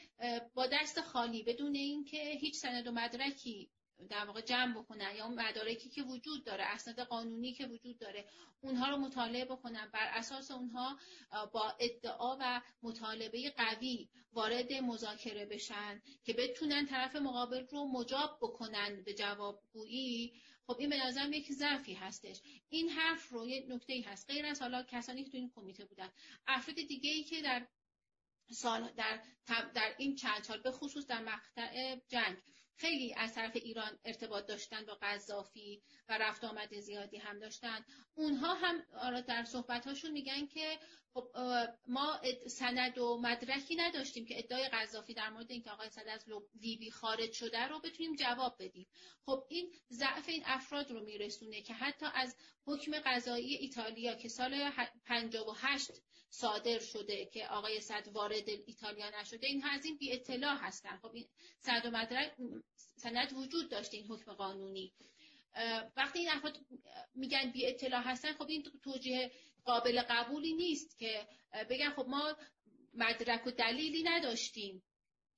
با 0.55 0.66
دست 0.66 1.01
خالی 1.01 1.42
بدون 1.42 1.74
اینکه 1.74 2.38
هیچ 2.40 2.57
سند 2.57 2.86
و 2.86 2.92
مدرکی 2.92 3.70
در 4.09 4.24
واقع 4.24 4.40
جمع 4.40 4.82
بکنن 4.82 5.16
یا 5.16 5.26
اون 5.26 5.40
مدارکی 5.40 5.88
که 5.90 6.03
وجود 6.03 6.44
داره 6.44 6.64
اسناد 6.64 7.01
قانونی 7.01 7.53
که 7.53 7.66
وجود 7.66 7.98
داره 7.98 8.24
اونها 8.61 8.90
رو 8.90 8.96
مطالعه 8.96 9.44
بکنن. 9.44 9.90
بر 9.92 10.11
اساس 10.14 10.51
اونها 10.51 10.98
با 11.53 11.74
ادعا 11.80 12.36
و 12.40 12.61
مطالبه 12.82 13.51
قوی 13.51 14.09
وارد 14.32 14.72
مذاکره 14.72 15.46
بشن 15.46 16.03
که 16.24 16.32
بتونن 16.32 16.86
طرف 16.86 17.16
مقابل 17.16 17.66
رو 17.66 17.84
مجاب 17.84 18.38
بکنن 18.42 19.03
به 19.03 19.14
جوابگویی. 19.14 20.42
خب 20.70 20.76
این 20.78 20.90
به 20.90 21.06
نظرم 21.06 21.32
یک 21.32 21.52
ضعفی 21.52 21.94
هستش. 21.94 22.40
این 22.68 22.88
حرف 22.88 23.28
رو 23.28 23.46
یه 23.46 23.66
نکته 23.68 23.92
ای 23.92 24.00
هست. 24.00 24.30
غیر 24.30 24.46
از 24.46 24.62
حالا 24.62 24.82
کسانی 24.82 25.24
که 25.24 25.30
تو 25.30 25.36
این 25.36 25.50
کمیته 25.54 25.84
بودن. 25.84 26.08
افراد 26.46 26.76
دیگه 26.76 27.10
ای 27.10 27.24
که 27.24 27.42
در 27.42 27.66
سال 28.50 28.92
در, 28.96 29.20
در 29.74 29.94
این 29.98 30.16
چند 30.16 30.42
سال 30.42 30.60
به 30.60 30.70
خصوص 30.70 31.06
در 31.06 31.20
مقطع 31.20 31.96
جنگ 32.08 32.36
خیلی 32.80 33.14
از 33.16 33.34
طرف 33.34 33.56
ایران 33.56 33.98
ارتباط 34.04 34.46
داشتن 34.46 34.84
با 34.84 34.94
قذافی 34.94 35.82
و 36.08 36.18
رفت 36.18 36.44
آمد 36.44 36.80
زیادی 36.80 37.16
هم 37.16 37.38
داشتن. 37.38 37.84
اونها 38.14 38.54
هم 38.54 38.82
در 39.20 39.44
صحبت 39.44 40.04
میگن 40.04 40.46
که 40.46 40.78
خب 41.14 41.28
ما 41.88 42.20
سند 42.46 42.98
و 42.98 43.20
مدرکی 43.22 43.76
نداشتیم 43.76 44.26
که 44.26 44.38
ادعای 44.38 44.68
قذافی 44.68 45.14
در 45.14 45.30
مورد 45.30 45.50
اینکه 45.50 45.70
آقای 45.70 45.90
صد 45.90 46.08
از 46.08 46.24
لیبی 46.60 46.90
خارج 46.90 47.32
شده 47.32 47.66
رو 47.66 47.80
بتونیم 47.80 48.14
جواب 48.16 48.56
بدیم. 48.58 48.86
خب 49.26 49.44
این 49.48 49.72
ضعف 49.90 50.28
این 50.28 50.42
افراد 50.46 50.90
رو 50.90 51.04
میرسونه 51.04 51.62
که 51.62 51.74
حتی 51.74 52.06
از 52.14 52.36
حکم 52.66 52.92
قضایی 53.04 53.54
ایتالیا 53.54 54.14
که 54.14 54.28
سال 54.28 54.70
58 55.06 55.90
صادر 56.30 56.78
شده 56.78 57.26
که 57.26 57.46
آقای 57.46 57.80
صد 57.80 58.08
وارد 58.08 58.48
ایتالیا 58.66 59.20
نشده. 59.20 59.46
این 59.46 59.64
از 59.64 59.84
این 59.84 59.96
بی 59.96 60.12
اطلاع 60.12 60.56
هستن. 60.56 60.96
خب 60.96 61.14
این 61.14 61.28
سند 61.58 61.86
و 61.86 61.90
مدرک 61.90 62.32
سند 62.96 63.32
وجود 63.32 63.70
داشته 63.70 63.96
این 63.96 64.06
حکم 64.06 64.32
قانونی. 64.32 64.92
وقتی 65.96 66.18
این 66.18 66.30
افراد 66.30 66.58
میگن 67.14 67.50
بی 67.50 67.66
اطلاع 67.66 68.02
هستن 68.02 68.32
خب 68.32 68.48
این 68.48 68.66
توجیه 68.84 69.30
قابل 69.64 70.02
قبولی 70.02 70.52
نیست 70.52 70.98
که 70.98 71.26
بگن 71.70 71.90
خب 71.90 72.06
ما 72.08 72.36
مدرک 72.94 73.46
و 73.46 73.50
دلیلی 73.50 74.02
نداشتیم. 74.02 74.82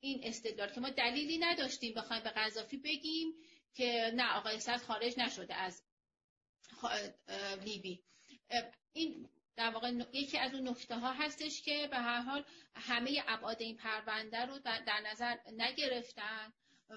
این 0.00 0.20
استدلال 0.22 0.72
که 0.72 0.80
ما 0.80 0.90
دلیلی 0.90 1.38
نداشتیم 1.38 1.94
بخوایم 1.94 2.22
به 2.22 2.30
قذافی 2.30 2.76
بگیم 2.76 3.34
که 3.74 4.12
نه 4.14 4.36
آقای 4.36 4.60
صد 4.60 4.82
خارج 4.82 5.18
نشده 5.18 5.54
از 5.54 5.82
لیبی. 7.64 8.02
این 8.92 9.28
در 9.56 9.70
واقع 9.70 9.92
یکی 10.12 10.38
از 10.38 10.54
اون 10.54 10.68
نکته 10.68 10.98
ها 10.98 11.12
هستش 11.12 11.62
که 11.62 11.88
به 11.90 11.96
هر 11.96 12.20
حال 12.20 12.44
همه 12.74 13.24
ابعاد 13.28 13.62
این 13.62 13.76
پرونده 13.76 14.46
رو 14.46 14.58
در 14.58 15.00
نظر 15.06 15.36
نگرفتن 15.52 16.52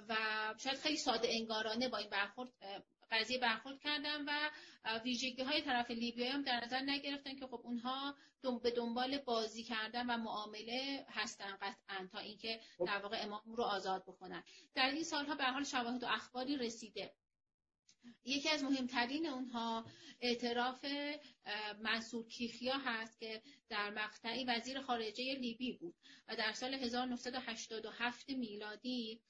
و 0.10 0.16
شاید 0.58 0.78
خیلی 0.78 0.98
ساده 0.98 1.28
انگارانه 1.32 1.90
با 1.90 1.98
این 1.98 2.10
برخورد 2.10 2.50
قضیه 3.12 3.40
برخورد 3.40 3.80
کردن 3.80 4.26
و 4.26 4.52
ویژگی 5.04 5.44
های 5.44 5.62
طرف 5.62 5.92
لیبیایی 5.92 6.32
هم 6.32 6.42
در 6.42 6.64
نظر 6.66 6.80
نگرفتن 6.80 7.36
که 7.36 7.48
خب 7.48 7.62
اونها 7.64 8.16
به 8.64 8.72
دنبال 8.72 9.18
بازی 9.18 9.64
کردن 9.64 10.06
و 10.06 10.18
معامله 10.18 11.06
هستن 11.10 11.58
قطعا 11.62 12.08
تا 12.12 12.20
اینکه 12.20 12.60
خب. 12.78 12.86
در 12.86 13.00
واقع 13.00 13.24
امام 13.24 13.42
رو 13.46 13.64
آزاد 13.64 14.04
بکنن 14.04 14.44
در 14.76 14.92
این 14.92 15.04
سالها 15.04 15.36
به 15.36 15.44
حال 15.44 15.64
شواهد 15.64 16.04
و 16.04 16.08
اخباری 16.08 16.58
رسیده 16.58 17.14
یکی 18.26 18.50
از 18.50 18.64
مهمترین 18.64 19.28
اونها 19.28 19.86
اعتراف 20.22 20.86
منصور 21.80 22.28
کیخیا 22.28 22.78
هست 22.78 23.20
که 23.20 23.42
در 23.70 23.90
مقطعی 23.90 24.46
وزیر 24.46 24.82
خارجه 24.82 25.34
لیبی 25.34 25.72
بود 25.72 25.96
و 26.28 26.36
در 26.36 26.54
سال 26.54 26.74
1987 26.74 28.30
میلادی 28.30 29.22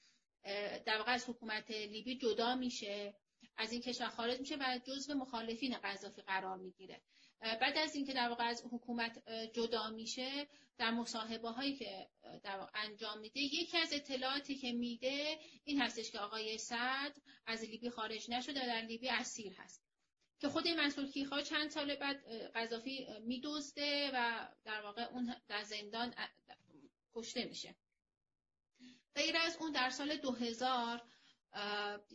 در 0.86 0.98
واقع 0.98 1.12
از 1.12 1.28
حکومت 1.28 1.70
لیبی 1.70 2.18
جدا 2.18 2.54
میشه 2.54 3.14
از 3.56 3.72
این 3.72 3.80
کشور 3.80 4.08
خارج 4.08 4.40
میشه 4.40 4.56
و 4.56 4.80
جزو 4.84 5.14
مخالفین 5.14 5.78
قذافی 5.78 6.22
قرار 6.22 6.56
می‌گیره. 6.56 7.00
بعد 7.40 7.78
از 7.78 7.94
اینکه 7.94 8.12
در 8.12 8.28
واقع 8.28 8.44
از 8.44 8.64
حکومت 8.72 9.22
جدا 9.52 9.90
میشه 9.90 10.48
در 10.78 10.90
مصاحبه 10.90 11.50
هایی 11.50 11.76
که 11.76 12.08
در 12.42 12.58
واقع 12.58 12.70
انجام 12.74 13.18
میده 13.18 13.40
یکی 13.40 13.78
از 13.78 13.92
اطلاعاتی 13.92 14.54
که 14.54 14.72
میده 14.72 15.38
این 15.64 15.80
هستش 15.80 16.10
که 16.10 16.18
آقای 16.18 16.58
سعد 16.58 17.22
از 17.46 17.64
لیبی 17.64 17.90
خارج 17.90 18.30
نشده 18.30 18.62
و 18.62 18.66
در 18.66 18.80
لیبی 18.80 19.08
اسیر 19.08 19.52
هست. 19.52 19.86
که 20.40 20.48
خود 20.48 20.68
منصور 20.68 21.06
کیخا 21.06 21.42
چند 21.42 21.70
سال 21.70 21.94
بعد 21.94 22.24
قذافی 22.54 23.06
میدزده 23.20 24.10
و 24.14 24.48
در 24.64 24.82
واقع 24.82 25.02
اون 25.02 25.34
در 25.48 25.62
زندان 25.62 26.14
کشته 27.14 27.44
میشه. 27.44 27.76
غیر 29.14 29.36
از 29.36 29.56
اون 29.60 29.72
در 29.72 29.90
سال 29.90 30.16
2000 30.16 31.02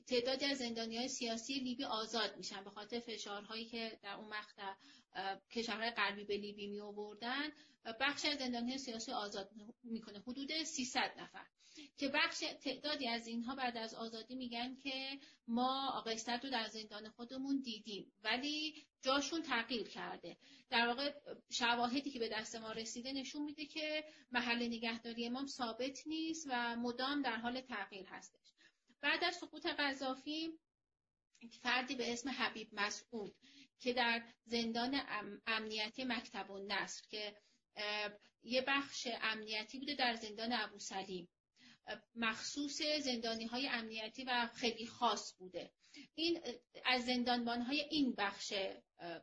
تعدادی 0.07 0.45
از 0.45 0.57
زندانی 0.57 1.07
سیاسی 1.07 1.53
لیبی 1.59 1.83
آزاد 1.83 2.37
میشن 2.37 2.63
به 2.63 2.69
خاطر 2.69 2.99
فشارهایی 2.99 3.65
که 3.65 3.99
در 4.03 4.13
اون 4.13 4.27
مقطع 4.27 4.73
کشورهای 5.51 5.91
غربی 5.91 6.23
به 6.23 6.37
لیبی 6.37 6.67
می 6.67 6.79
آوردن 6.79 7.51
بخش 7.99 8.25
از 8.25 8.37
زندانی 8.37 8.77
سیاسی 8.77 9.11
آزاد 9.11 9.51
می‌کنه. 9.83 10.19
حدود 10.19 10.63
300 10.63 11.13
نفر. 11.19 11.45
که 11.97 12.07
بخش 12.07 12.39
تعدادی 12.39 13.07
از 13.07 13.27
اینها 13.27 13.55
بعد 13.55 13.77
از 13.77 13.93
آزادی 13.93 14.35
میگن 14.35 14.75
که 14.75 15.19
ما 15.47 15.91
آقای 15.91 16.19
رو 16.43 16.49
در 16.49 16.67
زندان 16.67 17.09
خودمون 17.09 17.61
دیدیم. 17.61 18.13
ولی 18.23 18.87
جاشون 19.01 19.41
تغییر 19.41 19.87
کرده. 19.87 20.37
در 20.69 20.87
واقع 20.87 21.13
شواهدی 21.49 22.11
که 22.11 22.19
به 22.19 22.29
دست 22.29 22.55
ما 22.55 22.71
رسیده 22.71 23.13
نشون 23.13 23.41
میده 23.41 23.65
که 23.65 24.03
محل 24.31 24.67
نگهداری 24.67 25.25
امام 25.25 25.47
ثابت 25.47 26.07
نیست 26.07 26.47
و 26.49 26.75
مدام 26.75 27.21
در 27.21 27.35
حال 27.35 27.61
تغییر 27.61 28.05
هستش. 28.05 28.53
بعد 29.01 29.23
از 29.23 29.35
سقوط 29.35 29.65
قذافی 29.65 30.59
فردی 31.61 31.95
به 31.95 32.13
اسم 32.13 32.29
حبیب 32.29 32.69
مسعود. 32.71 33.35
که 33.81 33.93
در 33.93 34.23
زندان 34.45 35.01
امنیتی 35.47 36.03
مکتب 36.03 36.49
و 36.49 36.59
نصر 36.59 37.03
که 37.09 37.35
یه 38.43 38.61
بخش 38.61 39.07
امنیتی 39.21 39.79
بوده 39.79 39.95
در 39.95 40.15
زندان 40.15 40.53
ابو 40.53 40.79
سلیم. 40.79 41.29
مخصوص 42.15 42.81
زندانی 42.81 43.45
های 43.45 43.67
امنیتی 43.67 44.23
و 44.23 44.49
خیلی 44.53 44.87
خاص 44.87 45.33
بوده. 45.37 45.71
این 46.15 46.41
از 46.85 47.05
زندانبان 47.05 47.61
های 47.61 47.81
این 47.81 48.15
بخش 48.17 48.53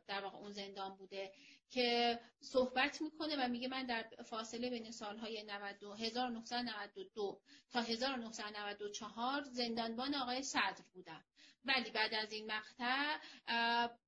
در 0.07 0.21
واقع 0.21 0.37
اون 0.37 0.51
زندان 0.51 0.95
بوده 0.95 1.33
که 1.69 2.19
صحبت 2.41 3.01
می‌کنه 3.01 3.45
و 3.45 3.47
میگه 3.47 3.67
من 3.67 3.85
در 3.85 4.09
فاصله 4.25 4.69
بین 4.69 4.91
سالهای 4.91 5.43
92 5.43 5.93
1992 5.93 7.41
تا 7.69 7.81
1994 7.81 9.43
زندانبان 9.43 10.15
آقای 10.15 10.43
صدر 10.43 10.83
بودم. 10.93 11.25
ولی 11.65 11.91
بعد 11.91 12.13
از 12.13 12.31
این 12.31 12.51
مقطع 12.51 13.17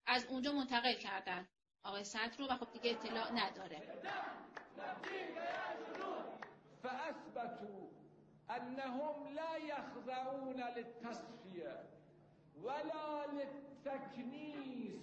از 0.06 0.26
اونجا 0.26 0.52
منتقل 0.52 0.94
کردن 0.94 1.48
آقای 1.84 2.04
صدر 2.04 2.38
رو 2.40 2.46
و 2.46 2.58
خب 2.58 2.72
دیگه 2.72 2.92
اطلاع 2.92 3.32
نداره. 3.32 3.82
فاثبتوا 6.84 7.88
انهم 8.50 9.34
لا 9.34 9.58
يخضعون 9.58 10.62
للتصفیه 10.62 11.80
ولا 12.64 13.26
للتكنيس 13.34 15.02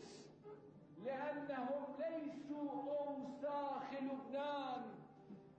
لأنهم 1.05 1.97
ليسوا 1.99 2.99
أوساخ 2.99 3.93
لبنان 3.93 4.83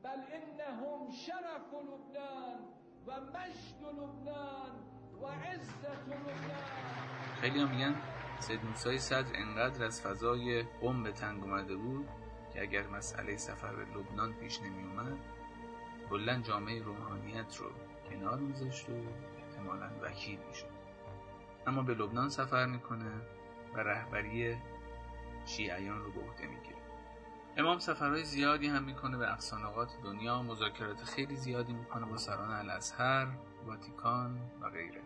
بل 0.03 0.19
إنهم 0.33 1.11
شرف 1.11 1.73
لبنان 1.73 2.73
ومجد 3.07 3.81
لبنان 3.83 4.88
خیلی 7.41 7.59
هم 7.59 7.69
میگن 7.69 7.95
سید 8.39 8.65
موسای 8.65 8.99
صدر 8.99 9.35
انقدر 9.35 9.85
از 9.85 10.01
فضای 10.01 10.63
قم 10.63 11.03
به 11.03 11.11
تنگ 11.11 11.43
اومده 11.43 11.75
بود 11.75 12.07
که 12.53 12.61
اگر 12.61 12.87
مسئله 12.87 13.37
سفر 13.37 13.75
به 13.75 13.85
لبنان 13.85 14.33
پیش 14.33 14.61
نمی 14.61 14.83
اومد 14.83 15.17
کلا 16.09 16.39
جامعه 16.39 16.83
روحانیت 16.83 17.57
رو 17.57 17.65
کنار 18.09 18.39
میذاشت 18.39 18.89
و 18.89 18.93
احتمالا 19.37 19.89
وکیل 20.01 20.39
می‌شد. 20.47 20.69
اما 21.67 21.81
به 21.81 21.93
لبنان 21.93 22.29
سفر 22.29 22.65
می‌کنه 22.65 23.11
و 23.73 23.79
رهبری 23.79 24.57
شیعیان 25.45 25.99
رو 25.99 26.11
به 26.11 26.21
عهده 26.21 26.47
می‌گیره. 26.47 26.79
امام 27.57 27.79
سفرهای 27.79 28.23
زیادی 28.23 28.67
هم 28.67 28.83
می‌کنه 28.83 29.17
به 29.17 29.31
اقصانقات 29.31 29.97
دنیا 30.03 30.43
مذاکرات 30.43 31.03
خیلی 31.03 31.35
زیادی 31.35 31.73
می‌کنه 31.73 32.05
با 32.05 32.17
سران 32.17 32.51
الازهر 32.51 33.27
واتیکان 33.65 34.41
و 34.61 34.69
غیره. 34.69 35.01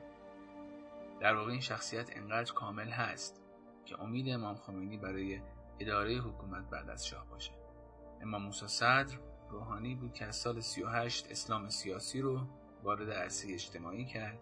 در 1.23 1.35
واقع 1.35 1.51
این 1.51 1.59
شخصیت 1.59 2.17
انقدر 2.17 2.53
کامل 2.53 2.89
هست 2.89 3.41
که 3.85 4.01
امید 4.01 4.29
امام 4.29 4.55
خمینی 4.55 4.97
برای 4.97 5.41
اداره 5.79 6.15
حکومت 6.15 6.69
بعد 6.69 6.89
از 6.89 7.07
شاه 7.07 7.25
باشه 7.29 7.51
امام 8.21 8.43
موسی 8.43 8.67
صدر 8.67 9.17
روحانی 9.49 9.95
بود 9.95 10.13
که 10.13 10.25
از 10.25 10.35
سال 10.35 10.59
38 10.59 11.31
اسلام 11.31 11.69
سیاسی 11.69 12.21
رو 12.21 12.47
وارد 12.83 13.09
عرصه 13.09 13.53
اجتماعی 13.53 14.05
کرد 14.05 14.39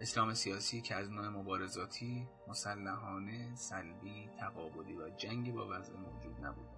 اسلام 0.00 0.34
سیاسی 0.34 0.80
که 0.80 0.94
از 0.94 1.10
نوع 1.10 1.28
مبارزاتی، 1.28 2.28
مسلحانه، 2.48 3.54
سلبی، 3.54 4.30
تقابلی 4.40 4.96
و 4.96 5.08
جنگی 5.08 5.52
با 5.52 5.68
وضع 5.70 5.96
موجود 5.96 6.46
نبود. 6.46 6.68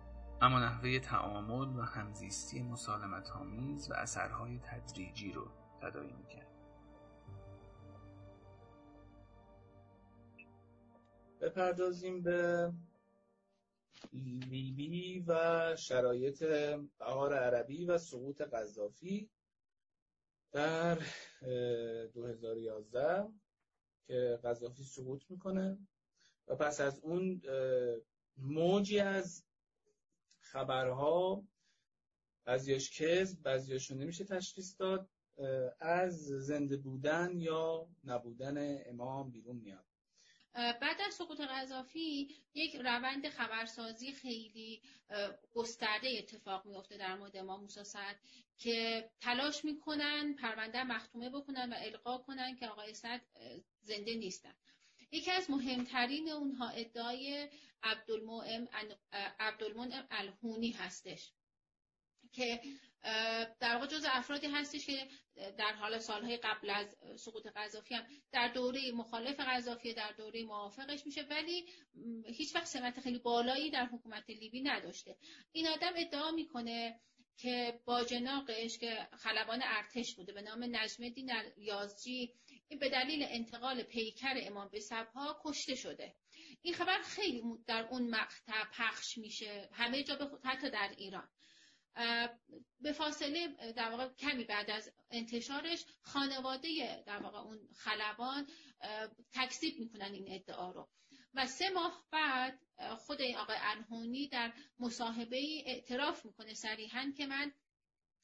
اما 0.40 0.60
نحوه 0.60 0.98
تعامل 0.98 1.76
و 1.76 1.82
همزیستی 1.82 2.62
مسالمت 2.62 3.30
و 3.90 3.94
اثرهای 3.94 4.58
تدریجی 4.58 5.32
رو 5.32 5.46
تدایی 5.82 6.12
می‌کرد. 6.12 6.49
بپردازیم 11.40 12.22
به 12.22 12.72
لیبی 14.12 15.24
و 15.26 15.76
شرایط 15.76 16.44
بهار 16.98 17.34
عربی 17.34 17.84
و 17.84 17.98
سقوط 17.98 18.40
قذافی 18.40 19.30
در 20.52 20.98
2011 22.14 23.28
که 24.06 24.40
قذافی 24.44 24.84
سقوط 24.84 25.22
می‌کنه. 25.28 25.78
و 26.48 26.56
پس 26.56 26.80
از 26.80 27.00
اون 27.00 27.42
موجی 28.36 29.00
از 29.00 29.44
خبرها 30.40 31.44
بعضیاش 32.44 33.00
کذب 33.00 33.42
بعضیاشون 33.42 33.98
نمیشه 33.98 34.24
تشخیص 34.24 34.74
داد 34.78 35.08
از 35.78 36.26
زنده 36.26 36.76
بودن 36.76 37.38
یا 37.38 37.88
نبودن 38.04 38.78
امام 38.86 39.30
بیرون 39.30 39.56
میاد. 39.56 39.89
بعد 40.54 41.00
از 41.06 41.14
سقوط 41.14 41.40
قذافی 41.40 42.36
یک 42.54 42.76
روند 42.76 43.28
خبرسازی 43.28 44.12
خیلی 44.12 44.82
گسترده 45.54 46.08
اتفاق 46.18 46.66
میفته 46.66 46.96
در 46.96 47.16
مورد 47.16 47.36
امام 47.36 47.60
موسی 47.60 47.84
سعد 47.84 48.16
که 48.58 49.10
تلاش 49.20 49.64
می‌کنن 49.64 50.34
پرونده 50.34 50.84
مختومه 50.84 51.30
بکنن 51.30 51.72
و 51.72 51.76
القا 51.78 52.18
کنن 52.18 52.56
که 52.56 52.68
آقای 52.68 52.94
سعد 52.94 53.22
زنده 53.80 54.14
نیستن. 54.14 54.54
یکی 55.12 55.30
از 55.30 55.50
مهمترین 55.50 56.28
اونها 56.28 56.68
ادعای 56.68 57.48
عبدالمنعم 59.38 60.06
الهونی 60.10 60.70
هستش 60.70 61.32
که 62.32 62.60
در 63.60 63.74
واقع 63.74 63.86
جز 63.86 64.06
افرادی 64.10 64.46
هستش 64.46 64.86
که 64.86 65.08
در 65.34 65.72
حال 65.72 65.98
سالهای 65.98 66.36
قبل 66.36 66.70
از 66.70 66.96
سقوط 67.16 67.46
قذافی 67.46 67.94
هم 67.94 68.06
در 68.32 68.48
دوره 68.48 68.92
مخالف 68.92 69.40
قذافی 69.40 69.94
در 69.94 70.12
دوره 70.12 70.44
موافقش 70.44 71.06
میشه 71.06 71.22
ولی 71.22 71.66
هیچ 72.26 72.54
وقت 72.54 72.66
سمت 72.66 73.00
خیلی 73.00 73.18
بالایی 73.18 73.70
در 73.70 73.86
حکومت 73.86 74.30
لیبی 74.30 74.62
نداشته. 74.62 75.16
این 75.52 75.68
آدم 75.68 75.92
ادعا 75.96 76.30
می‌کنه 76.30 77.00
که 77.36 77.80
با 77.84 78.04
جناقش 78.04 78.78
که 78.78 79.08
خلبان 79.18 79.60
ارتش 79.62 80.14
بوده 80.14 80.32
به 80.32 80.42
نام 80.42 80.64
نجم 80.64 81.04
الدین 81.04 81.30
یازجی 81.56 82.34
به 82.80 82.88
دلیل 82.88 83.26
انتقال 83.28 83.82
پیکر 83.82 84.34
امام 84.36 84.68
به 84.68 84.80
سبها 84.80 85.40
کشته 85.44 85.74
شده. 85.74 86.14
این 86.62 86.74
خبر 86.74 86.98
خیلی 87.02 87.42
در 87.66 87.86
اون 87.90 88.10
مقطع 88.10 88.64
پخش 88.72 89.18
میشه. 89.18 89.68
همه 89.72 90.02
جا 90.02 90.40
حتی 90.44 90.70
در 90.70 90.94
ایران. 90.96 91.28
به 92.80 92.92
فاصله 92.92 93.72
در 93.72 93.90
واقع 93.90 94.08
کمی 94.08 94.44
بعد 94.44 94.70
از 94.70 94.92
انتشارش 95.10 95.84
خانواده 96.02 97.02
در 97.06 97.22
واقع 97.22 97.38
اون 97.38 97.68
خلبان 97.76 98.46
تکذیب 99.32 99.78
می‌کنن 99.78 100.12
این 100.12 100.34
ادعا 100.34 100.70
رو. 100.70 100.88
و 101.34 101.46
سه 101.46 101.70
ماه 101.70 102.04
بعد 102.10 102.58
خود 102.98 103.22
آقای 103.22 103.56
انهونی 103.60 104.28
در 104.28 104.52
مصاحبه 104.78 105.36
ای 105.36 105.62
اعتراف 105.66 106.26
می‌کنه 106.26 106.54
صریحا 106.54 107.12
که 107.16 107.26
من 107.26 107.52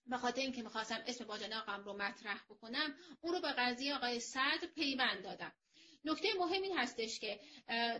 به 0.06 0.16
خاطر 0.16 0.40
اینکه 0.40 0.62
می‌خواستم 0.62 1.02
اسم 1.06 1.24
باجناقم 1.24 1.84
رو 1.84 1.96
مطرح 1.96 2.44
بکنم 2.50 2.94
اون 3.20 3.34
رو 3.34 3.40
به 3.40 3.52
قضیه 3.52 3.94
آقای 3.94 4.20
صدر 4.20 4.68
پیوند 4.74 5.22
دادم. 5.22 5.52
نکته 6.06 6.28
مهم 6.38 6.62
این 6.62 6.78
هستش 6.78 7.20
که 7.20 7.40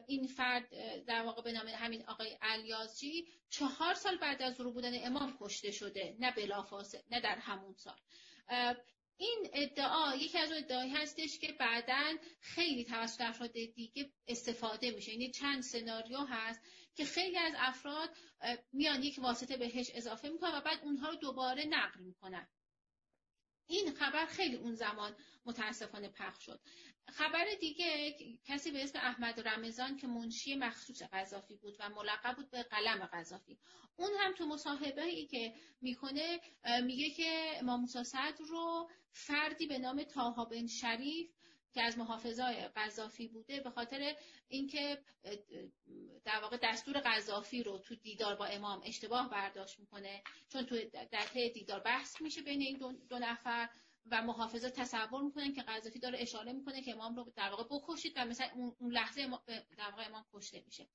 این 0.07 0.27
فرد 0.27 0.69
در 1.05 1.23
واقع 1.23 1.43
به 1.43 1.53
نام 1.53 1.69
همین 1.69 2.05
آقای 2.07 2.39
الیازجی 2.43 3.29
چهار 3.51 3.95
سال 3.95 4.17
بعد 4.17 4.43
از 4.43 4.61
رو 4.61 4.73
بودن 4.73 5.07
امام 5.07 5.39
کشته 5.41 5.71
شده 5.71 6.17
نه 6.19 6.33
بلافاصله 6.33 7.03
نه 7.11 7.21
در 7.21 7.37
همون 7.37 7.75
سال. 7.75 7.97
این 9.19 9.49
ادعا 9.53 10.15
یکی 10.15 10.39
از 10.39 10.53
ادعایی 10.53 10.91
هستش 10.91 11.39
که 11.39 11.53
بعدا 11.53 12.17
خیلی 12.41 12.85
توسط 12.85 13.21
افراد 13.21 13.53
دیگه 13.53 14.11
استفاده 14.29 14.91
میشه. 14.91 15.13
یعنی 15.13 15.31
چند 15.31 15.63
سناریو 15.63 16.19
هست 16.19 16.61
که 16.95 17.05
خیلی 17.05 17.39
از 17.39 17.53
افراد 17.57 18.11
میان 18.73 19.03
یک 19.03 19.19
واسطه 19.19 19.57
بهش 19.57 19.91
اضافه 19.95 20.29
می‌کنن 20.29 20.59
و 20.59 20.61
بعد 20.61 20.81
اونها 20.83 21.09
رو 21.09 21.17
دوباره 21.17 21.65
نقل 21.65 22.01
می‌کنن. 22.01 22.49
این 23.67 23.95
خبر 23.95 24.27
خیلی 24.27 24.57
اون 24.57 24.75
زمان 24.75 25.17
متاسفانه 25.45 26.09
پخش 26.09 26.47
شد. 26.47 26.61
خبر 27.09 27.45
دیگه 27.61 28.17
کسی 28.45 28.71
به 28.71 28.85
اسم 28.85 28.99
احمد 28.99 29.49
رمضان 29.49 29.97
که 29.97 30.07
منشی 30.07 30.57
مخصوص 30.57 31.03
قذافی 31.03 31.57
بود 31.57 31.77
و 31.81 31.89
ملقب 31.89 32.37
بود 32.37 32.51
به 32.51 32.63
قلم 32.63 33.07
قذافی. 33.07 33.59
اون 33.97 34.11
هم 34.21 34.35
تو 34.35 34.47
مصاحبه 34.47 35.03
ای 35.03 35.27
که 35.27 35.55
می‌کنه 35.81 36.41
میگه 36.83 37.11
که 37.11 37.53
امام 37.59 37.81
موسی 37.81 37.99
رو 38.49 38.91
فردی 39.13 39.67
به 39.67 39.79
نام 39.79 40.03
تاها 40.03 40.45
بن 40.45 40.67
شریف 40.67 41.36
که 41.77 41.83
از 41.83 41.99
محافظای 41.99 42.69
قذافی 42.69 43.29
بوده 43.29 43.61
به 43.61 43.71
خاطر 43.71 44.15
اینکه 44.49 44.99
در 46.25 46.41
واقع 46.43 46.59
دستور 46.63 46.99
قذافی 46.99 47.63
رو 47.63 47.79
تو 47.79 47.95
دیدار 47.95 48.37
با 48.37 48.47
امام 48.47 48.83
اشتباه 48.85 49.31
برداشت 49.31 49.81
می‌کنه 49.81 50.23
چون 50.49 50.67
تو 50.67 50.77
در 51.11 51.25
دیدار 51.55 51.81
بحث 51.81 52.21
میشه 52.21 52.43
بین 52.43 52.61
این 52.61 52.97
دو, 53.09 53.19
نفر 53.19 53.69
و 54.11 54.23
محافظا 54.23 54.71
تصور 54.71 55.23
می‌کنن 55.23 55.53
که 55.53 55.63
قذافی 55.63 55.99
داره 55.99 56.19
اشاره 56.21 56.53
می‌کنه 56.53 56.83
که 56.83 56.93
امام 56.93 57.17
رو 57.17 57.33
در 57.37 57.51
واقع 57.51 57.65
بکشید 57.71 58.13
و 58.17 58.25
مثلا 58.25 58.49
اون 58.79 58.93
لحظه 58.93 59.29
در 59.79 59.91
واقع 59.91 60.07
امام 60.07 60.25
کشته 60.33 60.63
میشه. 60.67 60.89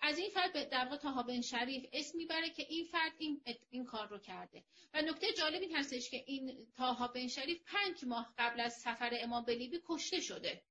از 0.00 0.18
این 0.18 0.30
فرد 0.30 0.68
در 0.68 0.88
واقع 0.88 1.22
بن 1.22 1.40
شریف 1.40 1.86
اسم 1.92 2.18
می‌بره 2.18 2.50
که 2.50 2.66
این 2.68 2.84
فرد 2.84 3.12
این, 3.18 3.42
این 3.70 3.84
کار 3.84 4.08
رو 4.08 4.18
کرده. 4.18 4.64
و 4.94 5.02
نکته 5.02 5.32
جالب 5.32 5.62
این 5.62 5.76
هستش 5.76 6.10
که 6.10 6.24
این 6.26 6.66
تاها 6.76 7.08
بن 7.08 7.28
شریف 7.28 7.62
پنج 7.66 8.04
ماه 8.04 8.34
قبل 8.38 8.60
از 8.60 8.72
سفر 8.72 9.10
امام 9.20 9.44
به 9.44 9.54
لیبی 9.54 9.80
کشته 9.86 10.20
شده. 10.20 10.62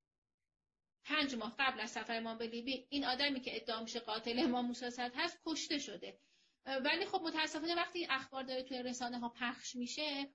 پنج 1.04 1.34
ماه 1.34 1.56
قبل 1.58 1.80
از 1.80 1.90
سفر 1.90 2.16
امام 2.16 2.38
به 2.38 2.46
لیبی 2.46 2.86
این 2.90 3.04
آدمی 3.04 3.40
که 3.40 3.56
ادعا 3.56 3.82
میشه 3.82 4.00
قاتل 4.00 4.38
امام 4.38 4.66
موسی 4.66 4.84
هست 5.14 5.38
کشته 5.46 5.78
شده. 5.78 6.18
ولی 6.66 7.06
خب 7.06 7.20
متاسفانه 7.22 7.74
وقتی 7.74 8.06
اخبار 8.10 8.42
داره 8.42 8.62
توی 8.62 8.82
رسانه 8.82 9.18
ها 9.18 9.28
پخش 9.28 9.76
میشه 9.76 10.30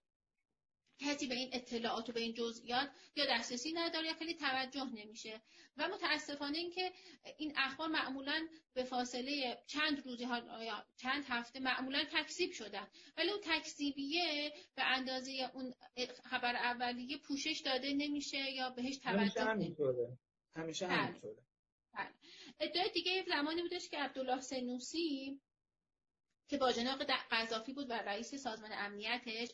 کسی 1.02 1.28
به 1.28 1.36
این 1.36 1.50
اطلاعات 1.54 2.10
و 2.10 2.12
به 2.12 2.20
این 2.20 2.34
جزئیات 2.34 2.90
یا 3.16 3.26
دسترسی 3.26 3.74
نداره 3.74 4.08
یا 4.08 4.14
خیلی 4.14 4.34
توجه 4.34 4.86
نمیشه. 4.86 5.42
و 5.78 5.88
متاسفانه 5.88 6.58
اینکه 6.58 6.92
این 7.38 7.54
اخبار 7.56 7.88
معمولا 7.88 8.48
به 8.74 8.84
فاصله 8.84 9.64
چند 9.68 10.06
روزی 10.06 10.24
یا 10.24 10.86
چند 10.98 11.26
هفته 11.28 11.60
معمولا 11.60 12.04
تکذیب 12.12 12.52
شدن. 12.52 12.88
ولی 13.18 13.30
اون 13.30 13.42
تکذیبیه 13.44 14.54
به 14.76 14.84
اندازه 14.84 15.52
اون 15.54 15.74
خبر 16.24 16.56
اولیه 16.56 17.18
پوشش 17.18 17.62
داده 17.66 17.94
نمیشه 17.94 18.52
یا 18.52 18.70
بهش 18.70 18.98
توجه 18.98 19.54
نمیشه. 19.54 20.18
همیشه 20.56 20.88
بله. 20.88 20.96
همینطوره 20.96 21.44
بله. 21.94 22.10
ادعای 22.60 22.90
دیگه 22.90 23.26
زمانی 23.28 23.62
بودش 23.62 23.90
که 23.90 23.98
عبدالله 23.98 24.42
سنوسی 24.42 25.42
که 26.48 26.58
باجناق 26.58 27.04
قذافی 27.32 27.74
بود 27.74 27.90
و 27.90 27.94
رئیس 27.94 28.36
سازمان 28.36 28.72
امنیتش 28.74 29.50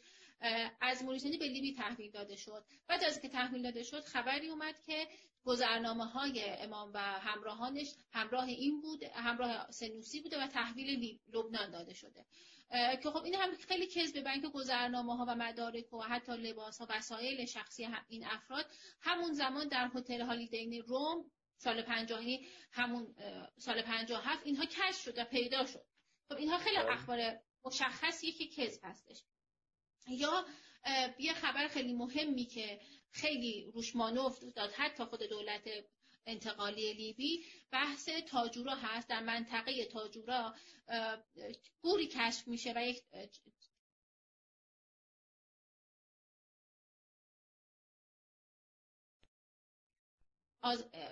از 0.81 1.03
موریتانی 1.03 1.37
به 1.37 1.47
لیبی 1.47 1.73
تحویل 1.73 2.11
داده 2.11 2.35
شد. 2.35 2.65
بعد 2.87 3.03
از 3.03 3.21
که 3.21 3.29
تحویل 3.29 3.63
داده 3.63 3.83
شد 3.83 4.03
خبری 4.03 4.47
اومد 4.47 4.79
که 4.85 5.07
گذرنامه 5.43 6.05
های 6.05 6.49
امام 6.49 6.91
و 6.93 6.99
همراهانش 6.99 7.93
همراه 8.11 8.45
این 8.45 8.81
بود 8.81 9.03
همراه 9.03 9.71
سنوسی 9.71 10.21
بوده 10.21 10.43
و 10.43 10.47
تحویل 10.47 11.19
لبنان 11.33 11.71
داده 11.71 11.93
شده. 11.93 12.25
که 13.03 13.09
خب 13.09 13.23
این 13.23 13.35
هم 13.35 13.55
خیلی 13.55 13.87
کذبه 13.87 14.21
به 14.21 14.31
اینکه 14.31 14.49
گذرنامه 14.49 15.17
ها 15.17 15.25
و 15.27 15.35
مدارک 15.35 15.93
و 15.93 16.01
حتی 16.01 16.31
لباس 16.31 16.81
ها 16.81 16.87
وسایل 16.89 17.45
شخصی 17.45 17.87
این 18.07 18.25
افراد. 18.25 18.65
همون 19.01 19.33
زمان 19.33 19.67
در 19.67 19.91
هتل 19.95 20.21
هالیدین 20.21 20.81
روم 20.81 21.31
سال 21.57 21.81
50 21.81 22.23
همون 22.71 23.15
سال 23.57 23.81
57 23.81 24.45
اینها 24.45 24.65
کشف 24.65 25.01
شد 25.01 25.17
و 25.17 25.25
پیدا 25.25 25.65
شد. 25.65 25.85
خب 26.29 26.35
اینها 26.35 26.57
خیلی 26.57 26.77
بله. 26.77 26.93
اخبار 26.93 27.39
مشخصیه 27.65 28.31
که 28.31 28.47
کذب 28.47 28.81
هستش. 28.83 29.23
یا 30.07 30.45
یه 31.19 31.33
خبر 31.33 31.67
خیلی 31.67 31.93
مهمی 31.93 32.45
که 32.45 32.79
خیلی 33.11 33.71
روش 33.73 33.95
مانوف 33.95 34.43
داد 34.43 34.71
حتی 34.71 35.03
خود 35.03 35.23
دولت 35.23 35.69
انتقالی 36.25 36.93
لیبی 36.93 37.45
بحث 37.71 38.09
تاجورا 38.09 38.75
هست. 38.75 39.07
در 39.07 39.19
منطقه 39.19 39.85
تاجورا 39.85 40.55
گوری 41.81 42.07
کشف 42.07 42.47
میشه 42.47 42.73
و 42.75 42.87
یک 42.87 43.03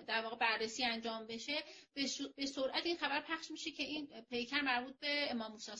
در 0.08 0.22
واقع 0.24 0.36
بررسی 0.36 0.84
انجام 0.84 1.28
بشه. 1.28 1.64
به 2.36 2.46
سرعت 2.46 2.86
این 2.86 2.98
خبر 2.98 3.22
پخش 3.22 3.52
میشه 3.52 3.72
که 3.72 3.84
این 3.84 4.22
پیکر 4.22 4.62
مربوط 4.62 5.00
به 5.00 5.32
امام 5.32 5.52
موسی 5.52 5.72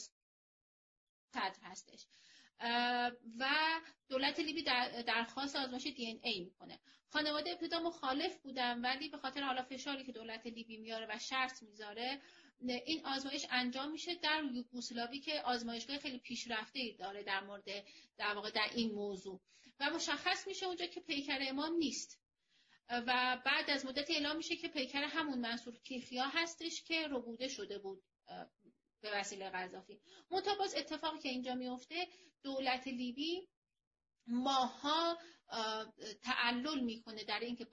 صدر 1.32 1.56
هستش. 1.62 2.06
و 3.38 3.46
دولت 4.08 4.40
لیبی 4.40 4.62
درخواست 5.06 5.56
آزمایش 5.56 5.86
دی 5.86 6.06
این 6.06 6.20
ای 6.22 6.40
می‌کنه. 6.40 6.78
خانواده 7.08 7.50
ابتدا 7.50 7.80
مخالف 7.80 8.36
بودن 8.36 8.80
ولی 8.80 9.08
به 9.08 9.18
خاطر 9.18 9.42
حالا 9.42 9.62
فشاری 9.62 10.04
که 10.04 10.12
دولت 10.12 10.46
لیبی 10.46 10.76
میاره 10.76 11.06
و 11.10 11.18
شرط 11.18 11.62
می‌ذاره 11.62 12.20
این 12.60 13.06
آزمایش 13.06 13.46
انجام 13.50 13.90
میشه 13.90 14.14
در 14.14 14.44
یوگوسلاوی 14.52 15.20
که 15.20 15.40
آزمایشگاه 15.40 15.98
خیلی 15.98 16.18
پیشرفته 16.18 16.78
ای 16.78 16.96
داره 16.96 17.22
در 17.22 17.40
مورد 17.40 17.64
در 18.16 18.34
واقع 18.34 18.50
در 18.50 18.68
این 18.74 18.92
موضوع. 18.92 19.40
و 19.80 19.90
مشخص 19.90 20.46
میشه 20.46 20.66
اونجا 20.66 20.86
که 20.86 21.00
پیکر 21.00 21.38
امام 21.40 21.76
نیست. 21.76 22.20
و 22.90 23.42
بعد 23.44 23.70
از 23.70 23.86
مدت 23.86 24.10
اعلام 24.10 24.36
میشه 24.36 24.56
که 24.56 24.68
پیکر 24.68 25.02
همون 25.02 25.38
منصور 25.38 25.78
کیفیا 25.84 26.24
هستش 26.24 26.82
که 26.82 27.08
ربوده 27.08 27.48
شده 27.48 27.78
بود 27.78 28.02
به 29.00 29.10
وسیله 29.14 29.50
قذافی 29.50 30.00
باز 30.58 30.74
اتفاقی 30.74 31.18
که 31.18 31.28
اینجا 31.28 31.54
میفته 31.54 32.08
دولت 32.42 32.86
لیبی 32.86 33.48
ماها 34.26 35.18
تعلل 36.22 36.80
می‌کنه 36.80 37.24
در 37.24 37.40
اینکه 37.40 37.66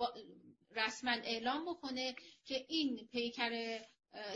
رسما 0.71 1.11
اعلام 1.11 1.65
بکنه 1.65 2.15
که 2.45 2.65
این 2.69 3.07
پیکر 3.11 3.81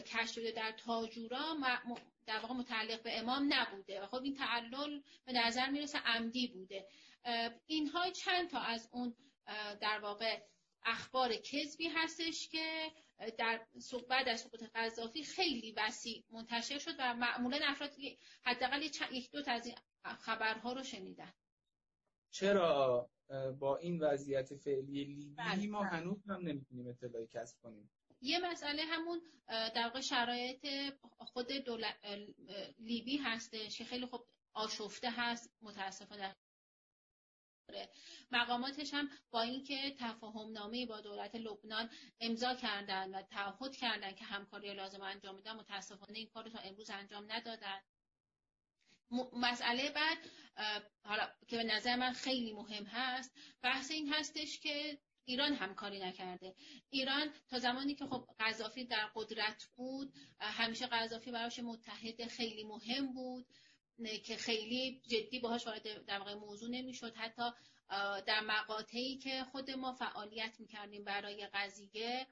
کشف 0.05 0.31
شده 0.31 0.51
در 0.51 0.71
تاجورا 0.71 1.57
در 2.25 2.39
واقع 2.39 2.53
متعلق 2.53 3.03
به 3.03 3.19
امام 3.19 3.53
نبوده 3.53 4.01
و 4.01 4.07
خب 4.07 4.21
این 4.23 4.35
تعلل 4.35 5.01
به 5.25 5.33
نظر 5.33 5.69
می‌رسه 5.69 5.97
عمدی 5.97 6.47
بوده. 6.47 6.87
اینها 7.65 8.09
چند 8.09 8.49
تا 8.49 8.59
از 8.59 8.89
اون 8.91 9.15
در 9.81 9.99
واقع 9.99 10.41
اخبار 10.85 11.35
کذبی 11.35 11.87
هستش 11.87 12.49
که 12.49 12.91
در 13.37 13.67
بعد 14.09 14.29
از 14.29 14.41
سقوط 14.41 14.63
قذافی 14.75 15.23
خیلی 15.23 15.73
وسیع 15.77 16.23
منتشر 16.29 16.79
شد 16.79 16.95
و 16.99 17.13
معمولا 17.13 17.59
افراد 17.63 17.91
حداقل 18.43 18.81
یک 19.11 19.31
دو 19.31 19.41
تا 19.41 19.51
از 19.51 19.65
این 19.65 19.75
خبرها 20.03 20.73
رو 20.73 20.83
شنیدن 20.83 21.33
چرا 22.31 23.09
با 23.59 23.77
این 23.77 23.99
وضعیت 23.99 24.55
فعلی 24.55 25.03
لیبی 25.03 25.35
بله، 25.35 25.67
ما. 25.67 25.83
هنوز 25.83 26.27
هم 26.27 26.41
نمی‌تونیم 26.41 26.87
اطلاعی 26.87 27.27
کسب 27.27 27.57
کنیم 27.61 27.91
یه 28.21 28.51
مسئله 28.51 28.83
همون 28.83 29.21
در 29.47 29.83
واقع 29.83 30.01
شرایط 30.01 30.67
خود 31.19 31.51
دولت 31.51 31.95
لیبی 32.79 33.17
هستش 33.17 33.77
که 33.77 33.85
خیلی 33.85 34.05
خب 34.05 34.25
آشفته 34.53 35.09
هست 35.11 35.53
متاسفانه 35.61 36.35
مقاماتش 38.31 38.93
هم 38.93 39.09
با 39.31 39.41
اینکه 39.41 39.95
تفاهم 39.99 40.51
نامه 40.51 40.85
با 40.85 41.01
دولت 41.01 41.35
لبنان 41.35 41.89
امضا 42.19 42.53
کردن 42.55 43.15
و 43.15 43.21
تعهد 43.21 43.75
کردن 43.75 44.11
که 44.11 44.25
همکاری 44.25 44.73
لازم 44.73 45.01
انجام 45.01 45.35
میدن 45.35 45.53
متاسفانه 45.53 46.17
این 46.17 46.27
کار 46.27 46.43
رو 46.43 46.49
تا 46.49 46.59
امروز 46.59 46.89
انجام 46.89 47.31
ندادن. 47.31 47.79
مسئله 49.33 49.89
بعد 49.89 50.17
حالا 51.03 51.29
که 51.47 51.57
به 51.57 51.63
نظر 51.63 51.95
من 51.95 52.13
خیلی 52.13 52.53
مهم 52.53 52.83
هست 52.83 53.31
بحث 53.61 53.91
این 53.91 54.13
هستش 54.13 54.59
که 54.59 54.97
ایران 55.25 55.53
همکاری 55.53 55.99
نکرده. 55.99 56.55
ایران 56.89 57.33
تا 57.49 57.59
زمانی 57.59 57.95
که 57.95 58.05
خب 58.05 58.27
قذافی 58.39 58.85
در 58.85 59.09
قدرت 59.15 59.69
بود 59.75 60.13
همیشه 60.39 60.87
قذافی 60.87 61.31
براش 61.31 61.59
متحد 61.59 62.27
خیلی 62.27 62.63
مهم 62.63 63.13
بود. 63.13 63.45
که 64.23 64.37
خیلی 64.37 65.01
جدی 65.07 65.39
باهاش 65.39 65.67
وارد 65.67 66.05
در 66.05 66.19
واقع 66.19 66.33
موضوع 66.33 66.69
نمی‌شد. 66.69 67.15
حتی 67.15 67.51
در 68.25 68.41
مقاطعی 68.41 69.17
که 69.17 69.43
خود 69.51 69.71
ما 69.71 69.93
فعالیت 69.93 70.59
می‌کردیم 70.59 71.03
برای 71.03 71.47
قضیه 71.53 72.27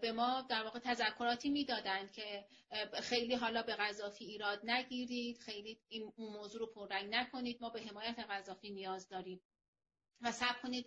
به 0.00 0.12
ما 0.12 0.46
در 0.50 0.64
واقع 0.64 0.78
تذکراتی 0.78 1.50
می‌دادند 1.50 2.12
که 2.12 2.44
خیلی 3.02 3.34
حالا 3.34 3.62
به 3.62 3.74
قذافی 3.74 4.24
ایراد 4.24 4.60
نگیرید 4.70 5.38
خیلی 5.38 5.78
این 5.88 6.12
موضوع 6.18 6.60
رو 6.60 6.66
پررنگ 6.66 7.14
نکنید 7.14 7.58
ما 7.60 7.70
به 7.70 7.82
حمایت 7.82 8.18
قذافی 8.18 8.70
نیاز 8.70 9.08
داریم. 9.08 9.40
و 10.20 10.32
سب 10.32 10.60
کنید 10.62 10.86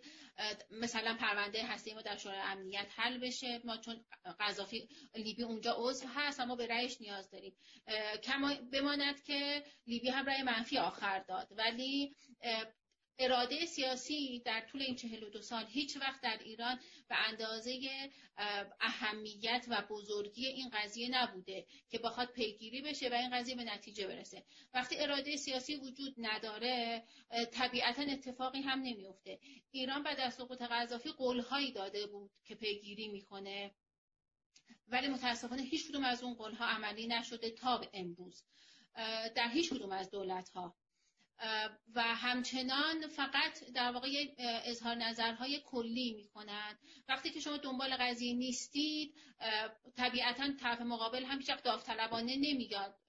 مثلا 0.71 1.17
پرونده 1.19 1.65
هسته 1.65 1.93
ما 1.93 2.01
در 2.01 2.17
شورای 2.17 2.39
امنیت 2.39 2.87
حل 2.95 3.17
بشه. 3.17 3.61
ما 3.63 3.77
چون 3.77 4.05
قذافی 4.39 4.87
لیبی 5.15 5.43
اونجا 5.43 5.75
عضو 5.77 6.07
هست 6.07 6.39
اما 6.39 6.55
به 6.55 6.67
رأیش 6.67 7.01
نیاز 7.01 7.29
داریم. 7.31 7.55
کما 8.23 8.55
بماند 8.71 9.23
که 9.23 9.63
لیبی 9.87 10.09
هم 10.09 10.25
رأی 10.25 10.43
منفی 10.43 10.77
آخر 10.77 11.19
داد. 11.19 11.47
ولی 11.51 12.15
اراده 13.19 13.65
سیاسی 13.65 14.39
در 14.39 14.61
طول 14.61 14.81
این 14.81 14.95
42 14.95 15.41
سال 15.41 15.65
هیچ 15.65 15.97
وقت 15.97 16.21
در 16.21 16.37
ایران 16.37 16.79
به 17.07 17.15
اندازه 17.27 17.79
اهمیت 18.79 19.65
و 19.67 19.81
بزرگی 19.89 20.47
این 20.47 20.69
قضیه 20.69 21.09
نبوده 21.09 21.65
که 21.89 21.99
بخواد 21.99 22.31
پیگیری 22.31 22.81
بشه 22.81 23.09
و 23.09 23.13
این 23.13 23.29
قضیه 23.29 23.55
به 23.55 23.63
نتیجه 23.63 24.07
برسه. 24.07 24.43
وقتی 24.73 24.99
اراده 24.99 25.35
سیاسی 25.35 25.75
وجود 25.75 26.15
نداره 26.17 27.03
طبیعتا 27.51 28.01
اتفاقی 28.01 28.61
هم 28.61 28.79
نمیفته 28.79 29.39
ایران 29.71 30.03
بعد 30.03 30.19
از 30.19 30.33
سقوط 30.33 30.61
قذافی 30.61 31.11
قولهایی 31.11 31.71
داده 31.71 32.07
بود 32.07 32.31
که 32.45 32.55
پیگیری 32.55 33.07
می‌کنه. 33.07 33.71
ولی 34.87 35.07
متاسفانه 35.07 35.61
هیچ 35.61 35.89
کدوم 35.89 36.03
از 36.03 36.23
اون 36.23 36.33
قولها 36.33 36.65
عملی 36.65 37.07
نشده 37.07 37.51
تا 37.51 37.77
به 37.77 37.89
امروز. 37.93 38.43
در 39.35 39.49
هیچ 39.53 39.69
کدوم 39.69 39.91
از 39.91 40.11
دولت 40.11 40.49
ها 40.49 40.75
و 41.95 42.01
همچنان 42.01 43.07
فقط 43.07 43.63
در 43.75 43.91
واقع 43.91 44.09
اظهار 44.65 44.95
نظرهای 44.95 45.61
کلی 45.65 46.13
می‌کنن. 46.13 46.79
وقتی 47.07 47.29
که 47.29 47.39
شما 47.39 47.57
دنبال 47.57 47.95
قضیه 47.99 48.33
نیستید 48.33 49.15
طبیعتا 49.95 50.53
طرف 50.59 50.81
مقابل 50.81 51.25
هم 51.25 51.37
هیچ 51.37 51.51
داوطلبانه 51.63 52.35
نمیاد 52.35 52.99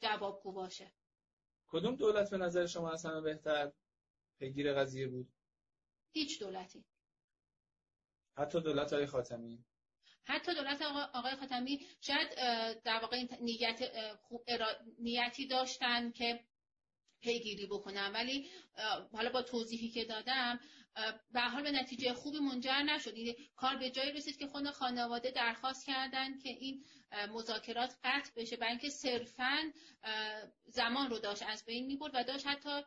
جوابگو 0.00 0.52
باشه. 0.52 0.92
کدوم 1.68 1.96
دولت 1.96 2.30
به 2.30 2.36
نظر 2.36 2.66
شما 2.66 2.90
از 2.92 3.06
همه 3.06 3.20
بهتر 3.20 3.72
پیگیر 4.38 4.74
قضیه 4.74 5.08
بود؟ 5.08 5.28
هیچ 6.12 6.40
دولتی. 6.40 6.84
حتی 8.36 8.60
دولت 8.60 8.92
آقای 8.92 9.06
خاتمی. 9.06 9.64
حتی 10.24 10.54
دولت 10.54 10.82
آقای 11.14 11.36
خاتمی 11.36 11.86
شاید 12.00 12.34
در 12.82 13.00
واقع 13.00 13.26
نیت 13.40 13.92
نیتی 14.98 15.46
داشتن 15.46 16.12
که 16.12 16.44
پیگیری 17.22 17.66
بکنم. 17.66 18.10
ولی 18.14 18.48
حالا 19.12 19.30
با 19.30 19.42
توضیحی 19.42 19.88
که 19.88 20.04
دادم 20.04 20.60
به 21.32 21.40
حال 21.40 21.62
به 21.62 21.70
نتیجه 21.70 22.14
خوبی 22.14 22.38
منجر 22.38 22.82
نشد. 22.82 23.14
این 23.14 23.34
کار 23.56 23.76
به 23.76 23.90
جایی 23.90 24.12
رسید 24.12 24.38
که 24.38 24.46
خود 24.46 24.70
خانواده 24.70 25.30
درخواست 25.30 25.86
کردن 25.86 26.38
که 26.38 26.48
این 26.48 26.84
مذاکرات 27.30 27.96
قطع 28.04 28.30
بشه 28.36 28.56
برای 28.56 28.70
اینکه 28.70 28.90
صرفا 28.90 29.72
زمان 30.66 31.10
رو 31.10 31.18
داشت 31.18 31.42
از 31.42 31.64
بین 31.64 31.86
می‌برد 31.86 32.12
و 32.14 32.24
داشت 32.24 32.46
حتی 32.46 32.82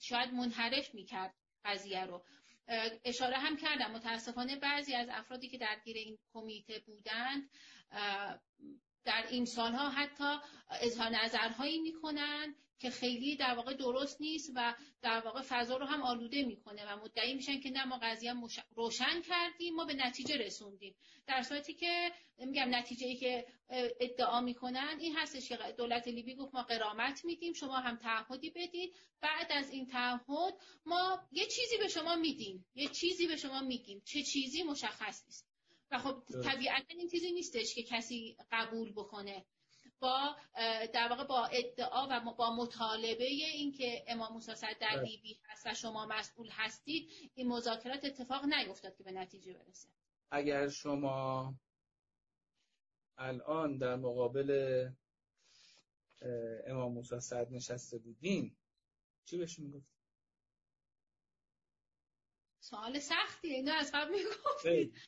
شاید 0.00 0.32
منحرف 0.32 0.94
می‌کرد 0.94 1.34
قضیه 1.64 2.04
رو. 2.04 2.24
اشاره 3.04 3.36
هم 3.36 3.56
کردم. 3.56 3.90
متاسفانه 3.90 4.56
بعضی 4.56 4.94
از 4.94 5.08
افرادی 5.10 5.48
که 5.48 5.58
درگیر 5.58 5.96
این 5.96 6.18
کمیته 6.32 6.78
بودند 6.86 7.50
در 9.04 9.26
این 9.30 9.44
سالها 9.44 9.90
حتی 9.90 10.38
اظهار 10.68 11.08
نظرهایی 11.08 11.78
می‌کنن 11.78 12.54
که 12.78 12.90
خیلی 12.90 13.36
در 13.36 13.54
واقع 13.54 13.74
درست 13.74 14.20
نیست 14.20 14.52
و 14.54 14.74
در 15.02 15.20
واقع 15.20 15.42
فضا 15.42 15.76
رو 15.76 15.86
هم 15.86 16.02
آلوده 16.02 16.42
می‌کنه 16.42 16.92
و 16.92 16.96
مدعی 16.96 17.34
میشن 17.34 17.60
که 17.60 17.70
نه 17.70 17.84
ما 17.84 17.98
قضیه 18.02 18.32
مش... 18.32 18.60
روشن 18.76 19.22
کردیم 19.22 19.74
ما 19.74 19.84
به 19.84 19.94
نتیجه 19.94 20.36
رسوندیم. 20.36 20.94
در 21.26 21.42
صورتی 21.42 21.74
که 21.74 22.12
میگم 22.38 22.74
نتیجه 22.74 23.06
ای 23.06 23.16
که 23.16 23.46
ادعا 24.00 24.40
می‌کنن 24.40 24.96
این 25.00 25.16
هستش 25.16 25.48
که 25.48 25.58
دولت 25.78 26.08
لیبی 26.08 26.34
گفت 26.34 26.54
ما 26.54 26.62
قرامت 26.62 27.24
میدیم 27.24 27.52
شما 27.52 27.76
هم 27.76 27.96
تعهدی 27.96 28.50
بدید 28.50 28.94
بعد 29.20 29.52
از 29.52 29.70
این 29.70 29.86
تعهد 29.86 30.54
ما 30.86 31.28
یه 31.32 31.46
چیزی 31.46 31.76
به 31.78 31.88
شما 31.88 32.16
میدیم 32.16 32.66
یه 32.74 32.88
چیزی 32.88 33.26
به 33.26 33.36
شما 33.36 33.60
میگیم 33.60 34.02
چه 34.04 34.22
چیزی 34.22 34.62
مشخص 34.62 35.24
نیست. 35.26 35.54
و 35.90 35.98
خب 35.98 36.22
طبیعتا 36.44 36.94
این 36.98 37.08
چیزی 37.08 37.32
نیستش 37.32 37.74
که 37.74 37.82
کسی 37.82 38.36
قبول 38.52 38.92
بکنه. 38.92 39.44
با 40.00 40.36
در 40.92 41.08
واقع 41.10 41.24
با 41.24 41.46
ادعا 41.46 42.08
و 42.10 42.34
با 42.34 42.56
مطالبه 42.56 43.24
اینکه 43.24 44.04
امام 44.06 44.32
موسی 44.32 44.52
در 44.80 44.96
بله. 44.96 45.18
هست 45.48 45.66
و 45.66 45.74
شما 45.74 46.06
مسئول 46.06 46.48
هستید 46.50 47.30
این 47.34 47.48
مذاکرات 47.48 48.04
اتفاق 48.04 48.44
نیفتاد 48.44 48.96
که 48.96 49.04
به 49.04 49.12
نتیجه 49.12 49.52
برسه. 49.52 49.88
اگر 50.30 50.68
شما 50.68 51.54
الان 53.18 53.78
در 53.78 53.96
مقابل 53.96 54.90
امام 56.66 56.92
موسی 56.92 57.20
صد 57.20 57.52
نشسته 57.52 57.98
بودین 57.98 58.56
چی 59.24 59.36
بهش 59.36 59.58
می‌گفت؟ 59.58 59.94
سوال 62.60 62.98
سختیه 62.98 63.54
اینو 63.54 63.72
از 63.72 63.90
قبل 63.94 64.10
می‌گفتید 64.10 65.00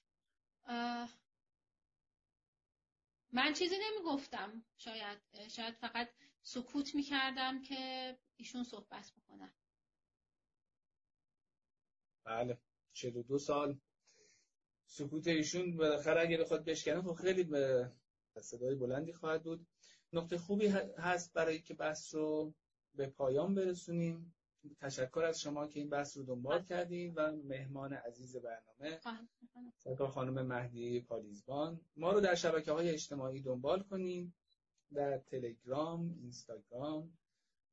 من 3.33 3.53
چیزی 3.53 3.75
نمی‌گفتم. 3.79 4.65
شاید 4.77 5.19
شاید 5.49 5.75
فقط 5.75 6.09
سکوت 6.43 6.95
می‌کردم 6.95 7.63
که 7.63 8.17
ایشون 8.37 8.65
صحبت 8.65 9.13
بکنن. 9.17 9.53
بله 12.25 12.59
42 12.93 13.39
سال. 13.39 13.81
سکوت 14.87 15.27
ایشون 15.27 15.77
بالاخره 15.77 16.21
اگه 16.21 16.37
بخواد 16.37 16.65
بشکنه 16.65 17.03
خب 17.03 17.15
خیلی 17.15 17.45
به 17.45 17.93
صدای 18.41 18.75
بلندی 18.75 19.13
خواهد 19.13 19.43
بود. 19.43 19.67
نقطه 20.13 20.39
خوبی 20.39 20.67
هست 20.99 21.33
برای 21.33 21.63
که 21.63 21.75
بحث 21.75 22.15
رو 22.15 22.55
به 22.95 23.07
پایان 23.07 23.55
برسونیم. 23.55 24.35
تشکر 24.81 25.25
از 25.25 25.41
شما 25.41 25.67
که 25.67 25.81
این 25.81 25.89
بحث 25.89 26.17
رو 26.17 26.23
دنبال 26.23 26.63
کردین 26.63 27.15
و 27.15 27.33
مهمان 27.33 27.93
عزیز 27.93 28.37
برنامه. 28.37 29.01
سرکار 29.77 30.09
خانم 30.09 30.47
مهدی 30.47 31.01
پالیزبان. 31.01 31.81
ما 31.97 32.13
رو 32.13 32.21
در 32.21 32.35
شبکه 32.35 32.73
های 32.73 32.91
اجتماعی 32.91 33.43
دنبال 33.43 33.83
کنیم 33.83 34.35
در 34.95 35.19
تلگرام 35.19 36.17
اینستاگرام 36.21 37.19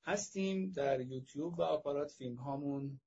هستیم. 0.03 0.71
در 0.71 1.01
یوتیوب 1.01 1.59
و 1.59 1.61
آپارات 1.61 2.11
فیلم 2.11 2.35
هامون 2.35 2.99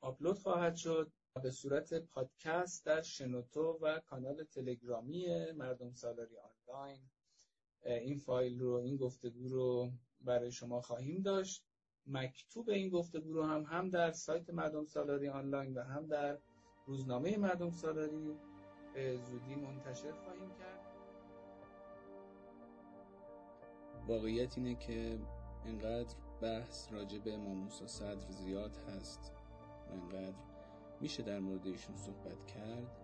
آپلود 0.00 0.38
خواهد 0.38 0.76
شد. 0.76 1.12
به 1.42 1.50
صورت 1.50 1.94
پادکست 1.94 2.86
در 2.86 3.02
شنوتو 3.02 3.78
و 3.82 4.00
کانال 4.00 4.44
تلگرامی 4.44 5.52
مردم 5.52 5.92
سالاری 5.92 6.36
آنلاین. 6.36 7.00
این 7.84 8.16
فایل 8.16 8.58
رو 8.58 8.72
این 8.72 8.96
گفتگو 8.96 9.48
رو 9.48 9.92
برای 10.20 10.52
شما 10.52 10.80
خواهیم 10.80 11.22
داشت. 11.22 11.67
مکتوب 12.08 12.70
این 12.70 12.88
گفتگو 12.88 13.32
رو 13.32 13.44
هم 13.44 13.62
هم 13.62 13.88
در 13.88 14.12
سایت 14.12 14.50
مردم 14.50 14.84
سالاری 14.84 15.28
آنلاین 15.28 15.74
و 15.74 15.82
هم 15.82 16.06
در 16.06 16.38
روزنامه 16.86 17.36
مردم 17.36 17.70
سالاری 17.70 18.36
زودی 18.96 19.54
منتشر 19.54 20.12
خواهیم 20.12 20.50
کرد. 20.58 20.78
واقعیت 24.06 24.58
اینه 24.58 24.74
که 24.74 25.18
انقدر 25.64 26.14
بحث 26.40 26.92
راجع 26.92 27.18
به 27.18 27.34
امام 27.34 27.56
موسی 27.56 27.86
صدر 27.86 28.30
زیاد 28.30 28.76
هست 28.76 29.32
و 29.88 29.92
انقدر 29.92 30.38
میشه 31.00 31.22
در 31.22 31.40
مورد 31.40 31.66
ایشون 31.66 31.96
صحبت 31.96 32.46
کرد 32.46 32.96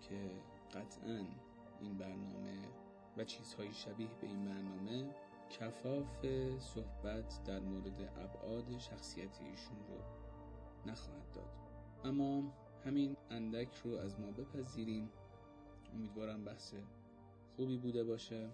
که 0.00 0.30
قطعا 0.74 1.26
این 1.80 1.98
برنامه 1.98 2.68
و 3.16 3.24
چیزهای 3.24 3.72
شبیه 3.72 4.08
به 4.20 4.26
این 4.26 4.44
برنامه 4.44 5.14
کفاف 5.60 6.26
صحبت 6.60 7.44
در 7.44 7.60
مورد 7.60 8.00
ابعاد 8.16 8.78
شخصیت 8.78 9.40
ایشون 9.40 9.76
رو 9.88 9.98
نخواهد 10.90 11.32
داد. 11.34 11.48
اما 12.04 12.52
همین 12.84 13.16
اندک 13.30 13.74
رو 13.84 13.96
از 13.96 14.20
ما 14.20 14.30
بپذیریم 14.30 15.10
امیدوارم 15.94 16.44
بحث 16.44 16.74
خوبی 17.56 17.76
بوده 17.76 18.04
باشه. 18.04 18.50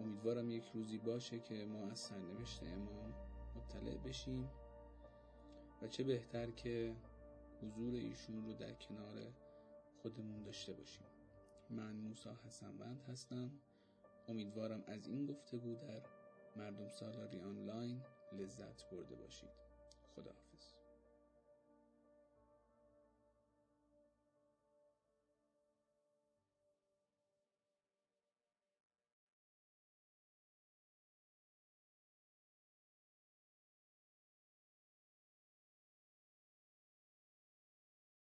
امیدوارم 0.00 0.50
یک 0.50 0.70
روزی 0.74 0.98
باشه 0.98 1.40
که 1.40 1.66
ما 1.66 1.90
از 1.90 1.98
سرنوشت 1.98 2.62
امام 2.62 3.14
مطلع 3.56 3.96
بشیم 3.96 4.48
و 5.82 5.86
چه 5.86 6.04
بهتر 6.04 6.50
که 6.50 6.94
حضور 7.62 7.94
ایشون 7.94 8.46
رو 8.46 8.52
در 8.52 8.72
کنار 8.72 9.14
خودمون 10.02 10.42
داشته 10.42 10.72
باشیم. 10.72 11.06
من 11.70 11.96
موسا 11.96 12.34
حسنوند 12.46 13.00
هستم. 13.08 13.50
امیدوارم 14.28 14.84
از 14.86 15.06
این 15.06 15.26
گفتگو 15.26 15.74
در 15.74 16.02
مردم 16.56 16.88
سالاری 16.88 17.40
آنلاین 17.40 18.02
لذت 18.32 18.90
برده 18.90 19.16
باشید. 19.16 19.50
خدا 20.16 20.49